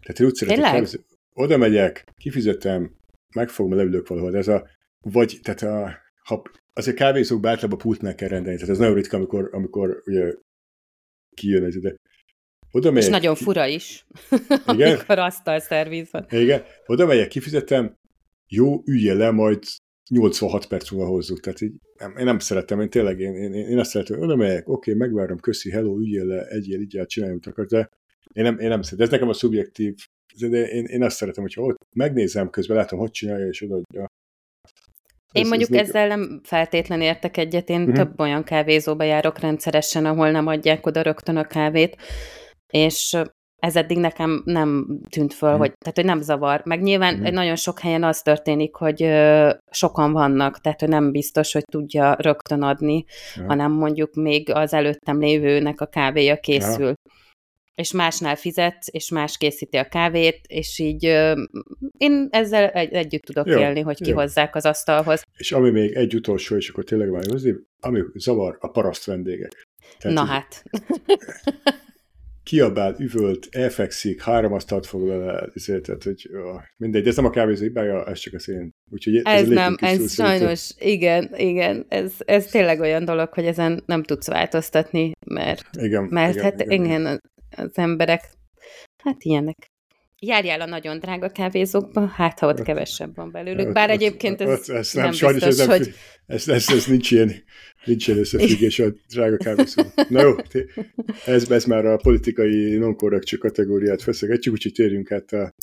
Tehát 0.00 0.20
én 0.20 0.26
úgy 0.26 0.34
szeretem 0.34 0.64
kávézó... 0.64 0.98
Oda 1.34 1.56
megyek, 1.56 2.04
kifizetem, 2.16 2.96
megfogom, 3.34 3.76
leülök 3.76 4.08
valahol. 4.08 4.30
De 4.30 4.38
ez 4.38 4.48
a, 4.48 4.68
vagy, 5.00 5.38
tehát 5.42 5.62
a, 5.62 5.98
ha, 6.24 6.42
azért 6.72 6.96
kávézókban 6.96 7.50
általában 7.50 7.78
pultnál 7.78 8.14
kell 8.14 8.28
rendelni, 8.28 8.58
tehát 8.58 8.72
ez 8.72 8.78
nagyon 8.78 8.94
ritka, 8.94 9.16
amikor, 9.16 9.48
amikor 9.52 10.02
ugye 10.04 10.34
kijön 11.36 11.64
ez, 11.64 11.76
de 11.76 11.94
oda 12.74 12.90
megyek, 12.90 13.04
És 13.04 13.14
nagyon 13.14 13.34
fura 13.34 13.66
is, 13.66 14.06
igen? 14.66 14.88
amikor 14.92 15.18
asztal 15.18 15.60
szerviz 15.60 16.08
van. 16.10 16.26
Igen, 16.30 16.62
oda 16.86 17.06
megyek, 17.06 17.28
kifizetem, 17.28 17.96
jó, 18.48 18.82
üljél 18.84 19.16
le, 19.16 19.30
majd 19.30 19.62
86 20.10 20.66
perc 20.66 20.90
múlva 20.90 21.08
hozzuk. 21.08 21.40
Tehát 21.40 21.60
így, 21.60 21.72
nem, 21.98 22.16
én 22.16 22.24
nem 22.24 22.38
szeretem, 22.38 22.80
én 22.80 22.90
tényleg, 22.90 23.20
én, 23.20 23.34
én, 23.34 23.52
én 23.52 23.78
azt 23.78 23.90
szeretem, 23.90 24.20
oda 24.20 24.36
megyek, 24.36 24.68
oké, 24.68 24.92
okay, 24.92 25.06
megvárom, 25.06 25.38
köszi, 25.38 25.70
hello, 25.70 25.98
üljél 25.98 26.24
le, 26.24 26.46
egyél, 26.46 26.80
így 26.80 27.02
csináljunk 27.06 27.46
akar, 27.46 27.66
de 27.66 27.90
én 28.32 28.44
nem, 28.44 28.58
én 28.58 28.68
nem 28.68 28.82
szeretem. 28.82 29.06
Ez 29.06 29.12
nekem 29.12 29.28
a 29.28 29.32
szubjektív, 29.32 29.94
de 30.38 30.68
én, 30.68 30.84
én 30.84 31.02
azt 31.02 31.16
szeretem, 31.16 31.42
hogyha 31.42 31.62
ott 31.62 31.86
megnézem 31.92 32.50
közben, 32.50 32.76
látom, 32.76 32.98
hogy 32.98 33.10
csinálja, 33.10 33.46
és 33.46 33.62
odaadja. 33.62 34.06
Én 35.32 35.42
ez, 35.42 35.48
mondjuk 35.48 35.74
ez 35.74 35.88
ezzel 35.88 36.06
nem 36.06 36.40
feltétlen 36.44 37.00
értek 37.00 37.36
egyet, 37.36 37.68
én 37.68 37.80
uh-huh. 37.80 37.94
több 37.94 38.20
olyan 38.20 38.44
kávézóba 38.44 39.04
járok 39.04 39.38
rendszeresen, 39.38 40.06
ahol 40.06 40.30
nem 40.30 40.46
adják 40.46 40.86
oda 40.86 41.02
rögtön 41.02 41.36
a 41.36 41.46
kávét, 41.46 41.96
és 42.74 43.16
ez 43.56 43.76
eddig 43.76 43.98
nekem 43.98 44.42
nem 44.44 44.98
tűnt 45.10 45.34
föl, 45.34 45.50
hmm. 45.50 45.58
hogy, 45.58 45.72
tehát, 45.78 45.96
hogy 45.96 46.04
nem 46.04 46.20
zavar. 46.20 46.62
Meg 46.64 46.82
nyilván 46.82 47.14
hmm. 47.14 47.34
nagyon 47.34 47.56
sok 47.56 47.80
helyen 47.80 48.04
az 48.04 48.22
történik, 48.22 48.74
hogy 48.74 49.02
ö, 49.02 49.50
sokan 49.70 50.12
vannak, 50.12 50.60
tehát 50.60 50.80
hogy 50.80 50.88
nem 50.88 51.10
biztos, 51.10 51.52
hogy 51.52 51.64
tudja 51.64 52.16
rögtön 52.18 52.62
adni, 52.62 53.04
ja. 53.36 53.44
hanem 53.46 53.72
mondjuk 53.72 54.14
még 54.14 54.50
az 54.50 54.72
előttem 54.72 55.20
lévőnek 55.20 55.80
a 55.80 55.86
kávéja 55.86 56.36
készül. 56.36 56.86
Ja. 56.86 56.94
és 57.74 57.92
másnál 57.92 58.36
fizetsz, 58.36 58.86
és 58.90 59.10
más 59.10 59.36
készíti 59.36 59.76
a 59.76 59.84
kávét, 59.84 60.40
és 60.46 60.78
így 60.78 61.06
ö, 61.06 61.42
én 61.98 62.28
ezzel 62.30 62.68
egy, 62.68 62.92
együtt 62.92 63.22
tudok 63.22 63.46
jó, 63.46 63.58
élni, 63.58 63.80
hogy 63.80 64.02
kihozzák 64.02 64.54
az 64.54 64.66
asztalhoz. 64.66 65.22
És 65.36 65.52
ami 65.52 65.70
még 65.70 65.92
egy 65.92 66.14
utolsó, 66.14 66.56
és 66.56 66.68
akkor 66.68 66.84
tényleg 66.84 67.10
már 67.10 67.24
ami 67.80 68.00
zavar, 68.14 68.56
a 68.60 68.68
paraszt 68.68 69.04
vendégek. 69.04 69.68
Tehát 69.98 70.16
Na 70.16 70.24
hát. 70.24 70.62
kiabál, 72.44 72.94
üvölt, 72.98 73.48
elfekszik, 73.50 74.22
három 74.22 74.52
asztalt 74.52 74.86
foglal 74.86 75.30
el, 75.30 75.50
ezért, 75.54 75.82
tehát, 75.82 76.02
hogy 76.02 76.28
ó, 76.34 76.60
mindegy, 76.76 77.06
ez 77.06 77.16
nem 77.16 77.24
a 77.24 77.30
kávézó 77.30 77.62
hibája, 77.62 78.04
ez 78.06 78.18
csak 78.18 78.34
az 78.34 78.48
én. 78.48 78.70
Úgyhogy 78.90 79.16
ez, 79.16 79.22
ez 79.24 79.48
nem, 79.48 79.76
ez 79.80 80.12
sajnos, 80.12 80.58
szerintem. 80.58 80.88
igen, 80.88 81.48
igen, 81.48 81.86
ez, 81.88 82.12
ez 82.18 82.46
tényleg 82.46 82.80
olyan 82.80 83.04
dolog, 83.04 83.28
hogy 83.32 83.46
ezen 83.46 83.82
nem 83.86 84.02
tudsz 84.02 84.26
változtatni, 84.26 85.12
mert, 85.26 85.64
igen, 85.72 86.04
mert 86.10 86.34
igen, 86.34 86.44
hát 86.44 86.60
igen, 86.60 86.84
igen, 86.84 87.20
az 87.56 87.78
emberek, 87.78 88.30
hát 89.02 89.16
ilyenek. 89.18 89.72
Járjál 90.18 90.60
a 90.60 90.66
nagyon 90.66 90.98
drága 90.98 91.28
kávézókba, 91.28 92.06
hát 92.06 92.38
ha 92.38 92.46
ott 92.46 92.62
kevesebb 92.62 93.16
van 93.16 93.30
belőlük. 93.30 93.72
Bár 93.72 93.90
egyébként 93.90 94.40
ez, 94.40 94.48
ez, 94.48 94.68
ez 94.68 94.92
nem, 94.92 95.04
nem 95.04 95.12
sajnos 95.12 95.44
biztos, 95.44 95.60
ez 95.60 95.66
nem, 95.66 95.78
hogy... 95.78 95.94
Ez, 96.26 96.48
ez, 96.48 96.68
ez 96.70 96.86
nincs 96.86 97.10
ilyen, 97.10 97.32
nincs 97.84 98.06
ilyen 98.06 98.20
összefüggés 98.20 98.78
a 98.78 98.92
drága 99.08 99.36
kávézó. 99.36 99.82
Na 100.08 100.22
jó, 100.22 100.34
ez, 101.26 101.50
ez 101.50 101.64
már 101.64 101.86
a 101.86 101.96
politikai 101.96 102.76
non 102.76 102.96
kategóriát 103.38 104.02
feszegetjük, 104.02 104.54
úgyhogy 104.54 104.72
térjünk 104.72 105.10
át 105.10 105.32
a 105.32 105.54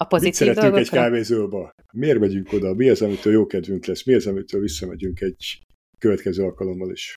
a 0.00 0.04
pozitív 0.04 0.30
Mit 0.30 0.34
szeretünk 0.34 0.74
dolgokra? 0.74 0.98
egy 0.98 1.04
kávézóba? 1.04 1.74
Miért 1.92 2.18
megyünk 2.18 2.52
oda? 2.52 2.74
Mi 2.74 2.88
az, 2.88 3.02
amitől 3.02 3.32
jó 3.32 3.46
kedvünk 3.46 3.86
lesz? 3.86 4.04
Mi 4.04 4.14
az, 4.14 4.26
amitől 4.26 4.60
visszamegyünk 4.60 5.20
egy 5.20 5.58
következő 5.98 6.42
alkalommal 6.42 6.90
is? 6.92 7.14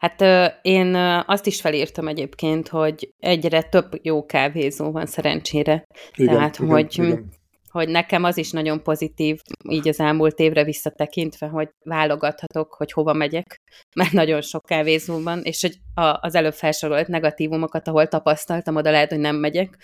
Hát 0.00 0.24
én 0.62 0.94
azt 1.26 1.46
is 1.46 1.60
felírtam 1.60 2.08
egyébként, 2.08 2.68
hogy 2.68 3.12
egyre 3.18 3.62
több 3.62 3.98
jó 4.02 4.26
kávézó 4.26 4.90
van 4.90 5.06
szerencsére. 5.06 5.84
Igen, 6.14 6.34
Tehát, 6.34 6.58
igen, 6.58 6.70
hogy, 6.70 6.98
igen. 6.98 7.30
hogy 7.70 7.88
nekem 7.88 8.24
az 8.24 8.36
is 8.36 8.50
nagyon 8.50 8.82
pozitív, 8.82 9.40
így 9.68 9.88
az 9.88 10.00
elmúlt 10.00 10.38
évre 10.38 10.64
visszatekintve, 10.64 11.46
hogy 11.46 11.68
válogathatok, 11.84 12.74
hogy 12.74 12.92
hova 12.92 13.12
megyek, 13.12 13.56
mert 13.98 14.12
nagyon 14.12 14.40
sok 14.40 14.64
kávézó 14.64 15.22
van, 15.22 15.42
és 15.42 15.60
hogy 15.60 15.76
az 16.20 16.34
előbb 16.34 16.54
felsorolt 16.54 17.08
negatívumokat, 17.08 17.88
ahol 17.88 18.08
tapasztaltam, 18.08 18.76
oda 18.76 18.90
lehet, 18.90 19.10
hogy 19.10 19.20
nem 19.20 19.36
megyek, 19.36 19.78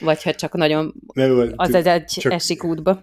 vagy 0.00 0.22
ha 0.22 0.34
csak 0.34 0.54
nagyon 0.54 0.94
nem, 1.14 1.52
az 1.56 1.74
egy, 1.74 1.86
egy 1.86 2.04
csak, 2.04 2.32
esik 2.32 2.64
útba. 2.64 3.02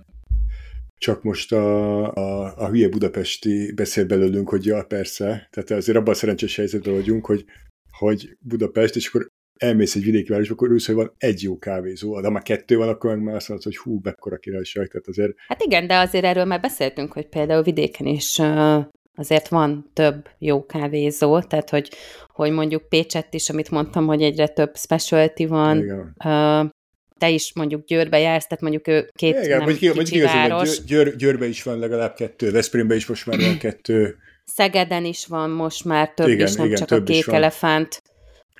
Csak 0.97 1.23
most 1.23 1.51
a, 1.51 2.13
a, 2.13 2.53
a 2.57 2.69
hülye 2.69 2.89
budapesti 2.89 3.71
beszél 3.73 4.05
belőlünk, 4.05 4.49
hogy 4.49 4.65
ja, 4.65 4.83
persze, 4.83 5.47
tehát 5.51 5.71
azért 5.71 5.97
abban 5.97 6.13
a 6.13 6.17
szerencsés 6.17 6.55
helyzetben 6.55 6.93
vagyunk, 6.93 7.25
hogy, 7.25 7.45
hogy 7.91 8.37
Budapest, 8.39 8.95
és 8.95 9.07
akkor 9.07 9.27
elmész 9.55 9.95
egy 9.95 10.03
vidéki 10.03 10.31
városba, 10.31 10.53
akkor 10.53 10.71
ősz, 10.71 10.85
hogy 10.85 10.95
van 10.95 11.13
egy 11.17 11.41
jó 11.41 11.57
kávézó, 11.57 12.19
de 12.19 12.27
ha 12.27 12.33
már 12.33 12.43
kettő 12.43 12.77
van, 12.77 12.89
akkor 12.89 13.09
meg 13.09 13.23
már 13.23 13.35
azt 13.35 13.47
mondod, 13.47 13.65
hogy 13.65 13.77
hú, 13.77 13.99
mekkora 14.03 14.37
királyság, 14.37 14.87
tehát 14.87 15.07
azért... 15.07 15.33
Hát 15.47 15.61
igen, 15.61 15.87
de 15.87 15.97
azért 15.97 16.25
erről 16.25 16.45
már 16.45 16.59
beszéltünk, 16.61 17.13
hogy 17.13 17.27
például 17.27 17.63
vidéken 17.63 18.07
is 18.07 18.41
azért 19.15 19.47
van 19.47 19.89
több 19.93 20.27
jó 20.37 20.65
kávézó, 20.65 21.39
tehát 21.39 21.69
hogy, 21.69 21.91
hogy 22.27 22.51
mondjuk 22.51 22.89
Pécsett 22.89 23.33
is, 23.33 23.49
amit 23.49 23.71
mondtam, 23.71 24.05
hogy 24.05 24.21
egyre 24.21 24.47
több 24.47 24.77
specialty 24.77 25.45
van, 25.45 25.77
igen 25.77 26.13
te 27.19 27.29
is 27.29 27.53
mondjuk 27.53 27.85
Győrbe 27.85 28.19
jársz, 28.19 28.47
tehát 28.47 28.61
mondjuk 28.61 28.87
ő 28.87 29.09
két 29.13 29.35
Igen, 29.35 29.49
nem 29.49 29.67
mondjuk, 29.67 29.79
kicsi 29.79 29.95
mondjuk 29.95 30.23
város. 30.23 30.83
Győr, 30.83 31.15
Győrbe 31.15 31.47
is 31.47 31.63
van 31.63 31.79
legalább 31.79 32.15
kettő, 32.15 32.51
Veszprémbe 32.51 32.95
is 32.95 33.05
most 33.05 33.25
már 33.25 33.39
van 33.39 33.57
kettő. 33.57 34.15
Szegeden 34.55 35.05
is 35.05 35.25
van 35.25 35.49
most 35.49 35.85
már 35.85 36.13
több 36.13 36.27
igen, 36.27 36.47
is, 36.47 36.55
nem 36.55 36.65
igen, 36.65 36.77
csak 36.77 36.91
a 36.99 37.03
kék 37.03 37.27
elefánt. 37.27 38.01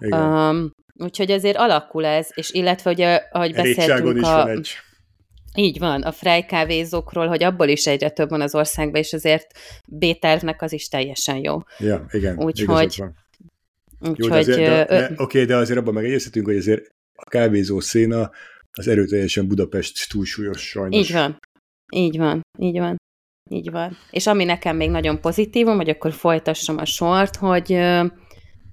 Um, 0.10 0.72
úgyhogy 0.94 1.32
azért 1.32 1.58
alakul 1.58 2.06
ez, 2.06 2.28
és 2.34 2.52
illetve, 2.52 2.90
hogy 2.90 3.02
ahogy 3.32 3.54
beszéltünk 3.54 4.18
is 4.18 4.24
a... 4.24 4.36
Van 4.36 4.48
egy. 4.48 4.70
Így 5.58 5.80
van, 5.80 6.02
a 6.02 6.12
frej 6.12 6.46
kávézókról, 6.46 7.28
hogy 7.28 7.44
abból 7.44 7.68
is 7.68 7.88
egyre 7.88 8.10
több 8.10 8.30
van 8.30 8.42
az 8.42 8.56
országban, 8.56 9.02
és 9.02 9.14
azért 9.14 9.48
b 9.88 10.06
az 10.58 10.74
is 10.74 10.88
teljesen 10.88 11.38
jó. 11.44 11.58
Ja, 11.80 12.06
igen, 12.12 12.38
Úgyhogy, 12.38 13.04
Úgyhogy... 14.00 14.46
de, 14.46 14.86
de, 14.86 15.06
Oké, 15.06 15.14
okay, 15.18 15.46
de 15.46 15.56
azért 15.56 15.80
abban 15.80 15.94
megegyezhetünk, 15.94 16.46
hogy 16.46 16.58
azért 16.58 16.94
a 17.16 17.30
kávézó 17.30 17.80
széna 17.80 18.32
az 18.72 18.88
erőteljesen 18.88 19.48
Budapest 19.48 20.10
túlsúlyos 20.12 20.70
sajnos. 20.70 21.08
Így 21.08 21.14
van. 21.14 21.40
Így 21.94 22.18
van. 22.18 22.42
Így 22.60 22.80
van. 22.80 22.96
Így 23.50 23.72
van. 23.72 23.98
És 24.12 24.28
ami 24.28 24.44
nekem 24.44 24.76
még 24.76 24.90
nagyon 24.90 25.22
pozitívum, 25.22 25.76
hogy 25.76 25.90
akkor 25.90 26.14
folytassam 26.14 26.78
a 26.78 26.86
sort, 26.86 27.36
hogy, 27.36 27.80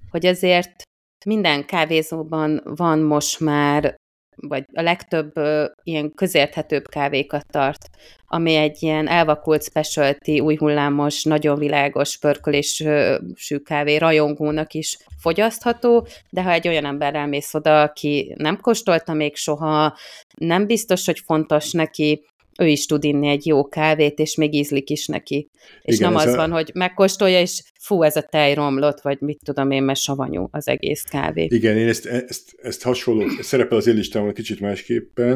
hogy 0.09 0.25
azért 0.25 0.81
minden 1.25 1.65
kávézóban 1.65 2.61
van 2.63 2.99
most 2.99 3.39
már 3.39 3.95
vagy 4.35 4.63
a 4.73 4.81
legtöbb 4.81 5.37
ö, 5.37 5.65
ilyen 5.83 6.13
közérthetőbb 6.13 6.87
kávékat 6.87 7.45
tart, 7.51 7.89
ami 8.27 8.55
egy 8.55 8.83
ilyen 8.83 9.07
elvakult 9.07 9.63
specialty, 9.63 10.39
új 10.39 10.55
hullámos, 10.55 11.23
nagyon 11.23 11.59
világos 11.59 12.17
pörkölésű 12.17 13.57
kávé 13.63 13.95
rajongónak 13.95 14.73
is 14.73 14.97
fogyasztható, 15.19 16.07
de 16.29 16.43
ha 16.43 16.51
egy 16.51 16.67
olyan 16.67 16.85
ember 16.85 17.15
elmész 17.15 17.53
oda, 17.53 17.81
aki 17.81 18.33
nem 18.37 18.59
kóstolta 18.61 19.13
még 19.13 19.35
soha, 19.35 19.97
nem 20.37 20.65
biztos, 20.65 21.05
hogy 21.05 21.19
fontos 21.25 21.71
neki, 21.71 22.25
ő 22.59 22.67
is 22.67 22.85
tud 22.85 23.03
inni 23.03 23.27
egy 23.27 23.45
jó 23.45 23.67
kávét, 23.67 24.19
és 24.19 24.35
még 24.35 24.53
ízlik 24.53 24.89
is 24.89 25.07
neki. 25.07 25.49
És 25.81 25.95
Igen, 25.95 26.11
nem 26.11 26.21
az 26.21 26.33
a... 26.33 26.35
van, 26.35 26.51
hogy 26.51 26.71
megkóstolja, 26.73 27.39
és 27.39 27.63
fú, 27.79 28.03
ez 28.03 28.15
a 28.15 28.21
tej 28.21 28.53
romlott, 28.53 29.01
vagy 29.01 29.21
mit 29.21 29.39
tudom 29.45 29.71
én, 29.71 29.83
mert 29.83 29.99
savanyú 29.99 30.47
az 30.51 30.67
egész 30.67 31.01
kávé. 31.01 31.47
Igen, 31.49 31.77
én 31.77 31.87
ezt, 31.87 32.05
ezt, 32.05 32.55
ezt 32.61 32.83
hasonló, 32.83 33.27
szerepel 33.27 33.77
az 33.77 33.87
én 33.87 33.95
listámon 33.95 34.33
kicsit 34.33 34.59
másképpen, 34.59 35.31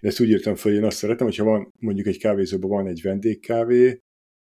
én 0.00 0.10
ezt 0.10 0.20
úgy 0.20 0.28
írtam 0.28 0.54
fel, 0.54 0.70
hogy 0.70 0.80
én 0.80 0.86
azt 0.86 0.96
szeretem, 0.96 1.26
hogyha 1.26 1.44
van 1.44 1.72
mondjuk 1.78 2.06
egy 2.06 2.18
kávézóban 2.18 2.70
van 2.70 2.86
egy 2.86 3.00
vendégkávé, 3.02 3.98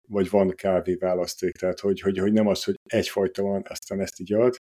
vagy 0.07 0.29
van 0.29 0.49
kávé 0.55 0.93
választék, 0.93 1.51
tehát 1.51 1.79
hogy, 1.79 1.99
hogy, 1.99 2.17
hogy 2.17 2.33
nem 2.33 2.47
az, 2.47 2.63
hogy 2.63 2.75
egyfajta 2.83 3.43
van, 3.43 3.63
aztán 3.69 4.01
ezt 4.01 4.19
így 4.19 4.33
ad, 4.33 4.55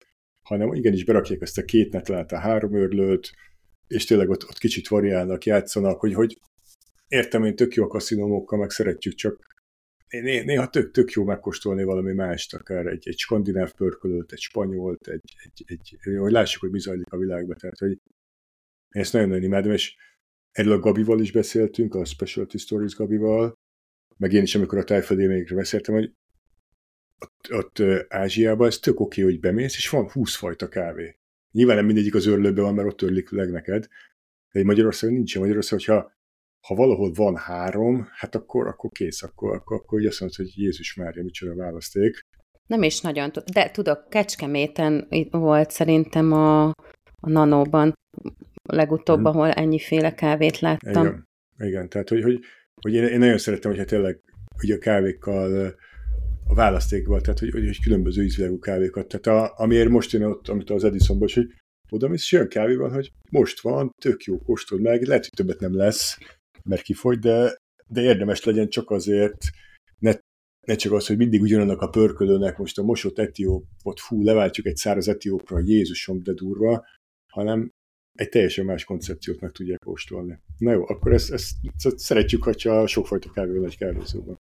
hanem 0.43 0.75
igenis 0.75 1.05
berakják 1.05 1.41
ezt 1.41 1.59
a 1.59 1.65
két 1.65 1.93
netlát, 1.93 2.33
a 2.33 2.39
három 2.39 2.75
örlőt, 2.75 3.31
és 3.87 4.05
tényleg 4.05 4.29
ott, 4.29 4.45
ott 4.49 4.59
kicsit 4.59 4.89
variálnak, 4.89 5.45
játszanak, 5.45 6.01
hogy, 6.01 6.15
hogy 6.15 6.39
értem, 7.11 7.45
én 7.45 7.57
tök 7.57 7.75
jó 7.75 7.85
a 7.85 7.89
kaszinómokkal, 7.89 8.59
meg 8.59 8.71
szeretjük, 8.71 9.15
csak 9.15 9.59
néha 10.21 10.69
tök, 10.69 10.91
tök 10.91 11.11
jó 11.11 11.25
megkóstolni 11.25 11.85
valami 11.85 12.13
mást, 12.13 12.55
akár 12.55 12.87
egy, 12.87 13.09
egy 13.09 13.19
skandináv 13.19 13.73
pörkölőt, 13.73 14.33
egy 14.33 14.41
spanyolt, 14.41 15.09
egy, 15.09 15.35
egy, 15.43 15.65
egy, 15.67 16.17
hogy 16.19 16.33
lássuk, 16.33 16.61
hogy 16.61 16.71
mi 16.71 16.81
zajlik 16.81 17.13
a 17.13 17.17
világban. 17.17 17.57
Tehát, 17.57 17.79
hogy 17.79 17.91
én 17.91 19.03
ezt 19.03 19.13
nagyon-nagyon 19.13 19.45
imádom, 19.45 19.73
és 19.73 19.97
erről 20.51 20.73
a 20.73 20.79
Gabival 20.79 21.21
is 21.21 21.33
beszéltünk, 21.33 21.95
a 21.95 22.05
Specialty 22.05 22.57
Stories 22.57 22.95
Gabival, 22.95 23.59
meg 24.17 24.33
én 24.33 24.43
is, 24.43 24.55
amikor 24.55 24.79
a 24.79 24.85
tájföldélményekre 24.85 25.55
beszéltem, 25.55 25.95
hogy 25.95 26.13
ott, 27.19 27.53
ott 27.53 28.07
Ázsiában 28.09 28.67
ez 28.67 28.79
tök 28.79 29.01
oké, 29.01 29.23
hogy 29.23 29.41
bemész, 29.41 29.77
és 29.77 29.89
van 29.89 30.11
20 30.11 30.35
fajta 30.35 30.69
kávé. 30.69 31.17
Nyilván 31.51 31.77
nem 31.77 31.87
mindegyik 31.87 32.15
az 32.15 32.27
örlőben 32.27 32.65
van, 32.65 32.75
mert 32.75 32.89
ott 32.89 32.97
törlik 32.97 33.31
leg 33.31 33.51
neked, 33.51 33.87
de 34.53 34.65
Magyarországon 34.65 35.17
nincs. 35.17 35.39
Magyarországon, 35.39 35.85
hogyha 35.85 36.19
ha 36.67 36.75
valahol 36.75 37.13
van 37.15 37.37
három, 37.37 38.09
hát 38.13 38.35
akkor, 38.35 38.67
akkor 38.67 38.91
kész, 38.91 39.23
akkor, 39.23 39.55
akkor, 39.55 39.77
akkor 39.77 40.07
azt 40.07 40.21
mondod, 40.21 40.39
hogy 40.39 40.59
Jézus 40.59 40.95
Mária, 40.95 41.23
micsoda 41.23 41.55
választék. 41.55 42.21
Nem 42.67 42.83
is 42.83 43.01
nagyon, 43.01 43.31
de 43.53 43.71
tudok, 43.71 44.09
Kecskeméten 44.09 45.09
volt 45.31 45.71
szerintem 45.71 46.33
a, 46.33 46.67
a 47.21 47.29
Nanóban 47.29 47.93
legutóbb, 48.63 49.17
hmm. 49.17 49.27
ahol 49.27 49.51
ennyiféle 49.51 50.15
kávét 50.15 50.59
láttam. 50.59 51.07
Igen, 51.07 51.27
igen 51.59 51.89
tehát 51.89 52.09
hogy, 52.09 52.23
hogy, 52.23 52.41
hogy 52.83 52.93
én, 52.93 53.05
én 53.05 53.19
nagyon 53.19 53.39
szeretem, 53.39 53.71
hogyha 53.71 53.87
tényleg 53.87 54.21
hogy 54.61 54.71
a 54.71 54.79
kávékkal 54.79 55.75
a 56.47 56.55
választékban, 56.55 57.23
tehát 57.23 57.39
hogy, 57.39 57.51
hogy, 57.51 57.65
hogy 57.65 57.83
különböző 57.83 58.23
ízvilágú 58.23 58.59
kávékat. 58.59 59.09
Tehát 59.09 59.27
a, 59.27 59.63
amiért 59.63 59.89
most 59.89 60.15
én 60.15 60.23
ott, 60.23 60.49
amit 60.49 60.71
az 60.71 60.85
Edisonban, 60.85 61.29
hogy 61.35 61.47
oda 61.91 62.09
mész, 62.09 62.23
és 62.23 62.33
olyan 62.33 62.49
kávé 62.49 62.75
van, 62.75 62.93
hogy 62.93 63.13
most 63.31 63.61
van, 63.61 63.91
tök 64.03 64.23
jó, 64.23 64.39
kóstol 64.39 64.81
meg, 64.81 65.03
lehet, 65.03 65.23
hogy 65.23 65.33
többet 65.33 65.61
nem 65.61 65.77
lesz, 65.77 66.19
mert 66.65 66.83
kifogy, 66.83 67.19
de, 67.19 67.57
de 67.87 68.03
érdemes 68.03 68.45
legyen 68.45 68.69
csak 68.69 68.91
azért, 68.91 69.39
ne, 69.99 70.13
ne 70.67 70.75
csak 70.75 70.93
az, 70.93 71.07
hogy 71.07 71.17
mindig 71.17 71.41
ugyanannak 71.41 71.81
a 71.81 71.89
pörkölőnek 71.89 72.59
most 72.59 72.79
a 72.79 72.83
mosott 72.83 73.19
etiópot, 73.19 74.01
fú, 74.01 74.23
leváltjuk 74.23 74.67
egy 74.67 74.77
száraz 74.77 75.09
etiópra, 75.09 75.59
Jézusom, 75.59 76.23
de 76.23 76.33
durva, 76.33 76.87
hanem 77.33 77.71
egy 78.13 78.29
teljesen 78.29 78.65
más 78.65 78.85
koncepciót 78.85 79.41
meg 79.41 79.51
tudják 79.51 79.79
kóstolni. 79.79 80.41
Na 80.59 80.73
jó, 80.73 80.89
akkor 80.89 81.13
ezt, 81.13 81.33
ezt, 81.33 81.55
ezt 81.83 81.99
szeretjük, 81.99 82.43
hogyha 82.43 82.87
sokfajta 82.87 83.31
kávé 83.31 83.59
van 83.59 83.67
egy 83.67 83.77
kávézóban. 83.77 84.37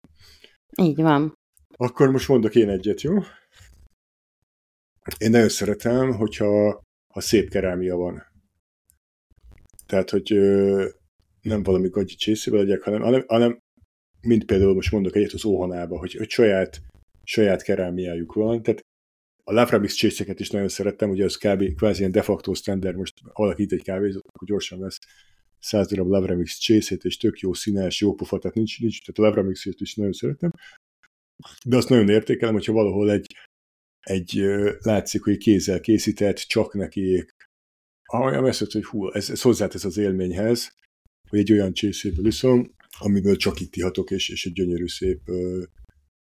Így 0.81 1.01
van. 1.01 1.33
Akkor 1.77 2.11
most 2.11 2.27
mondok 2.27 2.55
én 2.55 2.69
egyet, 2.69 3.01
jó? 3.01 3.13
Én 5.17 5.29
nagyon 5.29 5.49
szeretem, 5.49 6.11
hogyha 6.11 6.83
ha 7.13 7.21
szép 7.21 7.49
kerámia 7.49 7.95
van. 7.95 8.23
Tehát, 9.85 10.09
hogy 10.09 10.31
nem 11.45 11.63
valami 11.63 11.89
gagyi 11.89 12.15
csészével 12.15 12.59
legyek, 12.59 12.81
hanem, 12.81 13.01
hanem, 13.01 13.23
hanem 13.27 13.59
mint 14.21 14.45
például 14.45 14.73
most 14.73 14.91
mondok 14.91 15.15
egyet 15.15 15.31
az 15.31 15.45
Óhanába, 15.45 15.97
hogy, 15.97 16.13
hogy 16.13 16.29
saját, 16.29 16.81
saját 17.23 17.63
kerámiájuk 17.63 18.33
van, 18.33 18.63
tehát 18.63 18.81
a 19.43 19.53
Laframix 19.53 19.93
csészeket 19.93 20.39
is 20.39 20.49
nagyon 20.49 20.67
szerettem, 20.67 21.09
ugye 21.09 21.25
az 21.25 21.37
kb. 21.37 21.75
kvázi 21.75 21.99
ilyen 21.99 22.11
de 22.11 22.21
facto 22.21 22.53
standard, 22.53 22.95
most 22.95 23.13
itt 23.55 23.71
egy 23.71 23.83
kávézót, 23.83 24.27
akkor 24.27 24.47
gyorsan 24.47 24.79
vesz 24.79 24.99
100 25.65 25.87
darab 25.87 26.07
Lavramix 26.07 26.57
csészét, 26.57 27.03
és 27.03 27.17
tök 27.17 27.39
jó 27.39 27.53
színes, 27.53 28.01
jó 28.01 28.13
pofa, 28.13 28.39
tehát 28.39 28.55
nincs, 28.55 28.79
nincs 28.79 29.05
tehát 29.05 29.19
a 29.19 29.21
Lavramixét 29.21 29.81
is 29.81 29.95
nagyon 29.95 30.13
szeretem. 30.13 30.51
De 31.65 31.77
azt 31.77 31.89
nagyon 31.89 32.09
értékelem, 32.09 32.53
hogyha 32.53 32.73
valahol 32.73 33.11
egy, 33.11 33.35
egy 33.99 34.43
látszik, 34.79 35.23
hogy 35.23 35.37
kézzel 35.37 35.79
készített, 35.79 36.37
csak 36.37 36.73
neki 36.73 37.25
olyan 38.11 38.43
veszett, 38.43 38.71
hogy 38.71 38.83
hú, 38.83 39.11
ez, 39.11 39.29
ez 39.29 39.41
hozzátesz 39.41 39.85
az 39.85 39.97
élményhez, 39.97 40.75
hogy 41.35 41.49
egy 41.49 41.57
olyan 41.57 41.73
csészéből 41.73 42.25
iszom, 42.25 42.75
amiből 42.99 43.35
csak 43.35 43.59
itt 43.59 43.75
ihatok, 43.75 44.11
és, 44.11 44.29
és 44.29 44.45
egy 44.45 44.53
gyönyörű 44.53 44.87
szép, 44.87 45.21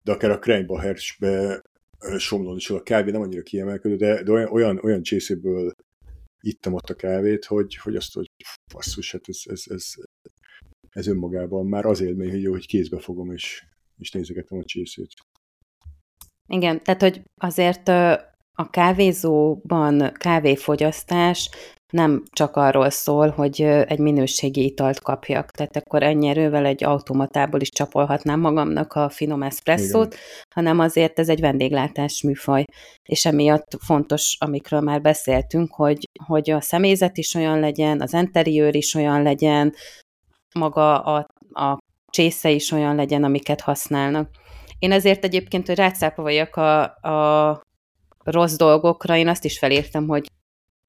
de 0.02 0.12
akár 0.12 0.30
a 0.30 0.38
Kreinbachersbe 0.38 1.62
somlón 2.18 2.56
is 2.56 2.70
a 2.70 2.82
kávé 2.82 3.10
nem 3.10 3.20
annyira 3.20 3.42
kiemelkedő, 3.42 3.96
de, 3.96 4.22
de 4.22 4.30
olyan, 4.30 4.48
olyan, 4.52 4.78
olyan 4.82 5.02
csészéből 5.02 5.72
ittam 6.40 6.74
ott 6.74 6.90
a 6.90 6.94
kávét, 6.94 7.44
hogy, 7.44 7.76
hogy 7.76 7.96
azt, 7.96 8.14
hogy 8.14 8.30
basszus, 8.72 9.12
hát 9.12 9.28
ez, 9.28 9.40
ez, 9.44 9.62
ez, 9.66 9.92
ez 10.90 11.06
önmagában 11.06 11.66
már 11.66 11.84
az 11.84 12.00
élmény, 12.00 12.30
hogy 12.30 12.42
jó, 12.42 12.52
hogy 12.52 12.66
kézbe 12.66 12.98
fogom, 12.98 13.32
és, 13.32 13.64
és 13.98 14.10
nézegetem 14.10 14.58
a 14.58 14.64
csészét. 14.64 15.12
Igen, 16.46 16.82
tehát 16.82 17.00
hogy 17.00 17.22
azért 17.34 17.88
a 18.60 18.70
kávézóban 18.70 20.12
kávéfogyasztás 20.12 21.50
nem 21.92 22.22
csak 22.32 22.56
arról 22.56 22.90
szól, 22.90 23.28
hogy 23.28 23.62
egy 23.62 23.98
minőségi 23.98 24.64
italt 24.64 25.00
kapjak. 25.00 25.50
Tehát 25.50 25.76
akkor 25.76 26.02
ennyi 26.02 26.28
erővel 26.28 26.64
egy 26.64 26.84
automatából 26.84 27.60
is 27.60 27.70
csapolhatnám 27.70 28.40
magamnak 28.40 28.92
a 28.92 29.08
finom 29.08 29.42
eszpresszót, 29.42 30.06
Igen. 30.06 30.18
hanem 30.54 30.78
azért 30.78 31.18
ez 31.18 31.28
egy 31.28 31.40
vendéglátás 31.40 32.22
műfaj. 32.22 32.64
És 33.08 33.26
emiatt 33.26 33.76
fontos, 33.84 34.36
amikről 34.38 34.80
már 34.80 35.00
beszéltünk, 35.00 35.74
hogy, 35.74 36.08
hogy 36.24 36.50
a 36.50 36.60
személyzet 36.60 37.16
is 37.18 37.34
olyan 37.34 37.60
legyen, 37.60 38.00
az 38.00 38.12
interiőr 38.12 38.74
is 38.74 38.94
olyan 38.94 39.22
legyen, 39.22 39.74
maga 40.54 41.00
a, 41.00 41.26
a 41.52 41.78
csésze 42.12 42.50
is 42.50 42.70
olyan 42.70 42.94
legyen, 42.94 43.24
amiket 43.24 43.60
használnak. 43.60 44.30
Én 44.78 44.92
ezért 44.92 45.24
egyébként, 45.24 45.66
hogy 45.66 45.76
rácápa 45.76 46.22
vagyok 46.22 46.56
a, 46.56 46.82
a 46.82 47.66
rossz 48.30 48.56
dolgokra, 48.56 49.16
én 49.16 49.28
azt 49.28 49.44
is 49.44 49.58
felírtam, 49.58 50.08
hogy 50.08 50.26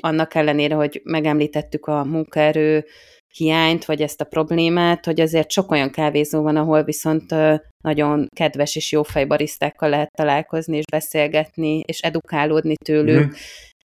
annak 0.04 0.36
ellenére, 0.36 0.76
hogy 0.76 1.02
megemlítettük 1.04 1.86
a 1.86 2.04
munkaerő 2.04 2.86
hiányt, 3.34 3.86
vagy 3.86 4.02
ezt 4.02 4.22
a 4.22 4.26
problémát, 4.26 5.06
hogy 5.06 5.22
azért 5.22 5.52
sok 5.52 5.72
olyan 5.72 5.92
kávézó 5.92 6.42
van, 6.42 6.56
ahol 6.56 6.84
viszont 6.84 7.36
nagyon 7.84 8.28
kedves 8.36 8.76
és 8.76 8.92
jó 8.92 9.04
fejbarisztákkal 9.04 9.90
lehet 9.90 10.12
találkozni, 10.12 10.78
és 10.78 10.86
beszélgetni, 10.92 11.80
és 11.80 12.00
edukálódni 12.00 12.76
tőlük, 12.86 13.26
mm. 13.26 13.32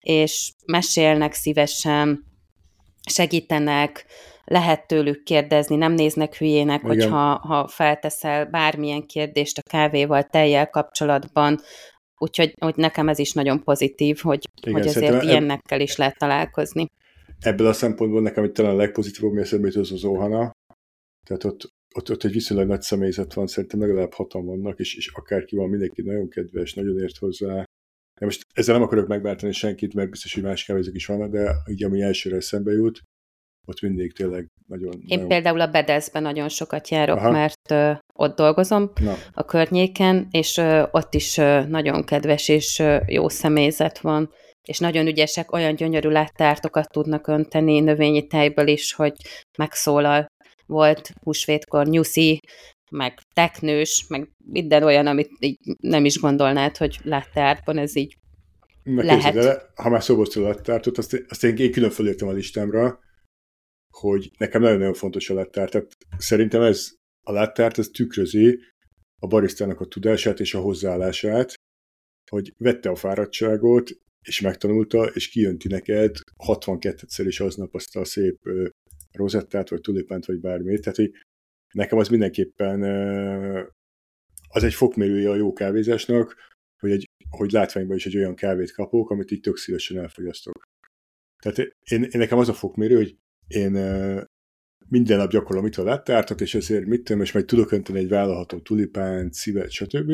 és 0.01 0.53
mesélnek 0.67 1.33
szívesen, 1.33 2.25
segítenek, 3.11 4.07
lehet 4.45 4.87
tőlük 4.87 5.23
kérdezni, 5.23 5.77
nem 5.77 5.93
néznek 5.93 6.37
hülyének, 6.37 6.83
Igen. 6.83 6.95
hogyha 6.95 7.39
ha 7.39 7.69
felteszel 7.69 8.47
bármilyen 8.47 9.07
kérdést 9.07 9.59
a 9.59 9.71
kávéval, 9.71 10.23
tejjel 10.23 10.71
kapcsolatban, 10.71 11.61
Úgyhogy 12.19 12.55
hogy 12.61 12.77
nekem 12.77 13.09
ez 13.09 13.19
is 13.19 13.33
nagyon 13.33 13.63
pozitív, 13.63 14.19
hogy, 14.19 14.49
Igen, 14.63 14.73
hogy 14.73 14.89
azért 14.89 15.23
ilyennekkel 15.23 15.81
is 15.81 15.97
lehet 15.97 16.19
találkozni. 16.19 16.87
Ebből 17.41 17.67
a 17.67 17.73
szempontból 17.73 18.23
nekem 18.23 18.45
itt 18.45 18.55
talán 18.55 18.73
a 18.73 18.77
legpozitívabb 18.77 19.37
eszembe 19.37 19.69
az 19.69 19.93
az 19.93 20.05
Ohana. 20.05 20.51
Tehát 21.27 21.45
ott, 21.45 21.73
ott, 21.95 22.11
ott 22.11 22.25
egy 22.25 22.33
viszonylag 22.33 22.69
nagy 22.69 22.83
személyzet 22.83 23.35
van, 23.35 23.47
szerintem 23.47 23.81
legalább 23.81 24.13
hatan 24.13 24.45
vannak, 24.45 24.79
és, 24.79 24.97
és 24.97 25.09
akárki 25.09 25.57
van, 25.57 25.69
mindenki 25.69 26.03
nagyon 26.03 26.29
kedves, 26.29 26.75
nagyon 26.75 26.99
ért 26.99 27.17
hozzá. 27.17 27.65
De 28.21 28.25
most 28.25 28.43
ezzel 28.55 28.75
nem 28.75 28.85
akarok 28.85 29.07
megváltani 29.07 29.53
senkit, 29.53 29.95
mert 29.95 30.11
biztos, 30.11 30.35
hogy 30.35 30.43
más 30.43 30.65
kávézók 30.65 30.95
is 30.95 31.07
vannak, 31.07 31.31
de 31.31 31.55
így 31.71 31.85
ami 31.85 32.01
elsőre 32.01 32.37
eszembe 32.37 32.73
jut, 32.73 33.03
ott 33.67 33.81
mindig 33.81 34.13
tényleg 34.13 34.47
nagyon... 34.69 34.93
Én 34.93 35.03
nagyon... 35.09 35.29
például 35.29 35.61
a 35.61 35.67
Bedezben 35.67 36.23
nagyon 36.23 36.49
sokat 36.49 36.89
járok, 36.89 37.17
Aha. 37.17 37.31
mert 37.31 37.71
ö, 37.71 37.93
ott 38.15 38.37
dolgozom 38.37 38.91
Na. 39.01 39.15
a 39.33 39.45
környéken, 39.45 40.27
és 40.31 40.57
ö, 40.57 40.83
ott 40.91 41.15
is 41.15 41.37
ö, 41.39 41.65
nagyon 41.65 42.05
kedves 42.05 42.49
és 42.49 42.79
ö, 42.79 42.97
jó 43.07 43.29
személyzet 43.29 43.99
van, 43.99 44.31
és 44.69 44.79
nagyon 44.79 45.07
ügyesek, 45.07 45.53
olyan 45.53 45.75
gyönyörű 45.75 46.09
láttártokat 46.09 46.91
tudnak 46.91 47.27
önteni 47.27 47.81
növényi 47.81 48.27
tejből 48.27 48.69
is, 48.69 48.93
hogy 48.93 49.13
megszólal. 49.59 50.27
Volt 50.67 51.11
húsvétkor 51.23 51.87
nyuszi, 51.87 52.41
meg 52.91 53.19
teknős, 53.35 54.05
meg 54.09 54.29
minden 54.45 54.83
olyan, 54.83 55.07
amit 55.07 55.31
így 55.39 55.59
nem 55.81 56.05
is 56.05 56.19
gondolnád, 56.19 56.77
hogy 56.77 56.99
láttárban 57.03 57.79
ez 57.79 57.97
így 57.97 58.17
meg 58.83 59.05
lehet. 59.05 59.35
De, 59.35 59.63
ha 59.75 59.89
már 59.89 60.03
szóba 60.03 60.27
a 60.35 60.41
láttártot, 60.41 60.99
azt, 60.99 61.25
azt 61.29 61.45
én, 61.45 61.57
én 61.57 61.73
külön 61.73 61.91
fölírtam 61.91 62.29
a 62.29 62.33
listámra, 62.33 62.99
hogy 63.91 64.31
nekem 64.39 64.61
nagyon-nagyon 64.61 64.95
fontos 64.95 65.31
a 65.31 65.35
lattárt. 65.35 65.71
Tehát 65.71 65.97
szerintem 66.19 66.63
ez 66.63 66.93
a 67.27 67.33
lattárt, 67.33 67.79
ez 67.79 67.89
tükrözi 67.89 68.59
a 69.21 69.27
barisztának 69.27 69.81
a 69.81 69.87
tudását 69.87 70.41
és 70.41 70.55
a 70.55 70.61
hozzáállását, 70.61 71.55
hogy 72.31 72.55
vette 72.57 72.89
a 72.89 72.95
fáradtságot, 72.95 73.91
és 74.23 74.41
megtanulta, 74.41 75.05
és 75.05 75.29
kijönti 75.29 75.69
neked 75.69 76.17
62-szer 76.47 77.25
is 77.27 77.41
aznap 77.41 77.75
azt 77.75 77.97
a 77.97 78.05
szép 78.05 78.39
rozettát, 79.13 79.69
vagy 79.69 79.81
tulipánt, 79.81 80.25
vagy 80.25 80.41
bármit. 80.41 80.81
Tehát, 80.81 80.97
hogy 80.97 81.11
nekem 81.73 81.99
az 81.99 82.09
mindenképpen 82.09 82.83
az 84.49 84.65
egy 84.65 84.75
fokmérője 84.75 85.31
a 85.31 85.37
jó 85.37 85.53
kávézásnak, 85.53 86.37
hogy, 86.79 86.91
egy, 86.91 87.05
hogy 87.31 87.51
látványban 87.51 87.97
is 87.97 88.07
egy 88.07 88.17
olyan 88.17 88.35
kávét 88.35 88.73
kapok, 88.73 89.11
amit 89.11 89.31
így 89.31 89.41
tök 89.41 89.57
szívesen 89.57 89.99
elfogyasztok. 89.99 90.63
Tehát 91.43 91.59
én, 91.91 92.03
én 92.03 92.19
nekem 92.19 92.39
az 92.39 92.49
a 92.49 92.55
fokmérő, 92.55 92.97
hogy 92.97 93.17
én 93.49 93.73
minden 94.89 95.19
nap 95.19 95.31
gyakorlom 95.31 95.67
itt 95.67 95.77
a 95.77 95.83
lattártot, 95.83 96.41
és 96.41 96.55
ezért 96.55 96.87
mit 96.87 97.05
tudom, 97.05 97.23
és 97.23 97.33
majd 97.33 97.45
tudok 97.45 97.73
önteni 97.73 97.99
egy 97.99 98.09
vállalható 98.09 98.59
tulipánt, 98.59 99.33
szívet, 99.33 99.71
stb. 99.71 100.11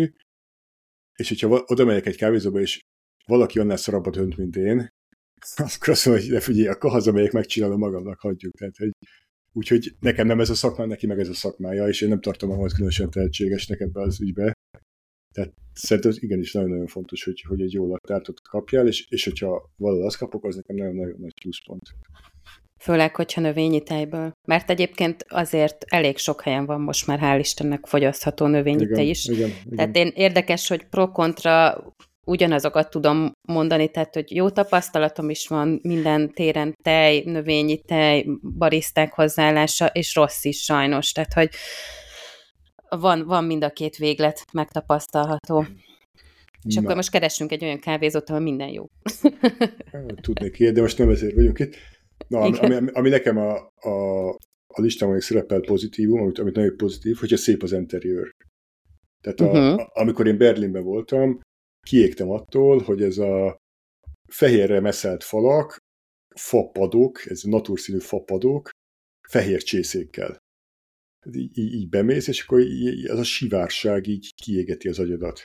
És 1.16 1.28
hogyha 1.28 1.62
oda 1.66 1.84
megyek 1.84 2.06
egy 2.06 2.16
kávézóba, 2.16 2.60
és 2.60 2.80
valaki 3.26 3.58
annál 3.58 3.76
szarabbat 3.76 4.16
önt, 4.16 4.36
mint 4.36 4.56
én, 4.56 4.78
akkor 5.56 5.88
azt 5.88 6.06
mondom, 6.06 6.24
hogy 6.24 6.32
ne 6.32 6.40
figyelj, 6.40 6.68
akkor 6.68 6.90
hazamegyek, 6.90 7.32
megcsinálom 7.32 7.78
magamnak, 7.78 8.20
hagyjuk. 8.20 8.52
Tehát, 8.52 8.76
hogy, 8.76 8.90
úgyhogy 9.52 9.94
nekem 10.00 10.26
nem 10.26 10.40
ez 10.40 10.50
a 10.50 10.54
szakmá, 10.54 10.84
neki 10.84 11.06
meg 11.06 11.18
ez 11.18 11.28
a 11.28 11.34
szakmája, 11.34 11.88
és 11.88 12.00
én 12.00 12.08
nem 12.08 12.20
tartom 12.20 12.48
magam 12.48 12.66
különösen 12.68 13.10
tehetségesnek 13.10 13.80
ebbe 13.80 14.00
az 14.00 14.20
ügybe. 14.20 14.52
Tehát 15.34 15.52
szerintem 15.72 16.10
az 16.10 16.22
igenis 16.22 16.52
nagyon-nagyon 16.52 16.86
fontos, 16.86 17.24
hogy, 17.24 17.40
hogy 17.40 17.60
egy 17.60 17.72
jó 17.72 17.86
lattártot 17.86 18.40
kapjál, 18.40 18.86
és, 18.86 19.06
és 19.08 19.24
hogyha 19.24 19.70
valahol 19.76 20.06
azt 20.06 20.16
kapok, 20.16 20.44
az 20.44 20.56
nekem 20.56 20.76
nagyon-nagyon 20.76 21.20
nagy 21.20 21.34
pluszpont 21.40 21.82
főleg, 22.84 23.16
hogyha 23.16 23.40
növényi 23.40 23.82
tejből. 23.82 24.32
Mert 24.48 24.70
egyébként 24.70 25.24
azért 25.28 25.84
elég 25.88 26.18
sok 26.18 26.42
helyen 26.42 26.66
van 26.66 26.80
most 26.80 27.06
már, 27.06 27.18
hál' 27.22 27.38
Istennek 27.38 27.86
fogyasztható 27.86 28.46
növényi 28.46 28.82
igen, 28.82 28.94
tej 28.94 29.08
is. 29.08 29.26
Igen, 29.26 29.48
igen. 29.64 29.76
Tehát 29.76 29.96
én 29.96 30.12
érdekes, 30.14 30.68
hogy 30.68 30.84
pro-kontra 30.84 31.84
ugyanazokat 32.24 32.90
tudom 32.90 33.32
mondani, 33.48 33.88
tehát 33.88 34.14
hogy 34.14 34.34
jó 34.34 34.50
tapasztalatom 34.50 35.30
is 35.30 35.48
van 35.48 35.78
minden 35.82 36.30
téren 36.30 36.76
tej, 36.82 37.22
növényi 37.24 37.78
tej, 37.78 38.26
bariszták 38.58 39.12
hozzáállása, 39.12 39.86
és 39.86 40.14
rossz 40.14 40.44
is 40.44 40.62
sajnos, 40.62 41.12
tehát 41.12 41.32
hogy 41.32 41.50
van, 42.88 43.24
van 43.26 43.44
mind 43.44 43.64
a 43.64 43.70
két 43.70 43.96
véglet 43.96 44.44
megtapasztalható. 44.52 45.66
És 46.62 46.74
Na. 46.74 46.80
akkor 46.80 46.94
most 46.94 47.10
keresünk 47.10 47.52
egy 47.52 47.64
olyan 47.64 47.78
kávézót, 47.78 48.30
ahol 48.30 48.40
minden 48.42 48.68
jó. 48.68 48.86
Tudnék 50.20 50.72
de 50.72 50.80
most 50.80 50.98
nem 50.98 51.10
ezért 51.10 51.34
vagyunk 51.34 51.58
itt. 51.58 51.76
Na, 52.29 52.40
ami, 52.40 52.59
ami, 52.59 52.90
ami 52.92 53.09
nekem 53.09 53.37
a, 53.37 53.72
a, 53.74 54.29
a 54.66 54.81
listámon 54.81 55.20
szerepel 55.20 55.61
pozitívum, 55.61 56.20
amit, 56.20 56.38
amit 56.38 56.55
nagyon 56.55 56.77
pozitív, 56.77 57.16
hogyha 57.16 57.37
szép 57.37 57.62
az 57.62 57.72
interiőr. 57.72 58.31
Tehát 59.20 59.40
a, 59.40 59.44
uh-huh. 59.44 59.81
a, 59.81 59.90
amikor 59.92 60.27
én 60.27 60.38
Berlinben 60.38 60.85
voltam, 60.85 61.40
kiégtem 61.87 62.31
attól, 62.31 62.83
hogy 62.83 63.03
ez 63.03 63.18
a 63.18 63.57
fehérre 64.29 64.81
meszelt 64.81 65.24
falak, 65.24 65.77
fapadok, 66.37 67.27
ez 67.27 67.42
naturszínű 67.42 67.98
fapadok, 67.98 68.70
fehér 69.29 69.62
csészékkel. 69.62 70.38
Így, 71.33 71.59
így, 71.59 71.72
így 71.74 71.88
bemész, 71.88 72.29
és 72.29 72.42
akkor 72.42 72.61
így, 72.61 73.07
az 73.07 73.18
a 73.18 73.24
sivárság 73.24 74.07
így 74.07 74.35
kiégeti 74.35 74.88
az 74.88 74.98
agyadat. 74.98 75.44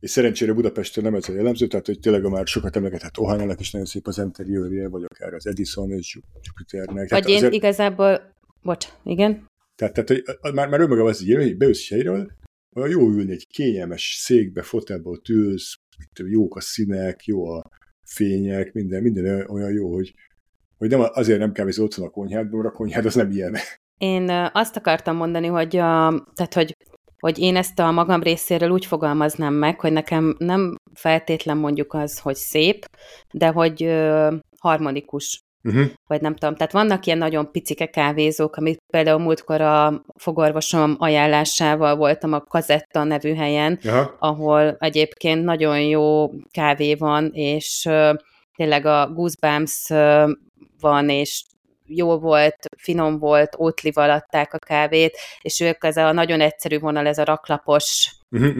És 0.00 0.10
szerencsére 0.10 0.52
Budapesten 0.52 1.04
nem 1.04 1.14
ez 1.14 1.28
a 1.28 1.32
jellemző, 1.32 1.66
tehát 1.66 1.86
hogy 1.86 2.00
tényleg 2.00 2.24
a 2.24 2.28
már 2.28 2.46
sokat 2.46 2.76
emlegetett 2.76 3.18
Ohányának 3.18 3.60
is 3.60 3.70
nagyon 3.70 3.86
szép 3.86 4.06
az 4.06 4.18
interiőrje, 4.18 4.88
vagy 4.88 5.04
akár 5.08 5.34
az 5.34 5.46
Edison 5.46 5.90
és 5.90 6.18
Jupiternek. 6.42 7.10
Vagy 7.10 7.28
én 7.28 7.36
azért... 7.36 7.52
igazából, 7.52 8.34
bocs, 8.62 8.86
igen. 9.04 9.46
Tehát, 9.74 9.94
tehát 9.94 10.08
hogy 10.08 10.54
már, 10.54 10.68
már 10.68 10.80
önmagában 10.80 11.10
az 11.10 11.22
így 11.22 11.34
hogy 11.34 11.56
beülsz 11.56 11.88
helyről, 11.88 12.30
olyan 12.74 12.90
jó 12.90 13.08
ülni 13.08 13.32
egy 13.32 13.46
kényelmes 13.46 14.16
székbe, 14.20 14.62
fotelbe, 14.62 15.08
ott 15.08 15.28
ülsz, 15.28 15.78
jók 16.14 16.56
a 16.56 16.60
színek, 16.60 17.24
jó 17.24 17.48
a 17.48 17.70
fények, 18.04 18.72
minden, 18.72 19.02
minden 19.02 19.46
olyan 19.48 19.72
jó, 19.72 19.92
hogy, 19.92 20.14
hogy 20.76 20.88
nem, 20.88 21.00
azért 21.12 21.38
nem 21.38 21.52
kávézol 21.52 21.84
otthon 21.84 22.06
a 22.06 22.10
konyhádban, 22.10 22.60
mert 22.60 22.74
a 22.74 22.76
konyhád 22.76 23.04
az 23.04 23.14
nem 23.14 23.30
ilyen. 23.30 23.56
Én 23.98 24.30
azt 24.52 24.76
akartam 24.76 25.16
mondani, 25.16 25.46
hogy, 25.46 25.76
a, 25.76 26.24
tehát, 26.34 26.54
hogy 26.54 26.76
hogy 27.20 27.38
én 27.38 27.56
ezt 27.56 27.78
a 27.78 27.90
magam 27.90 28.22
részéről 28.22 28.70
úgy 28.70 28.86
fogalmaznám 28.86 29.54
meg, 29.54 29.80
hogy 29.80 29.92
nekem 29.92 30.34
nem 30.38 30.76
feltétlen 30.94 31.56
mondjuk 31.56 31.94
az, 31.94 32.18
hogy 32.18 32.34
szép, 32.34 32.86
de 33.32 33.48
hogy 33.48 33.82
ö, 33.82 34.34
harmonikus. 34.58 35.40
Uh-huh. 35.62 35.86
Vagy 36.06 36.20
nem 36.20 36.34
tudom. 36.34 36.54
Tehát 36.54 36.72
vannak 36.72 37.06
ilyen 37.06 37.18
nagyon 37.18 37.50
picike 37.50 37.86
kávézók, 37.86 38.56
amit 38.56 38.82
például 38.92 39.18
múltkor 39.18 39.60
a 39.60 40.02
fogorvosom 40.16 40.96
ajánlásával 40.98 41.96
voltam 41.96 42.32
a 42.32 42.40
Kazetta 42.40 43.04
nevű 43.04 43.34
helyen, 43.34 43.78
Aha. 43.84 44.16
ahol 44.18 44.76
egyébként 44.78 45.44
nagyon 45.44 45.80
jó 45.80 46.30
kávé 46.50 46.94
van, 46.94 47.30
és 47.32 47.84
ö, 47.88 48.12
tényleg 48.56 48.86
a 48.86 49.10
Goosebumps 49.14 49.90
ö, 49.90 50.32
van, 50.80 51.08
és 51.08 51.44
jó 51.86 52.18
volt, 52.18 52.67
finom 52.88 53.18
volt, 53.18 53.56
ótlival 53.58 54.10
adták 54.10 54.54
a 54.54 54.58
kávét, 54.58 55.16
és 55.40 55.60
ők 55.60 55.84
ez 55.84 55.96
a 55.96 56.12
nagyon 56.12 56.40
egyszerű 56.40 56.78
vonal, 56.78 57.06
ez 57.06 57.18
a 57.18 57.24
raklapos, 57.24 58.16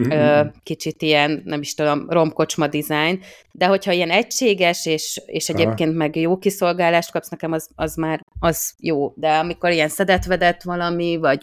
ö, 0.09 0.41
kicsit 0.63 1.01
ilyen, 1.01 1.41
nem 1.45 1.61
is 1.61 1.73
tudom, 1.73 2.09
romkocsma 2.09 2.67
dizájn, 2.67 3.19
de 3.51 3.65
hogyha 3.65 3.91
ilyen 3.91 4.09
egységes, 4.09 4.85
és, 4.85 5.21
és 5.25 5.49
egyébként 5.49 5.89
Aha. 5.89 5.97
meg 5.97 6.15
jó 6.15 6.37
kiszolgálást 6.37 7.11
kapsz, 7.11 7.29
nekem 7.29 7.51
az, 7.51 7.69
az 7.75 7.95
már 7.95 8.21
az 8.39 8.73
jó, 8.79 9.13
de 9.15 9.29
amikor 9.29 9.71
ilyen 9.71 9.89
szedetvedett 9.89 10.63
valami, 10.63 11.17
vagy 11.17 11.41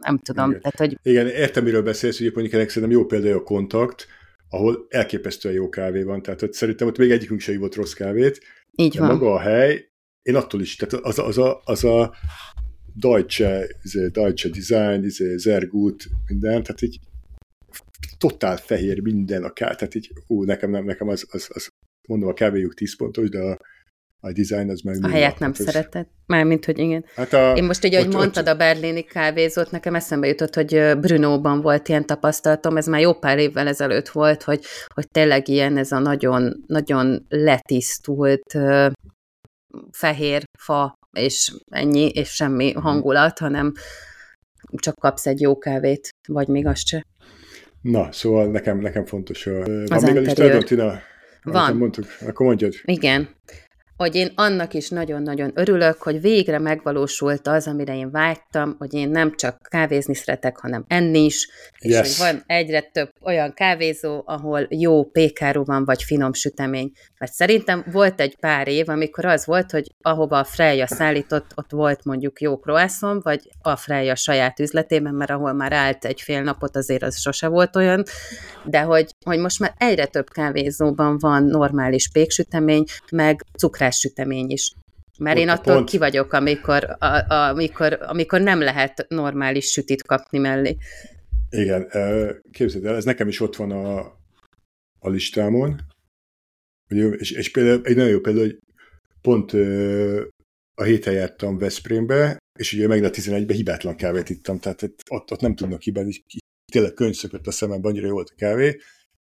nem 0.00 0.18
tudom, 0.18 0.48
Igen. 0.50 0.60
tehát 0.60 0.78
hogy... 0.78 1.10
Igen, 1.10 1.26
értem, 1.26 1.64
miről 1.64 1.82
beszélsz, 1.82 2.18
hogy 2.18 2.30
mondjuk 2.32 2.54
ennek 2.54 2.68
szerintem 2.68 2.98
jó 2.98 3.04
példája 3.04 3.36
a 3.36 3.42
kontakt, 3.42 4.06
ahol 4.50 4.86
elképesztően 4.88 5.54
jó 5.54 5.68
kávé 5.68 6.02
van, 6.02 6.22
tehát 6.22 6.40
hogy 6.40 6.52
szerintem 6.52 6.86
ott 6.86 6.98
még 6.98 7.10
egyikünk 7.10 7.40
se 7.40 7.52
ivott 7.52 7.74
rossz 7.74 7.92
kávét, 7.92 8.40
Így 8.76 8.92
de 8.92 9.00
van. 9.00 9.08
maga 9.08 9.32
a 9.32 9.40
hely, 9.40 9.87
én 10.28 10.34
attól 10.34 10.60
is, 10.60 10.76
tehát 10.76 11.04
az, 11.04 11.18
az, 11.18 11.38
a, 11.38 11.60
az 11.64 11.84
a 11.84 12.14
Deutsche, 12.94 13.66
izé, 13.82 14.08
Deutsche 14.08 14.48
Design, 14.48 15.04
izé, 15.04 15.36
Zergut, 15.36 16.04
minden, 16.26 16.62
tehát 16.62 16.82
így 16.82 16.98
totál 18.18 18.56
fehér 18.56 19.00
minden 19.00 19.44
a 19.44 19.52
ká, 19.52 19.74
tehát 19.74 19.94
így, 19.94 20.12
ú, 20.26 20.44
nekem 20.44 20.70
nem, 20.70 20.84
nekem 20.84 21.08
az, 21.08 21.26
az, 21.30 21.48
az 21.52 21.68
mondom, 22.08 22.28
a 22.28 22.32
kávéjuk 22.32 22.74
10 22.74 22.96
pontos, 22.96 23.28
de 23.28 23.38
a, 23.38 23.58
a 24.20 24.32
design 24.32 24.70
az 24.70 24.80
meg... 24.80 25.04
A 25.04 25.08
helyet 25.08 25.38
nem 25.38 25.52
hát 25.52 25.62
szeretett. 25.62 26.10
Mármint, 26.26 26.64
hogy 26.64 26.78
igen. 26.78 27.04
Hát 27.14 27.32
a, 27.32 27.52
Én 27.56 27.64
most 27.64 27.84
így, 27.84 27.94
ahogy 27.94 28.06
ott, 28.06 28.14
mondtad 28.14 28.48
ott... 28.48 28.54
a 28.54 28.56
berlini 28.56 29.02
kávézót, 29.02 29.70
nekem 29.70 29.94
eszembe 29.94 30.26
jutott, 30.26 30.54
hogy 30.54 30.98
Brunóban 31.00 31.60
volt 31.60 31.88
ilyen 31.88 32.06
tapasztalatom, 32.06 32.76
ez 32.76 32.86
már 32.86 33.00
jó 33.00 33.14
pár 33.14 33.38
évvel 33.38 33.66
ezelőtt 33.66 34.08
volt, 34.08 34.42
hogy, 34.42 34.64
hogy 34.94 35.08
tényleg 35.08 35.48
ilyen 35.48 35.76
ez 35.76 35.92
a 35.92 35.98
nagyon, 35.98 36.64
nagyon 36.66 37.26
letisztult 37.28 38.58
fehér 39.90 40.44
fa, 40.58 40.94
és 41.12 41.52
ennyi, 41.70 42.08
és 42.08 42.28
semmi 42.28 42.70
mhm. 42.70 42.82
hangulat, 42.82 43.38
hanem 43.38 43.72
csak 44.76 44.94
kapsz 44.94 45.26
egy 45.26 45.40
jó 45.40 45.58
kávét, 45.58 46.08
vagy 46.28 46.48
még 46.48 46.66
azt 46.66 46.86
se. 46.86 47.02
Na, 47.80 48.12
szóval 48.12 48.46
nekem, 48.46 48.78
nekem 48.78 49.04
fontos. 49.04 49.44
Van 49.44 49.92
Az 49.92 50.02
még 50.02 50.16
a 50.16 50.20
listádon, 50.20 50.60
Tina? 50.60 51.00
Van. 51.42 51.76
Mondtuk, 51.76 52.06
akkor 52.20 52.46
mondjad. 52.46 52.74
Igen 52.84 53.36
hogy 53.98 54.14
én 54.14 54.32
annak 54.34 54.74
is 54.74 54.88
nagyon-nagyon 54.88 55.50
örülök, 55.54 56.02
hogy 56.02 56.20
végre 56.20 56.58
megvalósult 56.58 57.46
az, 57.46 57.66
amire 57.66 57.96
én 57.96 58.10
vágytam, 58.10 58.76
hogy 58.78 58.94
én 58.94 59.08
nem 59.08 59.36
csak 59.36 59.60
kávézni 59.62 60.14
szeretek, 60.14 60.58
hanem 60.58 60.84
enni 60.88 61.24
is, 61.24 61.48
és 61.78 61.90
yes. 61.90 62.18
hogy 62.18 62.26
van 62.26 62.42
egyre 62.46 62.80
több 62.80 63.10
olyan 63.22 63.54
kávézó, 63.54 64.22
ahol 64.26 64.66
jó 64.70 65.04
pékáru 65.04 65.64
van, 65.64 65.84
vagy 65.84 66.02
finom 66.02 66.32
sütemény. 66.32 66.92
Mert 67.18 67.32
szerintem 67.32 67.84
volt 67.92 68.20
egy 68.20 68.36
pár 68.36 68.68
év, 68.68 68.88
amikor 68.88 69.24
az 69.24 69.46
volt, 69.46 69.70
hogy 69.70 69.94
ahova 70.02 70.38
a 70.38 70.44
Freya 70.44 70.86
szállított, 70.86 71.50
ott 71.54 71.70
volt 71.70 72.04
mondjuk 72.04 72.40
jó 72.40 72.58
croissant, 72.58 73.22
vagy 73.22 73.40
a 73.62 73.76
Freya 73.76 74.14
saját 74.14 74.60
üzletében, 74.60 75.14
mert 75.14 75.30
ahol 75.30 75.52
már 75.52 75.72
állt 75.72 76.04
egy 76.04 76.20
fél 76.20 76.42
napot, 76.42 76.76
azért 76.76 77.02
az 77.02 77.20
sose 77.20 77.48
volt 77.48 77.76
olyan, 77.76 78.04
de 78.64 78.80
hogy, 78.80 79.14
hogy 79.24 79.38
most 79.38 79.60
már 79.60 79.74
egyre 79.78 80.06
több 80.06 80.30
kávézóban 80.30 81.18
van 81.18 81.44
normális 81.44 82.08
péksütemény, 82.08 82.84
meg 83.10 83.44
cukrás 83.56 83.87
sütemény 83.90 84.50
is. 84.50 84.72
Mert 85.18 85.36
Ott 85.36 85.42
én 85.42 85.48
attól 85.48 85.74
pont. 85.74 85.88
ki 85.88 85.98
vagyok, 85.98 86.32
amikor, 86.32 86.96
a, 86.98 87.06
a, 87.06 87.48
amikor, 87.48 87.98
amikor 88.00 88.40
nem 88.40 88.60
lehet 88.60 89.06
normális 89.08 89.70
sütit 89.70 90.02
kapni 90.02 90.38
mellé. 90.38 90.76
Igen, 91.50 91.88
képzeld 92.50 92.84
el, 92.84 92.96
ez 92.96 93.04
nekem 93.04 93.28
is 93.28 93.40
ott 93.40 93.56
van 93.56 93.70
a, 93.70 93.98
a 94.98 95.08
listámon, 95.08 95.80
és, 97.16 97.30
és 97.30 97.50
például 97.50 97.80
egy 97.84 97.96
nagyon 97.96 98.10
jó 98.10 98.20
példa, 98.20 98.40
hogy 98.40 98.58
pont 99.20 99.52
a 100.74 100.82
héten 100.82 101.14
jártam 101.14 101.58
Veszprémbe, 101.58 102.38
és 102.58 102.72
ugye 102.72 102.86
meg 102.86 103.04
a 103.04 103.10
11-ben 103.10 103.56
hibátlan 103.56 103.96
kávét 103.96 104.30
ittam, 104.30 104.58
tehát 104.58 104.82
ott, 105.10 105.30
ott 105.30 105.40
nem 105.40 105.54
tudnak 105.54 105.82
hibázni, 105.82 106.24
tényleg 106.72 106.92
könyvszökött 106.92 107.46
a 107.46 107.50
szemembe, 107.50 107.88
annyira 107.88 108.06
jó 108.06 108.12
volt 108.12 108.30
a 108.30 108.34
kávé, 108.36 108.78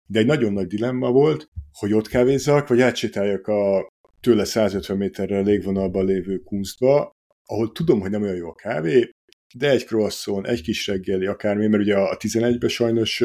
de 0.07 0.19
egy 0.19 0.27
nagyon 0.27 0.53
nagy 0.53 0.67
dilemma 0.67 1.11
volt, 1.11 1.49
hogy 1.73 1.93
ott 1.93 2.09
kávézzak, 2.09 2.69
vagy 2.69 2.81
átsétáljak 2.81 3.47
a 3.47 3.89
tőle 4.20 4.44
150 4.44 4.96
méterre 4.96 5.38
a 5.38 5.42
légvonalban 5.42 6.04
lévő 6.04 6.38
kunstba, 6.38 7.16
ahol 7.44 7.72
tudom, 7.72 8.00
hogy 8.00 8.11
nem 8.11 8.22
olyan 8.22 8.37
jó 8.37 8.48
a 8.48 8.54
kávé, 8.54 9.11
de 9.54 9.70
egy 9.70 9.85
croissant, 9.85 10.46
egy 10.46 10.62
kis 10.62 10.87
reggeli, 10.87 11.26
akármi, 11.26 11.66
mert 11.66 11.83
ugye 11.83 11.96
a 11.96 12.16
11-ben 12.16 12.68
sajnos 12.68 13.24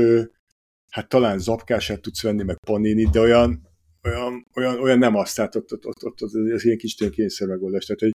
hát 0.90 1.10
talán 1.10 1.40
zapkását 1.40 2.02
tudsz 2.02 2.22
venni, 2.22 2.44
meg 2.44 2.58
panini, 2.66 3.04
de 3.04 3.20
olyan, 3.20 3.68
olyan, 4.04 4.48
olyan, 4.56 4.80
olyan 4.80 4.98
nem 4.98 5.16
azt, 5.16 5.36
tehát 5.36 5.56
ott, 5.56 5.72
ott, 5.72 5.86
ott, 5.86 6.04
ott, 6.04 6.22
ott 6.22 6.52
ez 6.52 6.66
ilyen 6.66 6.78
kis 6.78 6.96
kényszer 7.12 7.48
megoldás. 7.48 7.86
Tehát, 7.86 8.02
hogy 8.02 8.12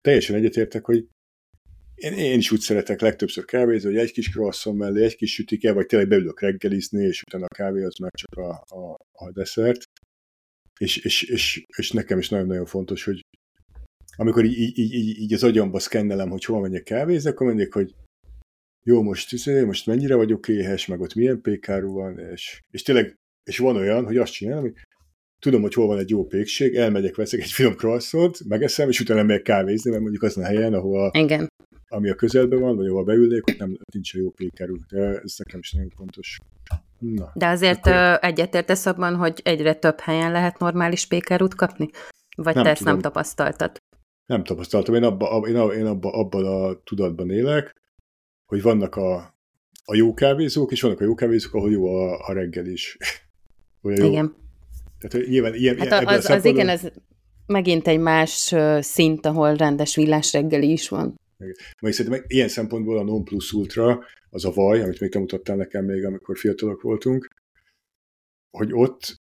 teljesen 0.00 0.36
egyetértek, 0.36 0.84
hogy 0.84 1.06
én, 1.94 2.12
én 2.12 2.38
is 2.38 2.50
úgy 2.50 2.60
szeretek 2.60 3.00
legtöbbször 3.00 3.44
kávézni, 3.44 3.90
hogy 3.90 3.98
egy 3.98 4.12
kis 4.12 4.30
croissant 4.30 4.78
mellé, 4.78 5.04
egy 5.04 5.16
kis 5.16 5.34
sütike, 5.34 5.72
vagy 5.72 5.86
tényleg 5.86 6.08
beülök 6.08 6.40
reggelizni, 6.40 7.04
és 7.04 7.22
utána 7.22 7.44
a 7.44 7.54
kávé 7.54 7.82
az 7.82 7.96
már 7.98 8.10
csak 8.12 8.38
a, 8.38 8.64
a, 8.66 8.96
a 9.12 9.32
desszert 9.32 9.84
és, 10.80 10.96
és, 10.96 11.22
és, 11.22 11.64
és 11.76 11.90
nekem 11.90 12.18
is 12.18 12.28
nagyon-nagyon 12.28 12.66
fontos, 12.66 13.04
hogy 13.04 13.20
amikor 14.16 14.44
így, 14.44 14.58
így, 14.58 14.78
így, 14.78 15.18
így 15.18 15.32
az 15.32 15.42
agyamba 15.42 15.78
szkennelem, 15.78 16.30
hogy 16.30 16.44
hova 16.44 16.60
menjek 16.60 16.82
kávézni, 16.82 17.30
akkor 17.30 17.46
menjek, 17.46 17.72
hogy 17.72 17.94
jó, 18.84 19.02
most, 19.02 19.32
izé, 19.32 19.62
most 19.62 19.86
mennyire 19.86 20.14
vagyok 20.14 20.48
éhes, 20.48 20.86
meg 20.86 21.00
ott 21.00 21.14
milyen 21.14 21.40
pékáru 21.40 21.92
van, 21.92 22.18
és, 22.18 22.60
és 22.70 22.82
tényleg, 22.82 23.16
és 23.44 23.58
van 23.58 23.76
olyan, 23.76 24.04
hogy 24.04 24.16
azt 24.16 24.32
csinálom, 24.32 24.62
hogy 24.62 24.74
tudom, 25.38 25.60
hogy 25.60 25.74
hol 25.74 25.86
van 25.86 25.98
egy 25.98 26.10
jó 26.10 26.26
pékség, 26.26 26.74
elmegyek, 26.74 27.16
veszek 27.16 27.40
egy 27.40 27.50
finom 27.50 27.74
croissant, 27.74 28.44
megeszem, 28.48 28.88
és 28.88 29.00
utána 29.00 29.22
megyek 29.22 29.42
kávézni, 29.42 29.90
mert 29.90 30.02
mondjuk 30.02 30.22
azon 30.22 30.44
a 30.44 30.46
helyen, 30.46 30.74
ahol 30.74 31.10
Igen. 31.14 31.48
ami 31.88 32.10
a 32.10 32.14
közelben 32.14 32.60
van, 32.60 32.76
vagy 32.76 32.86
ahol 32.86 33.04
beülnék, 33.04 33.46
ott 33.46 33.58
nem, 33.58 33.76
nincs 33.92 34.14
jó 34.14 34.30
pékáru. 34.30 34.76
De 34.88 35.20
ez 35.20 35.34
nekem 35.36 35.60
is 35.60 35.72
nagyon 35.72 35.90
fontos. 35.96 36.38
Na, 37.00 37.30
De 37.34 37.46
azért 37.46 37.86
akkor... 37.86 38.18
egyetértesz 38.20 38.86
abban, 38.86 39.16
hogy 39.16 39.40
egyre 39.44 39.74
több 39.74 40.00
helyen 40.00 40.32
lehet 40.32 40.58
normális 40.58 41.06
pékerút 41.06 41.54
kapni? 41.54 41.90
Vagy 42.36 42.54
nem 42.54 42.64
te 42.64 42.70
ezt 42.70 42.84
nem 42.84 43.00
tapasztaltad? 43.00 43.76
Nem 44.26 44.44
tapasztaltam. 44.44 44.94
Én, 44.94 45.02
abba, 45.02 45.46
én, 45.48 45.70
én 45.70 45.86
abba, 45.86 46.10
abban 46.10 46.46
a 46.46 46.82
tudatban 46.84 47.30
élek, 47.30 47.74
hogy 48.46 48.62
vannak 48.62 48.96
a, 48.96 49.14
a 49.84 49.94
jó 49.94 50.14
kávézók, 50.14 50.72
és 50.72 50.82
vannak 50.82 51.00
a 51.00 51.04
jó 51.04 51.14
kávézók, 51.14 51.54
ahol 51.54 51.70
jó 51.70 51.86
a, 51.86 52.26
a 52.26 52.32
reggel 52.32 52.66
is. 52.66 52.96
Olyan 53.82 54.04
jó. 54.04 54.10
Igen. 54.10 54.34
Tehát 54.98 55.26
nyilván 55.28 55.54
ilyen, 55.54 55.78
hát 55.78 56.04
az, 56.08 56.14
az, 56.14 56.30
az 56.30 56.44
igen, 56.44 56.68
ez 56.68 56.88
megint 57.46 57.88
egy 57.88 57.98
más 57.98 58.54
szint, 58.80 59.26
ahol 59.26 59.54
rendes 59.54 59.94
villás 59.94 60.32
reggeli 60.32 60.70
is 60.70 60.88
van. 60.88 61.20
Majd 61.80 61.94
szerintem 61.94 62.24
ilyen 62.26 62.48
szempontból 62.48 62.98
a 62.98 63.02
non 63.02 63.24
plus 63.24 63.52
ultra, 63.52 64.04
az 64.30 64.44
a 64.44 64.50
vaj, 64.50 64.82
amit 64.82 65.00
még 65.00 65.10
te 65.10 65.18
mutattál 65.18 65.56
nekem 65.56 65.84
még, 65.84 66.04
amikor 66.04 66.38
fiatalok 66.38 66.82
voltunk, 66.82 67.28
hogy 68.50 68.72
ott 68.72 69.20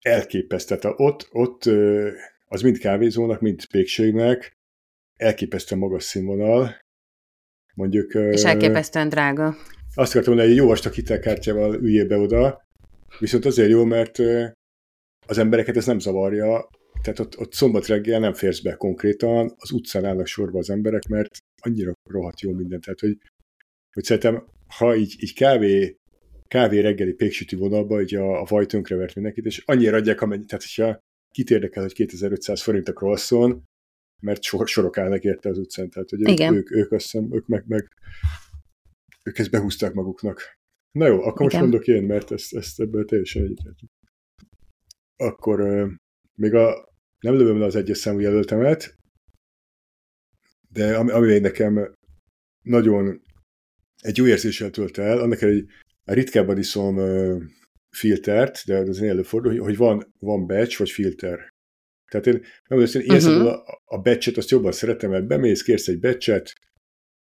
elképesztett. 0.00 0.84
Ott, 0.84 1.28
ott 1.30 1.64
az 2.46 2.62
mind 2.62 2.78
kávézónak, 2.78 3.40
mind 3.40 3.66
pékségnek 3.66 4.56
elképesztően 5.16 5.80
magas 5.80 6.04
színvonal. 6.04 6.76
Mondjuk... 7.74 8.14
És 8.14 8.44
elképesztően 8.44 9.08
drága. 9.08 9.56
Azt 9.94 10.10
akartam 10.10 10.34
mondani, 10.34 10.48
hogy 10.48 10.50
egy 10.50 10.56
jó 10.56 10.66
vastag 10.66 10.92
hitelkártyával 10.92 11.74
üljél 11.74 12.06
be 12.06 12.16
oda, 12.16 12.62
viszont 13.18 13.44
azért 13.44 13.70
jó, 13.70 13.84
mert 13.84 14.18
az 15.26 15.38
embereket 15.38 15.76
ez 15.76 15.86
nem 15.86 15.98
zavarja, 15.98 16.68
tehát 17.04 17.18
ott, 17.18 17.38
ott 17.38 17.52
szombat 17.52 17.86
reggel 17.86 18.20
nem 18.20 18.34
férsz 18.34 18.60
be 18.60 18.74
konkrétan, 18.74 19.54
az 19.56 19.70
utcán 19.70 20.04
állnak 20.04 20.26
sorba 20.26 20.58
az 20.58 20.70
emberek, 20.70 21.08
mert 21.08 21.38
annyira 21.60 21.92
rohadt 22.10 22.40
jó 22.40 22.52
minden. 22.52 22.80
Tehát, 22.80 23.00
hogy, 23.00 23.18
hogy 23.92 24.04
szerintem, 24.04 24.46
ha 24.66 24.96
így, 24.96 25.16
így 25.18 25.34
kávé, 25.34 25.96
kávé 26.48 26.78
reggeli 26.78 27.12
péksüti 27.12 27.56
vonalba, 27.56 28.00
így 28.00 28.14
a, 28.14 28.40
a 28.40 28.46
vaj 28.48 28.66
tönkrevert 28.66 29.14
mindenkit, 29.14 29.44
és 29.44 29.62
annyira 29.66 29.96
adják, 29.96 30.20
amennyi, 30.20 30.44
tehát 30.44 30.64
hogyha 30.64 30.98
kit 31.30 31.50
érdekel, 31.50 31.82
hogy 31.82 31.92
2500 31.92 32.62
forint 32.62 32.88
a 32.88 32.92
croissant, 32.92 33.62
mert 34.22 34.42
sor, 34.42 34.68
sorok 34.68 34.98
állnak 34.98 35.24
érte 35.24 35.48
az 35.48 35.58
utcán, 35.58 35.90
tehát 35.90 36.10
hogy 36.10 36.30
ők, 36.30 36.52
ők, 36.52 36.70
ők, 36.70 36.92
azt 36.92 37.10
hiszem, 37.10 37.34
ők 37.34 37.46
meg, 37.46 37.64
meg 37.66 37.88
ők 39.24 39.38
ezt 39.38 39.50
behúzták 39.50 39.92
maguknak. 39.92 40.56
Na 40.98 41.06
jó, 41.06 41.22
akkor 41.22 41.32
Igen. 41.32 41.44
most 41.44 41.58
mondok 41.58 41.86
én, 41.86 42.02
mert 42.02 42.30
ezt, 42.30 42.54
ezt 42.54 42.80
ebből 42.80 43.04
teljesen 43.04 43.42
egyetértünk. 43.42 43.90
Akkor 45.16 45.60
euh, 45.60 45.90
még 46.34 46.54
a, 46.54 46.93
nem 47.24 47.36
lövöm 47.36 47.58
le 47.58 47.64
az 47.64 47.76
egyes 47.76 47.98
számú 47.98 48.18
jelöltemet, 48.18 48.94
de 50.68 50.96
ami, 50.96 51.10
ami 51.10 51.38
nekem 51.38 51.94
nagyon 52.62 53.22
egy 54.00 54.16
jó 54.16 54.26
érzéssel 54.26 54.70
tölt 54.70 54.98
el, 54.98 55.18
annak 55.18 55.42
egy 55.42 55.66
ritkábban 56.04 56.58
iszom 56.58 56.96
filtert, 57.90 58.64
de 58.66 58.76
az 58.76 59.02
előfordul, 59.02 59.58
hogy 59.58 59.76
van, 59.76 60.14
van 60.18 60.46
batch 60.46 60.78
vagy 60.78 60.90
filter. 60.90 61.48
Tehát 62.10 62.26
én, 62.26 62.42
nem 62.68 62.78
én 62.80 63.16
uh-huh. 63.16 63.46
a, 63.46 63.82
a 63.84 63.98
batchet 63.98 64.36
azt 64.36 64.50
jobban 64.50 64.72
szeretem, 64.72 65.10
mert 65.10 65.26
bemész, 65.26 65.62
kérsz 65.62 65.88
egy 65.88 66.00
batchet, 66.00 66.52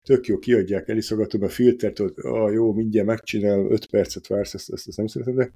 tök 0.02 0.26
jó, 0.26 0.38
kiadják, 0.38 0.88
eliszogatom 0.88 1.42
a 1.42 1.48
filtert, 1.48 1.98
hogy 1.98 2.12
ah, 2.16 2.52
jó, 2.52 2.72
mindjárt 2.72 3.06
megcsinál, 3.06 3.70
öt 3.70 3.86
percet 3.86 4.26
vársz, 4.26 4.54
ezt, 4.54 4.72
ezt, 4.72 4.88
ezt 4.88 4.96
nem 4.96 5.06
szeretem, 5.06 5.34
de, 5.34 5.52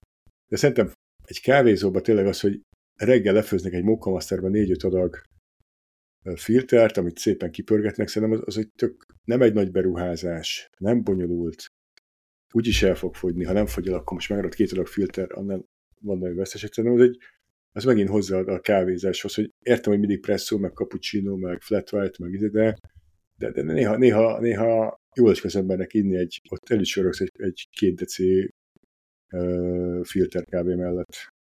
de 0.49 0.57
szerintem 0.57 0.93
egy 1.25 1.41
kávézóban 1.41 2.03
tényleg 2.03 2.27
az, 2.27 2.41
hogy 2.41 2.61
reggel 2.97 3.35
lefőznek 3.35 3.73
egy 3.73 3.85
mokkamasterben 3.85 4.51
négy-öt 4.51 4.83
adag 4.83 5.23
filtert, 6.35 6.97
amit 6.97 7.19
szépen 7.19 7.51
kipörgetnek, 7.51 8.09
szerintem 8.09 8.39
az, 8.39 8.45
az 8.47 8.59
egy 8.59 8.73
tök, 8.77 9.07
nem 9.25 9.43
egy 9.43 9.53
nagy 9.53 9.71
beruházás, 9.71 10.71
nem 10.79 11.03
bonyolult, 11.03 11.67
úgyis 12.53 12.83
el 12.83 12.95
fog 12.95 13.15
fogyni, 13.15 13.45
ha 13.45 13.53
nem 13.53 13.67
fogy 13.67 13.89
el, 13.89 13.95
akkor 13.95 14.13
most 14.13 14.29
megrad 14.29 14.55
két 14.55 14.73
adag 14.73 14.87
filter, 14.87 15.29
annál 15.31 15.65
van 16.01 16.19
nagyon 16.19 16.37
veszesek, 16.37 16.73
szerintem 16.73 17.01
az 17.01 17.09
egy, 17.09 17.19
az 17.73 17.85
megint 17.85 18.09
hozzá 18.09 18.39
a 18.39 18.61
kávézáshoz, 18.61 19.35
hogy 19.35 19.51
értem, 19.63 19.93
hogy 19.93 20.01
mindig 20.01 20.21
presszó, 20.21 20.59
meg 20.59 20.73
cappuccino, 20.73 21.37
meg 21.37 21.61
flat 21.61 21.93
white, 21.93 22.17
meg 22.19 22.33
ide, 22.33 22.49
de, 22.49 22.77
de, 23.37 23.51
de 23.51 23.63
néha, 23.63 23.97
néha, 23.97 24.41
néha 24.41 25.01
jól 25.15 25.31
is 25.31 25.45
az 25.45 25.57
embernek 25.57 25.95
inni 25.95 26.17
egy, 26.17 26.41
ott 26.51 26.71
el 26.71 26.81
is 26.81 26.97
egy, 26.97 27.31
egy 27.33 27.69
két 27.71 27.95
deci 27.95 28.55
uh, 29.33 30.05
filter 30.05 30.45
kávé 30.45 30.75
mellett. 30.75 31.34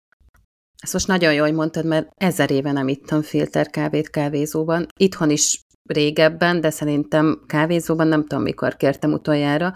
Ezt 0.83 0.93
most 0.93 1.07
nagyon 1.07 1.33
jól 1.33 1.51
mondtad, 1.51 1.85
mert 1.85 2.07
ezer 2.17 2.51
éve 2.51 2.71
nem 2.71 2.87
ittam 2.87 3.21
filterkávét 3.21 4.09
kávézóban. 4.09 4.87
Itthon 4.97 5.29
is 5.29 5.61
régebben, 5.85 6.61
de 6.61 6.69
szerintem 6.69 7.43
kávézóban 7.47 8.07
nem 8.07 8.21
tudom, 8.21 8.43
mikor 8.43 8.75
kértem 8.75 9.11
utoljára. 9.13 9.73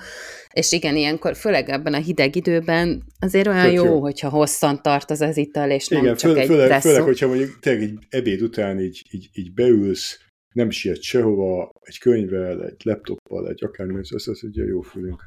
És 0.54 0.72
igen, 0.72 0.96
ilyenkor, 0.96 1.36
főleg 1.36 1.70
ebben 1.70 1.94
a 1.94 1.98
hideg 1.98 2.36
időben 2.36 3.04
azért 3.20 3.48
olyan 3.48 3.72
jó, 3.72 3.86
jó, 3.86 4.02
hogyha 4.02 4.30
hosszan 4.30 4.82
tart 4.82 5.10
az 5.12 5.22
az 5.22 5.38
ital, 5.38 5.70
és 5.70 5.90
igen, 5.90 6.04
nem 6.04 6.16
csak 6.16 6.30
főleg, 6.30 6.44
egy 6.44 6.50
főleg, 6.50 6.68
presszó. 6.68 6.90
főleg, 6.90 7.04
hogyha 7.04 7.28
mondjuk 7.28 7.60
tényleg 7.60 7.82
egy 7.82 7.98
ebéd 8.10 8.42
után 8.42 8.80
így, 8.80 9.02
így, 9.12 9.30
így 9.34 9.54
beülsz, 9.54 10.20
nem 10.54 10.70
siet 10.70 11.02
sehova, 11.02 11.72
egy 11.82 12.00
könyvvel, 12.00 12.66
egy 12.66 12.82
laptoppal, 12.84 13.50
egy 13.50 13.64
akármi, 13.64 14.00
az, 14.00 14.28
az 14.28 14.44
egy 14.44 14.56
jó 14.56 14.82
fülünk. 14.82 15.24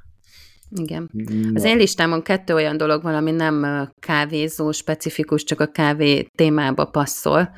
Igen. 0.71 1.11
Na. 1.13 1.51
Az 1.55 1.65
én 1.65 1.77
listámon 1.77 2.23
kettő 2.23 2.55
olyan 2.55 2.77
dolog 2.77 3.03
van, 3.03 3.15
ami 3.15 3.31
nem 3.31 3.89
kávézó 4.01 4.73
specifikus, 4.73 5.45
csak 5.45 5.61
a 5.61 5.67
kávé 5.67 6.27
témába 6.37 6.85
passzol, 6.85 7.51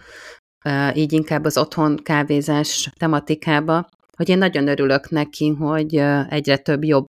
így 0.95 1.13
inkább 1.13 1.45
az 1.45 1.57
otthon 1.57 1.97
kávézás 1.97 2.91
tematikába, 2.99 3.89
hogy 4.17 4.29
én 4.29 4.39
nagyon 4.39 4.69
örülök 4.69 5.11
neki, 5.11 5.49
hogy 5.49 5.97
egyre 6.29 6.57
több 6.57 6.85
jobb 6.85 7.05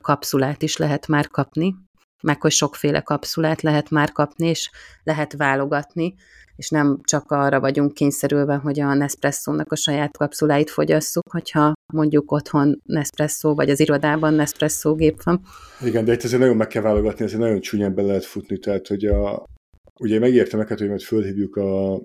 kapszulát 0.00 0.62
is 0.62 0.76
lehet 0.76 1.06
már 1.06 1.28
kapni, 1.28 1.74
meg 2.22 2.40
hogy 2.40 2.50
sokféle 2.50 3.00
kapszulát 3.00 3.62
lehet 3.62 3.90
már 3.90 4.12
kapni, 4.12 4.46
és 4.46 4.70
lehet 5.02 5.32
válogatni, 5.36 6.14
és 6.56 6.68
nem 6.68 6.98
csak 7.02 7.30
arra 7.30 7.60
vagyunk 7.60 7.94
kényszerülve, 7.94 8.54
hogy 8.54 8.80
a 8.80 8.94
Nespresso-nak 8.94 9.72
a 9.72 9.76
saját 9.76 10.16
kapszuláit 10.16 10.70
fogyasszuk, 10.70 11.30
hogyha 11.30 11.72
mondjuk 11.92 12.32
otthon 12.32 12.80
Nespresso, 12.84 13.54
vagy 13.54 13.70
az 13.70 13.80
irodában 13.80 14.34
Nespresso 14.34 14.94
gép 14.94 15.22
van. 15.22 15.40
Igen, 15.84 16.04
de 16.04 16.12
itt 16.12 16.22
azért 16.22 16.40
nagyon 16.40 16.56
meg 16.56 16.66
kell 16.66 16.82
válogatni, 16.82 17.24
ezért 17.24 17.40
nagyon 17.40 17.60
csúnyán 17.60 17.94
be 17.94 18.02
lehet 18.02 18.24
futni, 18.24 18.58
tehát 18.58 18.86
hogy 18.86 19.04
a, 19.04 19.44
ugye 20.00 20.18
megértem 20.18 20.58
neked, 20.58 20.78
hogy 20.78 20.88
majd 20.88 21.02
fölhívjuk 21.02 21.56
a 21.56 22.00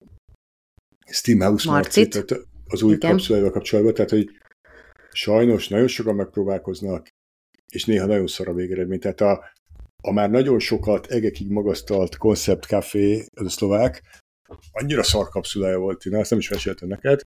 Steamhouse 1.06 1.70
Marcit, 1.70 2.14
Marcit 2.14 2.48
az 2.68 2.82
új 2.82 2.98
kapszuláival 2.98 3.52
kapcsolatban, 3.52 3.94
tehát 3.94 4.10
hogy 4.10 4.30
sajnos 5.12 5.68
nagyon 5.68 5.88
sokan 5.88 6.16
megpróbálkoznak, 6.16 7.08
és 7.68 7.86
néha 7.86 8.06
nagyon 8.06 8.28
szar 8.28 8.48
a 8.48 8.54
végeredmény. 8.54 9.00
Tehát 9.00 9.22
a, 9.22 9.52
a 10.02 10.12
már 10.12 10.30
nagyon 10.30 10.60
sokat 10.60 11.08
egekig 11.08 11.50
magasztalt 11.50 12.18
Concept 12.18 12.66
Café, 12.66 13.26
az 13.34 13.46
a 13.46 13.50
szlovák, 13.50 14.22
annyira 14.72 15.04
szar 15.04 15.30
kapszulája 15.30 15.78
volt, 15.78 16.06
én 16.06 16.16
ezt 16.16 16.30
nem 16.30 16.40
is 16.40 16.50
meséltem 16.50 16.88
neked, 16.88 17.22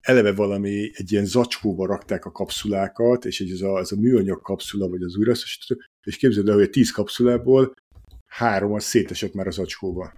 eleve 0.00 0.32
valami, 0.32 0.90
egy 0.94 1.12
ilyen 1.12 1.24
zacskóba 1.24 1.86
rakták 1.86 2.24
a 2.24 2.32
kapszulákat, 2.32 3.24
és 3.24 3.40
ez 3.40 3.60
a, 3.60 3.78
ez 3.78 3.92
a 3.92 3.96
műanyag 3.96 4.40
kapszula, 4.40 4.88
vagy 4.88 5.02
az 5.02 5.16
újrasztosító, 5.16 5.80
és 6.02 6.16
képzeld 6.16 6.48
el, 6.48 6.54
hogy 6.54 6.64
a 6.64 6.70
tíz 6.70 6.90
kapszulából 6.90 7.74
három 8.26 8.72
az 8.72 8.84
szétesett 8.84 9.34
már 9.34 9.46
a 9.46 9.50
zacskóba. 9.50 10.12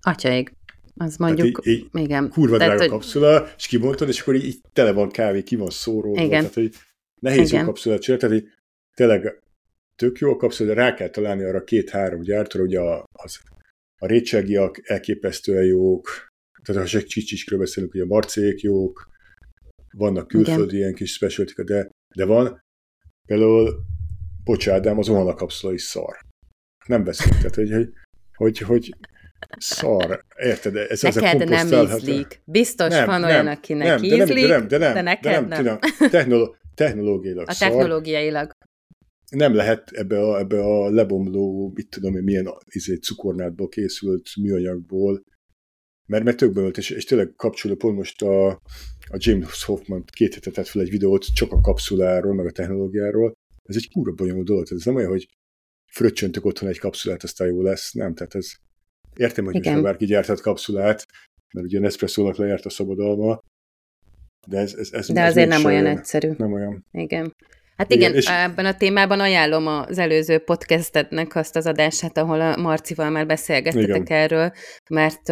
Atyaig. 0.00 0.52
Az 0.96 1.16
mondjuk, 1.16 1.66
így, 1.66 1.72
így 1.72 1.88
igen. 1.92 2.28
Kurva 2.28 2.56
Tehát, 2.56 2.76
drága 2.76 2.90
hogy... 2.90 3.00
kapszula, 3.00 3.48
és 3.56 3.66
kibontod, 3.66 4.08
és 4.08 4.20
akkor 4.20 4.34
így, 4.34 4.44
így 4.44 4.60
tele 4.72 4.92
van 4.92 5.10
kávé, 5.10 5.42
ki 5.42 5.56
van 5.56 5.70
szóró. 5.70 6.14
Igen. 6.14 6.28
Tehát, 6.28 6.54
hogy 6.54 6.74
nehéz 7.20 7.48
igen. 7.48 7.60
jó 7.60 7.66
kapszulát 7.66 8.00
csinálni, 8.00 8.26
tehát 8.26 8.42
így, 8.42 8.52
tényleg 8.94 9.42
tök 9.96 10.18
jó 10.18 10.30
a 10.30 10.36
kapszula, 10.36 10.74
de 10.74 10.80
rá 10.80 10.94
kell 10.94 11.08
találni 11.08 11.42
arra 11.42 11.64
két-három 11.64 12.22
gyártóra, 12.22 12.64
ugye 12.64 12.80
a, 12.80 13.04
az, 13.12 13.38
a 13.98 14.06
récsegiak 14.06 14.90
elképesztően 14.90 15.64
jók, 15.64 16.29
tehát 16.62 16.82
ha 16.82 16.88
csak 16.88 17.04
csicsiskről 17.04 17.58
beszélünk, 17.58 17.92
hogy 17.92 18.00
a 18.00 18.06
marcék 18.06 18.60
jók, 18.60 19.08
vannak 19.92 20.28
külföldi 20.28 20.62
Igen. 20.62 20.76
ilyen 20.76 20.94
kis 20.94 21.12
specialtika, 21.12 21.64
de, 21.64 21.90
de 22.14 22.24
van 22.24 22.62
például 23.26 23.84
Pocsádám, 24.44 24.98
az 24.98 25.08
Ohana 25.08 25.34
kapszula 25.34 25.72
is 25.72 25.82
szar. 25.82 26.18
Nem 26.86 27.04
beszélünk, 27.04 27.36
tehát 27.36 27.54
hogy, 27.54 27.70
hogy, 27.70 27.88
hogy, 28.34 28.58
hogy 28.58 28.94
szar, 29.58 30.24
érted? 30.36 30.76
Ez, 30.76 31.02
neked 31.02 31.40
ez 31.40 31.62
a 31.62 31.64
nem 31.64 31.86
ízlik. 31.86 32.42
Biztos 32.44 32.88
nem, 32.88 33.06
van 33.06 33.24
olyan, 33.24 33.44
nem, 33.44 33.54
akinek 33.54 33.86
nem, 33.86 34.02
ízlik, 34.02 34.46
de, 34.46 34.46
nem, 34.46 34.68
de, 34.68 34.78
nem, 34.78 34.92
de, 34.92 34.92
nem, 34.92 34.94
de 34.94 35.02
neked 35.02 35.48
de 35.48 35.62
nem. 35.62 35.64
nem. 35.98 36.10
Technolo- 36.10 36.56
technológiailag 36.74 37.48
A 37.48 37.56
technológiailag. 37.58 38.50
Nem 39.30 39.54
lehet 39.54 39.90
ebbe 39.90 40.20
a, 40.20 40.38
ebbe 40.38 40.60
a 40.60 40.90
lebomló, 40.90 41.70
mit 41.74 41.88
tudom 41.88 42.16
én, 42.16 42.22
milyen 42.22 42.48
izé, 42.64 42.94
cukornádból 42.94 43.68
készült 43.68 44.28
műanyagból 44.40 45.22
mert, 46.10 46.24
mert 46.24 46.36
tök 46.36 46.52
bölt, 46.52 46.78
és, 46.78 46.90
és 46.90 47.04
tényleg 47.04 47.32
kapcsoló 47.36 47.74
pont 47.74 47.96
most 47.96 48.22
a, 48.22 48.48
a 49.10 49.16
James 49.16 49.64
Hoffman 49.64 50.04
két 50.04 50.34
hétet 50.34 50.52
tett 50.52 50.66
fel 50.66 50.82
egy 50.82 50.90
videót 50.90 51.34
csak 51.34 51.52
a 51.52 51.60
kapszuláról, 51.60 52.34
meg 52.34 52.46
a 52.46 52.50
technológiáról. 52.50 53.32
Ez 53.68 53.76
egy 53.76 53.90
kúra 53.90 54.12
bonyolult 54.12 54.46
dolog, 54.46 54.66
ez 54.70 54.84
nem 54.84 54.94
olyan, 54.94 55.10
hogy 55.10 55.28
fröccsöntök 55.92 56.44
otthon 56.44 56.68
egy 56.68 56.78
kapszulát, 56.78 57.22
aztán 57.22 57.48
jó 57.48 57.62
lesz, 57.62 57.92
nem, 57.92 58.14
tehát 58.14 58.34
ez 58.34 58.52
értem, 59.16 59.44
hogy 59.44 59.54
Igen. 59.54 59.72
most 59.72 59.84
bárki 59.84 60.04
gyárthat 60.04 60.40
kapszulát, 60.40 61.06
mert 61.54 61.66
ugye 61.66 61.78
Nespresso-nak 61.78 62.36
lejárt 62.36 62.64
a 62.64 62.70
szabadalma, 62.70 63.40
de 64.46 64.58
ez, 64.58 64.74
ez, 64.74 64.92
ez 64.92 65.06
De 65.06 65.24
azért 65.24 65.48
nem 65.48 65.64
olyan 65.64 65.86
egyszerű. 65.86 66.30
Nem 66.36 66.52
olyan. 66.52 66.86
Igen. 66.92 67.34
Hát 67.76 67.92
igen, 67.92 68.10
igen 68.10 68.20
és... 68.20 68.26
ebben 68.28 68.66
a 68.66 68.76
témában 68.76 69.20
ajánlom 69.20 69.66
az 69.66 69.98
előző 69.98 70.38
podcastednek 70.38 71.34
azt 71.34 71.56
az 71.56 71.66
adását, 71.66 72.18
ahol 72.18 72.40
a 72.40 72.56
Marcival 72.56 73.10
már 73.10 73.26
beszélgettetek 73.26 73.88
igen. 73.88 74.04
erről, 74.06 74.52
mert 74.90 75.28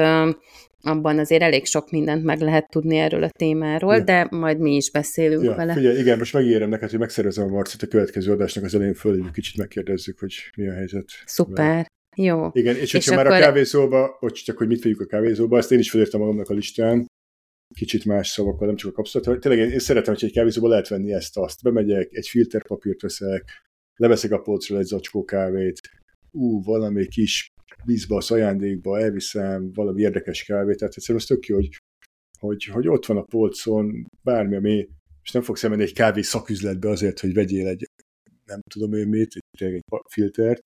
abban 0.83 1.18
azért 1.18 1.43
elég 1.43 1.66
sok 1.66 1.91
mindent 1.91 2.24
meg 2.24 2.41
lehet 2.41 2.70
tudni 2.70 2.97
erről 2.97 3.22
a 3.22 3.31
témáról, 3.31 3.95
ja. 3.97 4.05
de 4.05 4.26
majd 4.31 4.59
mi 4.59 4.74
is 4.74 4.91
beszélünk 4.91 5.45
ja, 5.45 5.55
vele. 5.55 5.72
Figyelj, 5.72 5.99
igen, 5.99 6.18
most 6.18 6.33
megígérem 6.33 6.68
neked, 6.68 6.91
hogy 6.91 6.99
megszervezem 6.99 7.45
a 7.45 7.49
Marcit 7.49 7.83
a 7.83 7.87
következő 7.87 8.33
adásnak 8.33 8.64
az 8.64 8.74
elején 8.74 8.95
föl, 8.95 9.31
kicsit 9.31 9.57
megkérdezzük, 9.57 10.18
hogy 10.18 10.35
mi 10.57 10.68
a 10.68 10.72
helyzet. 10.72 11.05
Szuper. 11.24 11.74
Mert... 11.74 11.87
Jó. 12.16 12.49
Igen, 12.53 12.74
és, 12.74 12.83
és 12.83 12.93
hogyha 12.93 13.12
akkor... 13.12 13.24
már 13.24 13.41
a 13.41 13.45
kávézóba, 13.45 14.16
hogy 14.18 14.33
csak 14.33 14.59
hogy 14.59 14.66
mit 14.66 14.83
vegyük 14.83 15.01
a 15.01 15.07
kávézóba, 15.07 15.59
ezt 15.59 15.72
én 15.72 15.79
is 15.79 15.91
felírtam 15.91 16.20
magamnak 16.20 16.49
a 16.49 16.55
listán, 16.55 17.07
kicsit 17.74 18.05
más 18.05 18.29
szavakkal, 18.29 18.66
nem 18.66 18.76
csak 18.76 18.91
a 18.91 18.95
kapszulat. 18.95 19.41
Tényleg 19.41 19.66
én, 19.66 19.70
én 19.70 19.79
szeretem, 19.79 20.14
hogy 20.14 20.24
egy 20.24 20.33
kávézóba 20.33 20.68
lehet 20.68 20.89
venni 20.89 21.12
ezt, 21.12 21.37
azt. 21.37 21.62
Bemegyek, 21.62 22.09
egy 22.12 22.29
filterpapírt 22.29 23.01
veszek, 23.01 23.45
leveszek 23.95 24.33
a 24.33 24.39
polcról 24.39 24.79
egy 24.79 24.85
zacskó 24.85 25.24
kávét, 25.24 25.81
ú, 26.31 26.62
valami 26.62 27.07
kis 27.07 27.53
vízbe, 27.84 28.16
az 28.16 28.30
ajándékba, 28.30 29.00
elviszem 29.00 29.72
valami 29.72 30.00
érdekes 30.00 30.44
kávét, 30.44 30.78
tehát 30.78 30.94
egyszerűen 30.94 31.22
az 31.22 31.28
tök 31.28 31.46
jó, 31.46 31.54
hogy, 31.56 31.68
hogy, 32.38 32.64
hogy 32.64 32.88
ott 32.88 33.06
van 33.06 33.16
a 33.16 33.22
polcon 33.22 34.06
bármi, 34.22 34.56
ami, 34.56 34.88
és 35.22 35.30
nem 35.30 35.42
fogsz 35.42 35.64
elmenni 35.64 35.82
egy 35.82 35.92
kávé 35.92 36.22
szaküzletbe 36.22 36.88
azért, 36.88 37.20
hogy 37.20 37.34
vegyél 37.34 37.66
egy, 37.66 37.90
nem 38.44 38.60
tudom 38.74 38.92
én 38.92 39.08
mit, 39.08 39.34
egy, 39.34 39.68
egy 39.68 39.82
filtert, 40.10 40.62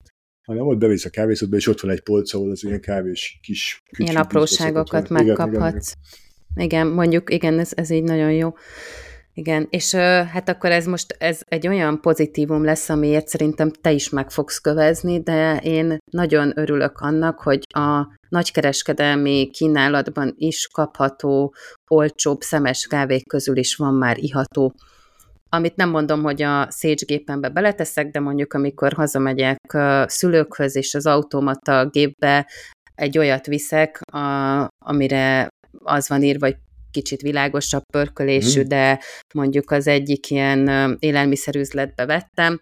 hanem 0.47 0.67
ott 0.67 0.77
bevész 0.77 1.05
a 1.05 1.09
kávézóba, 1.09 1.55
és 1.55 1.67
ott 1.67 1.79
van 1.79 1.91
egy 1.91 2.01
polc, 2.01 2.33
ahol 2.33 2.51
az 2.51 2.63
ilyen 2.63 2.81
kávés 2.81 3.39
kis... 3.41 3.81
Ilyen 3.97 4.15
apróságokat 4.15 5.09
megkaphatsz. 5.09 5.91
Igen, 5.91 6.65
igen, 6.65 6.65
igen, 6.65 6.87
mondjuk, 6.87 7.33
igen, 7.33 7.59
ez, 7.59 7.71
ez 7.75 7.89
így 7.89 8.03
nagyon 8.03 8.31
jó. 8.31 8.53
Igen, 9.35 9.67
és 9.69 9.95
hát 9.95 10.49
akkor 10.49 10.71
ez 10.71 10.85
most 10.85 11.15
ez 11.17 11.41
egy 11.45 11.67
olyan 11.67 12.01
pozitívum 12.01 12.63
lesz, 12.63 12.89
amiért 12.89 13.27
szerintem 13.27 13.71
te 13.71 13.91
is 13.91 14.09
meg 14.09 14.31
fogsz 14.31 14.57
kövezni, 14.57 15.21
de 15.21 15.57
én 15.57 15.97
nagyon 16.11 16.51
örülök 16.55 16.99
annak, 16.99 17.39
hogy 17.39 17.63
a 17.67 18.15
nagykereskedelmi 18.29 19.49
kínálatban 19.49 20.33
is 20.37 20.67
kapható, 20.73 21.53
olcsóbb 21.89 22.41
szemes 22.41 22.87
kávék 22.87 23.27
közül 23.27 23.57
is 23.57 23.75
van 23.75 23.93
már 23.93 24.17
iható. 24.17 24.73
Amit 25.49 25.75
nem 25.75 25.89
mondom, 25.89 26.23
hogy 26.23 26.41
a 26.41 26.71
szécsgépembe 26.71 27.49
beleteszek, 27.49 28.11
de 28.11 28.19
mondjuk 28.19 28.53
amikor 28.53 28.93
hazamegyek 28.93 29.77
szülőkhöz, 30.05 30.75
és 30.75 30.93
az 30.93 31.05
automata 31.05 31.89
gépbe 31.89 32.47
egy 32.95 33.17
olyat 33.17 33.45
viszek, 33.45 34.01
a, 34.11 34.67
amire 34.85 35.47
az 35.83 36.09
van 36.09 36.21
írva, 36.23 36.45
hogy 36.45 36.57
kicsit 36.93 37.21
világosabb 37.21 37.83
pörkölésű, 37.91 38.63
mm. 38.63 38.67
de 38.67 38.99
mondjuk 39.33 39.71
az 39.71 39.87
egyik 39.87 40.29
ilyen 40.29 40.95
élelmiszerüzletbe 40.99 42.05
vettem, 42.05 42.61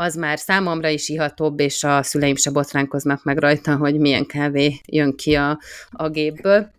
az 0.00 0.14
már 0.14 0.38
számomra 0.38 0.88
is 0.88 1.08
ihatóbb, 1.08 1.60
és 1.60 1.84
a 1.84 2.02
szüleim 2.02 2.36
se 2.36 2.50
botránkoznak 2.50 3.24
meg 3.24 3.38
rajta, 3.38 3.76
hogy 3.76 3.98
milyen 3.98 4.26
kávé 4.26 4.80
jön 4.86 5.16
ki 5.16 5.34
a, 5.34 5.58
a 5.90 6.08
gépből. 6.08 6.70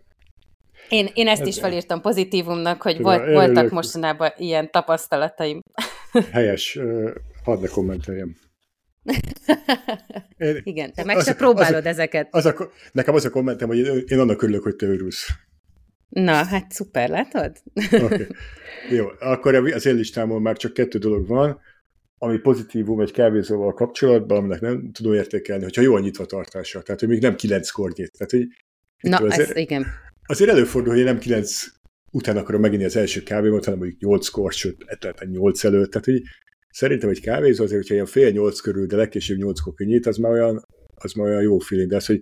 Én, 0.88 1.08
én 1.14 1.28
ezt 1.28 1.46
is 1.46 1.58
felírtam 1.58 2.00
pozitívumnak, 2.00 2.82
hogy 2.82 3.00
volt, 3.00 3.26
voltak 3.26 3.70
mostanában 3.70 4.30
ilyen 4.36 4.70
tapasztalataim. 4.70 5.62
Helyes, 6.32 6.78
hadd 7.44 7.60
ne 7.60 7.68
kommenteljem. 7.68 8.36
Én, 10.38 10.60
Igen, 10.62 10.92
te 10.92 11.04
meg 11.04 11.16
az, 11.16 11.24
se 11.24 11.34
próbálod 11.34 11.74
az, 11.74 11.86
ezeket. 11.86 12.28
Az 12.30 12.46
a, 12.46 12.70
nekem 12.92 13.14
az 13.14 13.24
a 13.24 13.30
kommentem, 13.30 13.68
hogy 13.68 13.78
én, 13.78 14.04
én 14.06 14.18
annak 14.18 14.42
örülök, 14.42 14.62
hogy 14.62 14.76
te 14.76 14.86
örülsz. 14.86 15.28
Na, 16.10 16.32
hát 16.32 16.72
szuper, 16.72 17.08
látod? 17.08 17.56
okay. 17.92 18.26
Jó, 18.96 19.06
akkor 19.18 19.54
az 19.54 19.86
én 19.86 19.94
listámon 19.94 20.42
már 20.42 20.56
csak 20.56 20.72
kettő 20.72 20.98
dolog 20.98 21.26
van, 21.26 21.60
ami 22.18 22.38
pozitívum 22.38 23.00
egy 23.00 23.12
kávézóval 23.12 23.72
kapcsolatban, 23.72 24.38
aminek 24.38 24.60
nem 24.60 24.90
tudom 24.92 25.12
értékelni, 25.12 25.62
hogyha 25.62 25.82
jól 25.82 26.00
nyitva 26.00 26.24
tartása. 26.24 26.82
Tehát, 26.82 27.00
hogy 27.00 27.08
még 27.08 27.22
nem 27.22 27.34
kilenc 27.34 27.70
kornyit. 27.70 28.12
Tehát, 28.18 28.30
hogy 28.30 28.46
Na, 29.00 29.16
azért, 29.16 29.50
ez 29.50 29.56
igen. 29.56 29.86
Azért 30.26 30.50
előfordul, 30.50 30.90
hogy 30.90 30.98
én 30.98 31.04
nem 31.04 31.18
kilenc 31.18 31.66
után 32.12 32.36
akarom 32.36 32.60
meginni 32.60 32.84
az 32.84 32.96
első 32.96 33.22
kávémat, 33.22 33.64
hanem 33.64 33.78
mondjuk 33.78 34.00
nyolc 34.00 34.28
kor, 34.28 34.52
sőt, 34.52 34.84
nyolc 35.30 35.64
előtt. 35.64 35.90
Tehát, 35.90 36.06
hogy 36.06 36.22
Szerintem 36.70 37.08
egy 37.08 37.20
kávézó 37.20 37.64
azért, 37.64 37.80
hogyha 37.80 37.94
ilyen 37.94 38.06
fél 38.06 38.30
nyolc 38.30 38.60
körül, 38.60 38.86
de 38.86 38.96
legkésőbb 38.96 39.38
nyolckor 39.38 39.74
kinyit, 39.74 40.06
az 40.06 40.16
már 40.16 40.32
olyan, 40.32 40.64
az 40.94 41.12
már 41.12 41.26
olyan 41.26 41.42
jó 41.42 41.58
feeling. 41.58 41.90
De 41.90 41.96
az, 41.96 42.06
hogy 42.06 42.20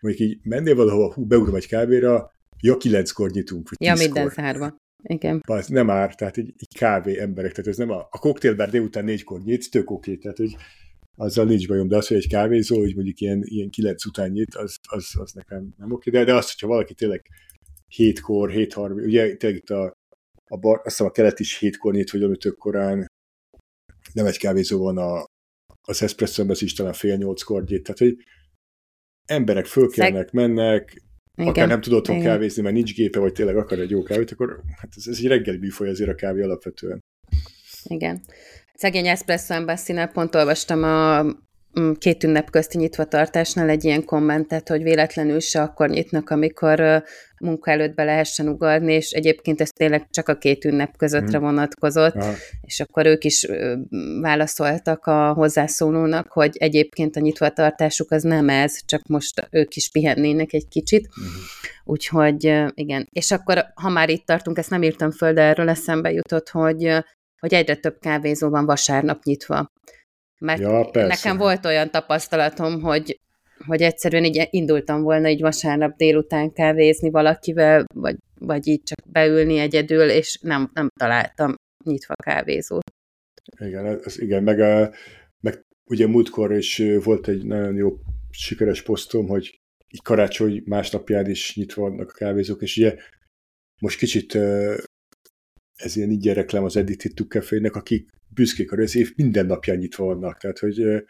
mondjuk 0.00 0.28
így 0.28 0.38
mennél 0.42 0.74
valahova, 0.74 1.12
hú, 1.12 1.26
beugrom 1.26 1.54
egy 1.54 1.66
kávéra, 1.66 2.32
ja, 2.60 2.76
kilenckor 2.76 3.30
nyitunk, 3.30 3.68
vagy 3.68 3.88
Ja, 3.88 3.94
minden 3.94 4.30
szárva. 4.30 4.76
Igen. 5.02 5.42
Az 5.46 5.66
nem 5.66 5.90
ár, 5.90 6.14
tehát 6.14 6.36
egy, 6.36 6.54
egy 6.56 6.78
kávé 6.78 7.18
emberek, 7.18 7.52
tehát 7.52 7.70
ez 7.70 7.76
nem 7.76 7.90
a, 7.90 8.08
a 8.10 8.18
koktélbár 8.18 8.70
délután 8.70 9.04
négykor 9.04 9.42
nyit, 9.42 9.70
tök 9.70 9.90
oké, 9.90 10.16
tehát 10.16 10.36
hogy 10.36 10.56
azzal 11.16 11.44
nincs 11.44 11.68
bajom, 11.68 11.88
de 11.88 11.96
az, 11.96 12.06
hogy 12.06 12.16
egy 12.16 12.28
kávézó, 12.28 12.78
hogy 12.78 12.94
mondjuk 12.94 13.20
ilyen, 13.20 13.42
ilyen 13.44 13.70
kilenc 13.70 14.06
után 14.06 14.30
nyit, 14.30 14.54
az, 14.54 14.76
az, 14.88 15.10
az 15.18 15.32
nekem 15.32 15.74
nem 15.76 15.92
oké, 15.92 16.10
de, 16.10 16.24
de 16.24 16.34
az, 16.34 16.50
hogyha 16.50 16.66
valaki 16.66 16.94
tényleg 16.94 17.26
hétkor, 17.86 18.50
7.30, 18.50 19.04
ugye 19.04 19.36
tényleg 19.36 19.58
itt 19.58 19.70
a, 19.70 19.92
a 20.44 20.56
bar, 20.56 20.76
azt 20.76 20.84
hiszem 20.84 21.06
a 21.06 21.10
kelet 21.10 21.40
is 21.40 21.58
hétkor 21.58 21.94
nyit, 21.94 22.10
vagy 22.10 22.38
tök 22.38 22.56
korán, 22.56 23.06
nem 24.12 24.26
egy 24.26 24.38
kávézó 24.38 24.82
van 24.82 24.98
a, 24.98 25.24
az 25.88 26.02
espresso 26.02 26.44
az 26.48 26.62
is 26.62 26.74
talán 26.74 26.92
fél 26.92 27.16
nyolckor 27.16 27.64
gyét, 27.64 27.82
tehát 27.82 27.98
hogy 27.98 28.16
emberek 29.24 29.66
fölkelnek, 29.66 30.30
mennek, 30.30 31.02
igen, 31.38 31.52
akár 31.52 31.68
nem 31.68 31.80
tudod 31.80 31.98
otthon 31.98 32.20
kávézni, 32.20 32.62
mert 32.62 32.74
nincs 32.74 32.94
gépe, 32.94 33.18
vagy 33.18 33.32
tényleg 33.32 33.56
akar 33.56 33.78
egy 33.78 33.90
jó 33.90 34.02
kávét, 34.02 34.30
akkor 34.30 34.60
hát 34.76 34.90
ez, 34.96 35.06
ez 35.06 35.18
egy 35.18 35.26
reggeli 35.26 35.58
műfaj 35.58 35.88
azért 35.88 36.10
a 36.10 36.14
kávé 36.14 36.42
alapvetően. 36.42 37.04
Igen. 37.84 38.20
Szegény 38.74 39.06
Espresso 39.06 39.54
embassy 39.54 39.94
pont 40.12 40.34
olvastam 40.34 40.82
a 40.82 41.26
Mm, 41.78 41.92
két 41.92 42.24
ünnep 42.24 42.50
közti 42.50 42.78
nyitvatartásnál 42.78 43.68
egy 43.68 43.84
ilyen 43.84 44.04
kommentet, 44.04 44.68
hogy 44.68 44.82
véletlenül 44.82 45.40
se 45.40 45.62
akkor 45.62 45.88
nyitnak, 45.88 46.30
amikor 46.30 47.02
munka 47.40 47.70
előtt 47.70 47.94
be 47.94 48.04
lehessen 48.04 48.48
ugarni, 48.48 48.92
és 48.92 49.10
egyébként 49.10 49.60
ez 49.60 49.68
tényleg 49.70 50.06
csak 50.10 50.28
a 50.28 50.38
két 50.38 50.64
ünnep 50.64 50.96
közöttre 50.96 51.38
mm. 51.38 51.42
vonatkozott, 51.42 52.14
Aha. 52.14 52.32
és 52.60 52.80
akkor 52.80 53.06
ők 53.06 53.24
is 53.24 53.46
válaszoltak 54.20 55.06
a 55.06 55.32
hozzászólónak, 55.32 56.32
hogy 56.32 56.56
egyébként 56.56 57.16
a 57.16 57.20
nyitvatartásuk 57.20 58.10
az 58.10 58.22
nem 58.22 58.48
ez, 58.48 58.78
csak 58.84 59.06
most 59.06 59.48
ők 59.50 59.74
is 59.74 59.90
pihennének 59.90 60.52
egy 60.52 60.68
kicsit. 60.68 61.08
Mm. 61.20 61.24
Úgyhogy 61.84 62.44
igen. 62.74 63.08
És 63.12 63.30
akkor, 63.30 63.64
ha 63.74 63.88
már 63.88 64.08
itt 64.08 64.26
tartunk, 64.26 64.58
ezt 64.58 64.70
nem 64.70 64.82
írtam 64.82 65.10
föl, 65.10 65.32
de 65.32 65.42
erről 65.42 65.68
eszembe 65.68 66.12
jutott, 66.12 66.48
hogy 66.48 67.02
hogy 67.38 67.54
egyre 67.54 67.74
több 67.74 67.98
kávézó 68.00 68.48
van 68.48 68.66
vasárnap 68.66 69.22
nyitva. 69.22 69.72
Mert 70.38 70.60
ja, 70.60 70.90
nekem 70.92 71.36
volt 71.36 71.66
olyan 71.66 71.90
tapasztalatom, 71.90 72.80
hogy, 72.82 73.20
hogy 73.66 73.82
egyszerűen 73.82 74.24
így 74.24 74.48
indultam 74.50 75.02
volna 75.02 75.28
így 75.28 75.40
vasárnap 75.40 75.96
délután 75.96 76.52
kávézni 76.52 77.10
valakivel, 77.10 77.84
vagy, 77.94 78.16
vagy 78.40 78.66
így 78.66 78.82
csak 78.82 79.12
beülni 79.12 79.58
egyedül, 79.58 80.10
és 80.10 80.38
nem, 80.42 80.70
nem 80.74 80.88
találtam 81.00 81.54
nyitva 81.84 82.14
kávézót. 82.24 82.90
Igen, 83.60 84.00
ez, 84.04 84.20
igen 84.20 84.42
meg, 84.42 84.60
a, 84.60 84.90
meg 85.40 85.62
ugye 85.90 86.06
múltkor 86.06 86.52
is 86.52 86.82
volt 87.02 87.28
egy 87.28 87.44
nagyon 87.44 87.74
jó 87.74 87.98
sikeres 88.30 88.82
posztom, 88.82 89.28
hogy 89.28 89.60
így 89.88 90.02
karácsony 90.02 90.62
másnapján 90.64 91.30
is 91.30 91.56
nyitva 91.56 91.82
vannak 91.82 92.10
a 92.10 92.18
kávézók, 92.18 92.62
és 92.62 92.76
ugye 92.76 92.96
most 93.80 93.98
kicsit 93.98 94.34
ez 95.74 95.96
ilyen 95.96 96.10
így 96.10 96.32
reklám 96.32 96.64
az 96.64 96.76
Edited 96.76 97.12
to 97.14 97.24
akik 97.72 98.08
büszkék 98.34 98.70
hogy 98.70 98.80
az 98.80 98.96
év 98.96 99.12
minden 99.16 99.46
napján 99.46 99.76
nyitva 99.76 100.04
vannak. 100.04 100.38
Tehát, 100.38 100.58
hogy, 100.58 101.04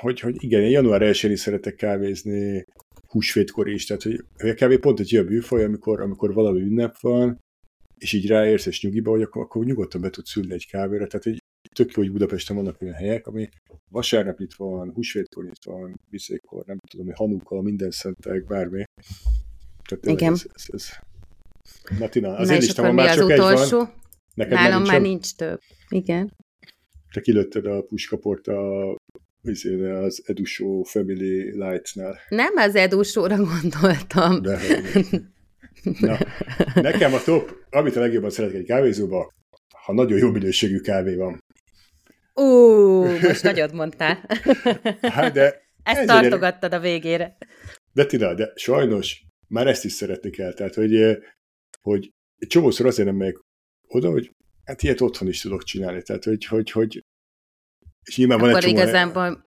hogy, 0.00 0.20
hogy 0.20 0.34
igen, 0.38 0.62
én 0.62 0.70
január 0.70 1.02
1 1.02 1.24
is 1.24 1.40
szeretek 1.40 1.74
kávézni, 1.74 2.64
húsvétkor 3.08 3.68
is, 3.68 3.86
tehát 3.86 4.02
hogy, 4.02 4.24
hogy 4.38 4.48
a 4.48 4.54
kávé 4.54 4.76
pont 4.76 5.00
egy 5.00 5.14
olyan 5.14 5.26
műfaj, 5.26 5.64
amikor, 5.64 6.00
amikor 6.00 6.34
valami 6.34 6.60
ünnep 6.60 6.98
van, 7.00 7.38
és 7.98 8.12
így 8.12 8.26
ráérsz 8.26 8.66
és 8.66 8.82
nyugiba 8.82 9.10
vagy, 9.10 9.22
akkor, 9.22 9.42
akkor 9.42 9.64
nyugodtan 9.64 10.00
be 10.00 10.10
tudsz 10.10 10.36
ülni 10.36 10.52
egy 10.52 10.66
kávéra. 10.66 11.06
Tehát 11.06 11.26
egy 11.26 11.38
tök 11.74 11.92
jó, 11.92 12.02
hogy 12.02 12.12
Budapesten 12.12 12.56
vannak 12.56 12.82
olyan 12.82 12.94
helyek, 12.94 13.26
ami 13.26 13.48
vasárnap 13.90 14.40
itt 14.40 14.54
van, 14.54 14.92
húsvétkor 14.92 15.44
itt 15.44 15.64
van, 15.64 16.00
viszékkor, 16.10 16.64
nem 16.64 16.78
tudom, 16.90 17.06
hogy 17.06 17.14
hanuka, 17.16 17.60
minden 17.60 17.90
szentek, 17.90 18.46
bármi. 18.46 18.82
Tehát 19.88 20.06
Igen. 20.06 20.32
Ez, 20.32 20.46
ez, 20.54 20.66
ez. 20.72 20.88
Na 21.98 22.08
Tina, 22.08 22.36
az 22.36 22.48
Na, 22.48 22.54
én 22.54 22.60
listámon 22.60 22.94
már 22.94 23.14
csak 23.14 23.28
utolsó? 23.28 23.62
egy 23.62 23.70
van. 23.70 24.02
Neked 24.34 24.52
Nálam 24.52 24.82
már 24.82 25.00
nincs 25.00 25.34
több. 25.34 25.60
Igen. 25.88 26.32
Te 27.12 27.20
kilőtted 27.20 27.66
a 27.66 27.82
puskaport 27.82 28.46
a 28.46 28.96
az 30.02 30.22
Edusó 30.26 30.82
Family 30.82 31.50
Lights-nál. 31.56 32.18
Nem 32.28 32.56
az 32.56 32.74
Edusóra 32.74 33.36
gondoltam. 33.36 34.42
De, 34.42 34.58
Na, 36.00 36.18
nekem 36.74 37.14
a 37.14 37.22
top, 37.22 37.56
amit 37.70 37.96
a 37.96 38.00
legjobban 38.00 38.30
szeretek 38.30 38.56
egy 38.56 38.66
kávézóba, 38.66 39.32
ha 39.84 39.92
nagyon 39.92 40.18
jó 40.18 40.30
minőségű 40.30 40.80
kávé 40.80 41.14
van. 41.14 41.42
Ú, 42.34 42.44
most 43.04 43.42
nagyot 43.52 43.72
mondtál. 43.72 44.28
Hát 45.00 45.32
de 45.32 45.62
ezt 45.82 46.06
tartogattad 46.06 46.72
a 46.72 46.80
végére. 46.80 47.36
De 47.92 48.06
Tina, 48.06 48.34
de 48.34 48.52
sajnos 48.54 49.24
már 49.48 49.66
ezt 49.66 49.84
is 49.84 49.92
szeretni 49.92 50.30
kell. 50.30 50.52
Tehát, 50.52 50.74
hogy, 50.74 51.18
hogy 51.80 52.10
egy 52.38 52.48
csomószor 52.48 52.86
azért 52.86 53.08
nem 53.08 53.16
megyek 53.16 53.40
oda, 53.88 54.10
hogy 54.10 54.30
hát 54.64 54.82
ilyet 54.82 55.00
otthon 55.00 55.28
is 55.28 55.40
tudok 55.40 55.62
csinálni. 55.62 56.02
Tehát, 56.02 56.24
hogy, 56.24 56.44
hogy, 56.44 56.70
hogy 56.70 57.04
és 58.04 58.16
nyilván 58.16 58.38
Akkor 58.38 58.50
van 58.50 58.62
egy 58.62 58.68
igazából 58.68 59.44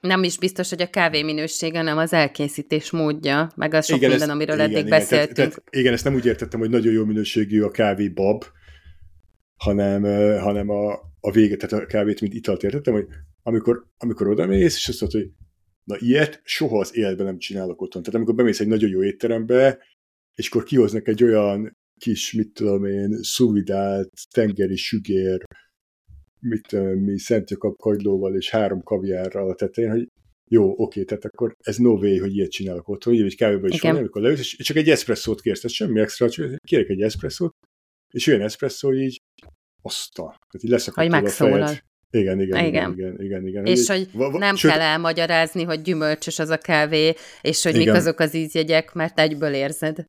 nem 0.00 0.22
is 0.22 0.38
biztos, 0.38 0.68
hogy 0.68 0.82
a 0.82 0.90
kávé 0.90 1.22
minősége, 1.22 1.78
hanem 1.78 1.98
az 1.98 2.12
elkészítés 2.12 2.90
módja, 2.90 3.50
meg 3.56 3.74
az 3.74 3.86
sok 3.86 3.96
igen, 3.96 4.10
minden, 4.10 4.28
ezt, 4.28 4.36
amiről 4.36 4.54
igen, 4.54 4.66
eddig 4.66 4.86
igen, 4.86 4.98
beszéltünk. 4.98 5.36
Tehát, 5.36 5.50
tehát, 5.50 5.68
igen, 5.70 5.92
ezt 5.92 6.04
nem 6.04 6.14
úgy 6.14 6.26
értettem, 6.26 6.60
hogy 6.60 6.70
nagyon 6.70 6.92
jó 6.92 7.04
minőségű 7.04 7.62
a 7.62 7.70
kávé 7.70 8.08
bab, 8.08 8.44
hanem, 9.56 10.02
hanem 10.40 10.68
a, 10.68 10.92
a 11.20 11.30
vége, 11.30 11.56
tehát 11.56 11.84
a 11.84 11.86
kávét, 11.86 12.20
mint 12.20 12.34
italt 12.34 12.62
értettem, 12.62 12.94
hogy 12.94 13.06
amikor, 13.42 13.86
amikor 13.96 14.28
oda 14.28 14.46
mész, 14.46 14.76
és 14.76 14.88
azt 14.88 15.00
mondod, 15.00 15.20
hogy 15.20 15.30
na 15.84 15.96
ilyet 15.98 16.40
soha 16.44 16.78
az 16.78 16.96
életben 16.96 17.26
nem 17.26 17.38
csinálok 17.38 17.80
otthon. 17.80 18.02
Tehát 18.02 18.16
amikor 18.16 18.34
bemész 18.34 18.60
egy 18.60 18.66
nagyon 18.66 18.90
jó 18.90 19.02
étterembe, 19.02 19.78
és 20.34 20.48
akkor 20.48 20.64
kihoznak 20.64 21.08
egy 21.08 21.22
olyan 21.22 21.76
kis, 21.98 22.32
mit 22.32 22.52
tudom 22.52 22.84
én, 22.84 23.18
szuvidált, 23.22 24.12
tengeri 24.30 24.76
sügér, 24.76 25.42
mit 26.40 26.72
mi, 27.04 27.18
szentjakab 27.18 27.76
kagylóval 27.76 28.36
és 28.36 28.50
három 28.50 28.82
kaviárral 28.82 29.50
a 29.50 29.54
tetején, 29.54 29.90
hogy 29.90 30.08
jó, 30.50 30.74
oké, 30.76 31.04
tehát 31.04 31.24
akkor 31.24 31.54
ez 31.58 31.76
no 31.76 31.90
way, 31.90 32.18
hogy 32.18 32.36
ilyet 32.36 32.50
csinálok 32.50 32.88
otthon, 32.88 33.14
hogy 33.14 33.24
egy 33.24 33.36
kávéban 33.36 33.70
is 33.70 33.80
van, 33.80 33.96
amikor 33.96 34.22
leülsz, 34.22 34.40
és 34.40 34.56
csak 34.56 34.76
egy 34.76 34.88
eszpresszót 34.88 35.40
kérsz, 35.40 35.60
tehát 35.60 35.76
semmi 35.76 36.00
extra, 36.00 36.30
csak 36.30 36.56
kérek 36.66 36.88
egy 36.88 37.02
eszpresszót, 37.02 37.54
és 38.12 38.26
olyan 38.26 38.40
eszpresszó 38.40 38.92
így, 38.92 39.20
azt 39.82 40.18
a, 40.18 40.22
tehát 40.22 40.62
így 40.62 40.70
leszakadt 40.70 41.12
a 41.12 41.28
fejed. 41.28 41.86
Igen, 42.10 42.40
igen, 42.40 42.64
igen, 42.64 42.92
igen, 42.92 43.20
igen, 43.20 43.46
igen. 43.46 43.66
És 43.66 43.88
hogy 43.88 44.08
va, 44.12 44.30
va, 44.30 44.38
nem 44.38 44.56
sőt, 44.56 44.70
kell 44.70 44.80
elmagyarázni, 44.80 45.62
hogy 45.62 45.82
gyümölcsös 45.82 46.38
az 46.38 46.48
a 46.48 46.58
kávé, 46.58 47.14
és 47.42 47.62
hogy 47.62 47.74
igen. 47.74 47.86
mik 47.86 47.96
azok 47.96 48.20
az 48.20 48.34
ízjegyek, 48.34 48.92
mert 48.92 49.18
egyből 49.18 49.52
érzed. 49.52 50.04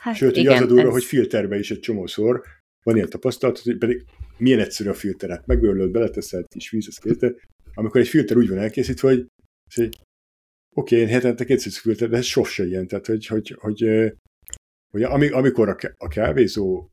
Hát 0.00 0.16
Sőt, 0.16 0.36
igen, 0.36 0.52
az 0.52 0.60
a 0.60 0.66
durva, 0.66 0.86
ez... 0.86 0.92
hogy 0.92 1.04
filterbe 1.04 1.58
is 1.58 1.70
egy 1.70 1.80
csomószor 1.80 2.42
van 2.82 2.96
ilyen 2.96 3.08
tapasztalat, 3.08 3.58
hogy 3.58 3.78
pedig 3.78 4.04
milyen 4.38 4.60
egyszerű 4.60 4.88
a 4.88 4.94
filter, 4.94 5.30
hát 5.30 5.46
megőrlöd, 5.46 5.90
beleteszed 5.90 6.46
kis 6.48 6.70
víz, 6.70 6.86
ez 6.88 6.98
készített. 6.98 7.40
Amikor 7.74 8.00
egy 8.00 8.08
filter 8.08 8.36
úgy 8.36 8.48
van 8.48 8.58
elkészítve, 8.58 9.08
hogy, 9.08 9.26
hogy 9.74 9.98
oké, 10.74 10.96
én 10.96 11.08
hetente 11.08 11.44
kétszer 11.44 11.72
filter, 11.72 12.08
de 12.08 12.16
ez 12.16 12.24
sose 12.24 12.66
ilyen, 12.66 12.86
tehát 12.86 13.06
hogy, 13.06 13.26
hogy, 13.26 13.56
hogy, 13.58 14.12
hogy 14.90 15.02
amikor 15.32 15.68
a, 15.96 16.08
kávézó, 16.08 16.88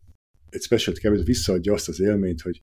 egy 0.49 0.61
special 0.61 0.95
kávézó 0.95 1.23
visszaadja 1.23 1.73
azt 1.73 1.87
az 1.87 1.99
élményt, 1.99 2.41
hogy 2.41 2.61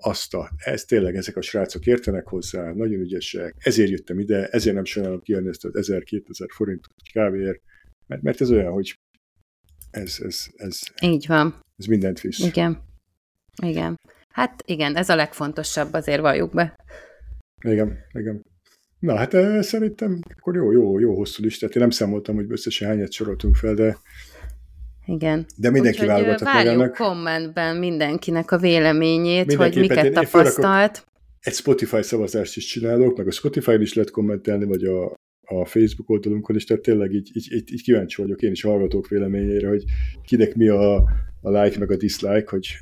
azt 0.00 0.34
a, 0.34 0.50
ez 0.56 0.84
tényleg 0.84 1.16
ezek 1.16 1.36
a 1.36 1.40
srácok 1.40 1.86
értenek 1.86 2.26
hozzá, 2.26 2.72
nagyon 2.72 3.00
ügyesek, 3.00 3.54
ezért 3.58 3.90
jöttem 3.90 4.18
ide, 4.18 4.48
ezért 4.48 4.74
nem 4.74 4.84
sajnálom 4.84 5.20
kijönni 5.20 5.48
ezt 5.48 5.64
az 5.64 5.90
1000-2000 5.90 6.48
forintot 6.54 6.94
kávéért, 7.12 7.60
mert, 8.06 8.22
mert 8.22 8.40
ez 8.40 8.50
olyan, 8.50 8.72
hogy 8.72 8.98
Ez, 9.90 10.18
ez, 10.22 10.46
ez, 10.56 10.78
Így 11.00 11.26
van. 11.26 11.60
ez 11.78 11.84
mindent 11.86 12.20
visz. 12.20 12.38
Igen. 12.38 12.82
Igen. 13.62 13.96
Hát 14.34 14.62
igen, 14.66 14.96
ez 14.96 15.08
a 15.08 15.14
legfontosabb, 15.14 15.92
azért 15.92 16.20
valljuk 16.20 16.52
be. 16.54 16.76
Igen, 17.64 17.98
igen. 18.12 18.42
Na 18.98 19.16
hát 19.16 19.30
szerintem 19.62 20.20
akkor 20.38 20.54
jó, 20.54 20.72
jó, 20.72 20.98
jó 20.98 21.16
hosszú 21.16 21.42
listát. 21.42 21.74
Én 21.74 21.82
nem 21.82 21.90
számoltam, 21.90 22.34
hogy 22.34 22.46
összesen 22.48 22.88
hányat 22.88 23.12
soroltunk 23.12 23.56
fel, 23.56 23.74
de, 23.74 23.98
Igen. 25.06 25.46
de 25.56 25.70
mindenki 25.70 25.96
Úgyhogy, 25.98 26.14
válogatott 26.14 26.46
várjuk 26.48 26.74
magának. 26.74 26.96
kommentben 26.96 27.76
mindenkinek 27.76 28.50
a 28.50 28.58
véleményét, 28.58 29.46
hogy 29.52 29.56
Mindenképpen 29.56 29.80
miket 29.88 30.04
én- 30.04 30.10
én 30.22 30.30
tapasztalt. 30.30 31.06
Egy 31.40 31.52
Spotify 31.54 32.02
szavazást 32.02 32.56
is 32.56 32.64
csinálok, 32.66 33.16
meg 33.16 33.26
a 33.26 33.30
Spotify-n 33.30 33.80
is 33.80 33.94
lehet 33.94 34.10
kommentelni, 34.10 34.64
vagy 34.64 34.84
a, 34.84 35.14
a 35.48 35.64
Facebook 35.64 36.10
oldalunkon 36.10 36.56
is, 36.56 36.64
tehát 36.64 36.82
tényleg 36.82 37.12
így, 37.12 37.30
így, 37.32 37.52
így, 37.52 37.72
így 37.72 37.82
kíváncsi 37.82 38.22
vagyok 38.22 38.42
én 38.42 38.50
is 38.50 38.64
a 38.64 38.68
hallgatók 38.68 39.08
véleményére, 39.08 39.68
hogy 39.68 39.84
kinek 40.24 40.54
mi 40.54 40.68
a, 40.68 40.94
a 41.40 41.50
like 41.50 41.78
meg 41.78 41.90
a 41.90 41.96
dislike, 41.96 42.50
hogy 42.50 42.78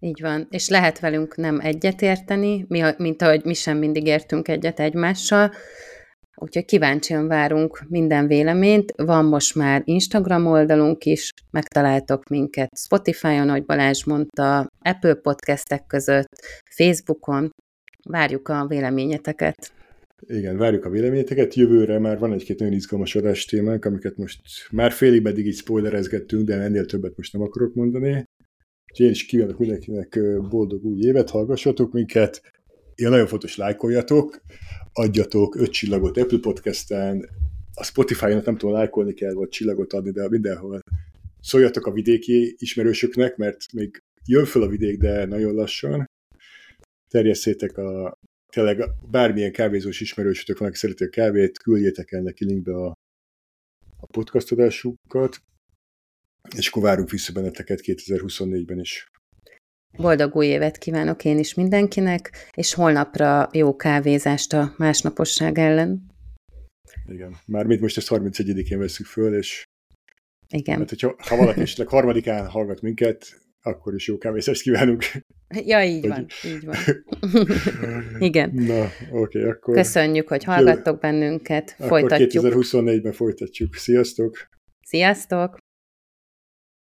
Így 0.00 0.20
van. 0.20 0.46
És 0.50 0.68
lehet 0.68 1.00
velünk 1.00 1.36
nem 1.36 1.60
egyetérteni, 1.60 2.64
mi, 2.68 2.82
mint 2.96 3.22
ahogy 3.22 3.44
mi 3.44 3.54
sem 3.54 3.78
mindig 3.78 4.06
értünk 4.06 4.48
egyet 4.48 4.80
egymással. 4.80 5.52
Úgyhogy 6.36 6.64
kíváncsian 6.64 7.26
várunk 7.26 7.82
minden 7.88 8.26
véleményt. 8.26 8.92
Van 8.96 9.24
most 9.24 9.54
már 9.54 9.82
Instagram 9.84 10.46
oldalunk 10.46 11.04
is, 11.04 11.30
megtaláltok 11.50 12.28
minket 12.28 12.76
Spotify-on, 12.76 13.48
ahogy 13.48 13.64
Balázs 13.64 14.04
mondta, 14.04 14.66
Apple 14.78 15.14
podcastek 15.14 15.86
között, 15.86 16.28
Facebookon. 16.76 17.50
Várjuk 18.08 18.48
a 18.48 18.66
véleményeteket. 18.66 19.79
Igen, 20.26 20.56
várjuk 20.56 20.84
a 20.84 20.90
véleményeteket. 20.90 21.54
Jövőre 21.54 21.98
már 21.98 22.18
van 22.18 22.32
egy-két 22.32 22.58
nagyon 22.58 22.74
izgalmas 22.74 23.14
adás 23.14 23.44
témánk, 23.44 23.84
amiket 23.84 24.16
most 24.16 24.40
már 24.70 24.92
félig 24.92 25.22
meddig 25.22 25.46
így 25.46 25.56
spoilerezgettünk, 25.56 26.46
de 26.46 26.54
ennél 26.54 26.84
többet 26.86 27.16
most 27.16 27.32
nem 27.32 27.42
akarok 27.42 27.74
mondani. 27.74 28.28
Úgyhogy 28.90 29.06
én 29.06 29.12
is 29.12 29.26
kívánok 29.26 29.58
mindenkinek 29.58 30.20
boldog 30.48 30.84
új 30.84 31.00
évet, 31.00 31.30
hallgassatok 31.30 31.92
minket. 31.92 32.42
Ilyen 32.94 33.10
nagyon 33.10 33.26
fontos, 33.26 33.56
lájkoljatok, 33.56 34.40
adjatok 34.92 35.54
öt 35.54 35.70
csillagot 35.70 36.18
Apple 36.18 36.38
Podcast-en, 36.38 37.28
a 37.74 37.84
Spotify-on 37.84 38.42
nem 38.44 38.56
tudom, 38.56 38.74
lájkolni 38.74 39.12
kell, 39.12 39.32
vagy 39.32 39.48
csillagot 39.48 39.92
adni, 39.92 40.10
de 40.10 40.28
mindenhol. 40.28 40.80
Szóljatok 41.40 41.86
a 41.86 41.92
vidéki 41.92 42.54
ismerősöknek, 42.58 43.36
mert 43.36 43.72
még 43.72 44.02
jön 44.26 44.44
föl 44.44 44.62
a 44.62 44.68
vidék, 44.68 44.98
de 44.98 45.24
nagyon 45.24 45.54
lassan. 45.54 46.04
Terjesszétek 47.08 47.78
a 47.78 48.18
tényleg 48.50 48.84
bármilyen 49.10 49.52
kávézós 49.52 50.00
ismerősötök 50.00 50.58
van, 50.58 50.68
aki 50.68 50.76
szereti 50.76 51.04
a 51.04 51.08
kávét, 51.08 51.58
küldjétek 51.58 52.12
el 52.12 52.20
neki 52.20 52.44
linkbe 52.44 52.74
a, 52.74 52.86
a 53.96 54.06
podcast 54.06 54.52
adásukat, 54.52 55.42
és 56.56 56.68
akkor 56.68 56.82
várunk 56.82 57.10
vissza 57.10 57.32
benneteket 57.32 57.80
2024-ben 57.82 58.78
is. 58.78 59.10
Boldog 59.96 60.36
új 60.36 60.46
évet 60.46 60.78
kívánok 60.78 61.24
én 61.24 61.38
is 61.38 61.54
mindenkinek, 61.54 62.48
és 62.54 62.74
holnapra 62.74 63.48
jó 63.52 63.76
kávézást 63.76 64.52
a 64.52 64.74
másnaposság 64.76 65.58
ellen. 65.58 66.10
Igen. 67.06 67.36
Mármint 67.46 67.80
most 67.80 67.96
ezt 67.96 68.08
31-én 68.10 68.78
veszük 68.78 69.06
föl, 69.06 69.34
és 69.34 69.62
Igen. 70.48 70.78
mert 70.78 70.90
hogyha 70.90 71.14
ha 71.18 71.36
valaki 71.36 71.60
esetleg 71.60 71.88
harmadikán 71.88 72.48
hallgat 72.48 72.80
minket, 72.80 73.40
akkor 73.62 73.94
is 73.94 74.06
jó 74.08 74.18
kávézást 74.18 74.62
kívánunk. 74.62 75.04
Ja, 75.64 75.84
így 75.84 76.00
Hogy- 76.00 76.08
van, 76.08 76.26
így 76.44 76.64
van. 76.64 76.76
Igen. 78.28 78.50
Na, 78.54 78.86
oké, 79.10 79.44
akkor, 79.44 79.74
Köszönjük, 79.74 80.28
hogy 80.28 80.44
hallgattok 80.44 81.00
bennünket, 81.00 81.74
akkor 81.78 81.88
folytatjuk. 81.88 82.44
2024-ben 82.46 83.12
folytatjuk. 83.12 83.74
Sziasztok! 83.74 84.48
Sziasztok! 84.82 85.56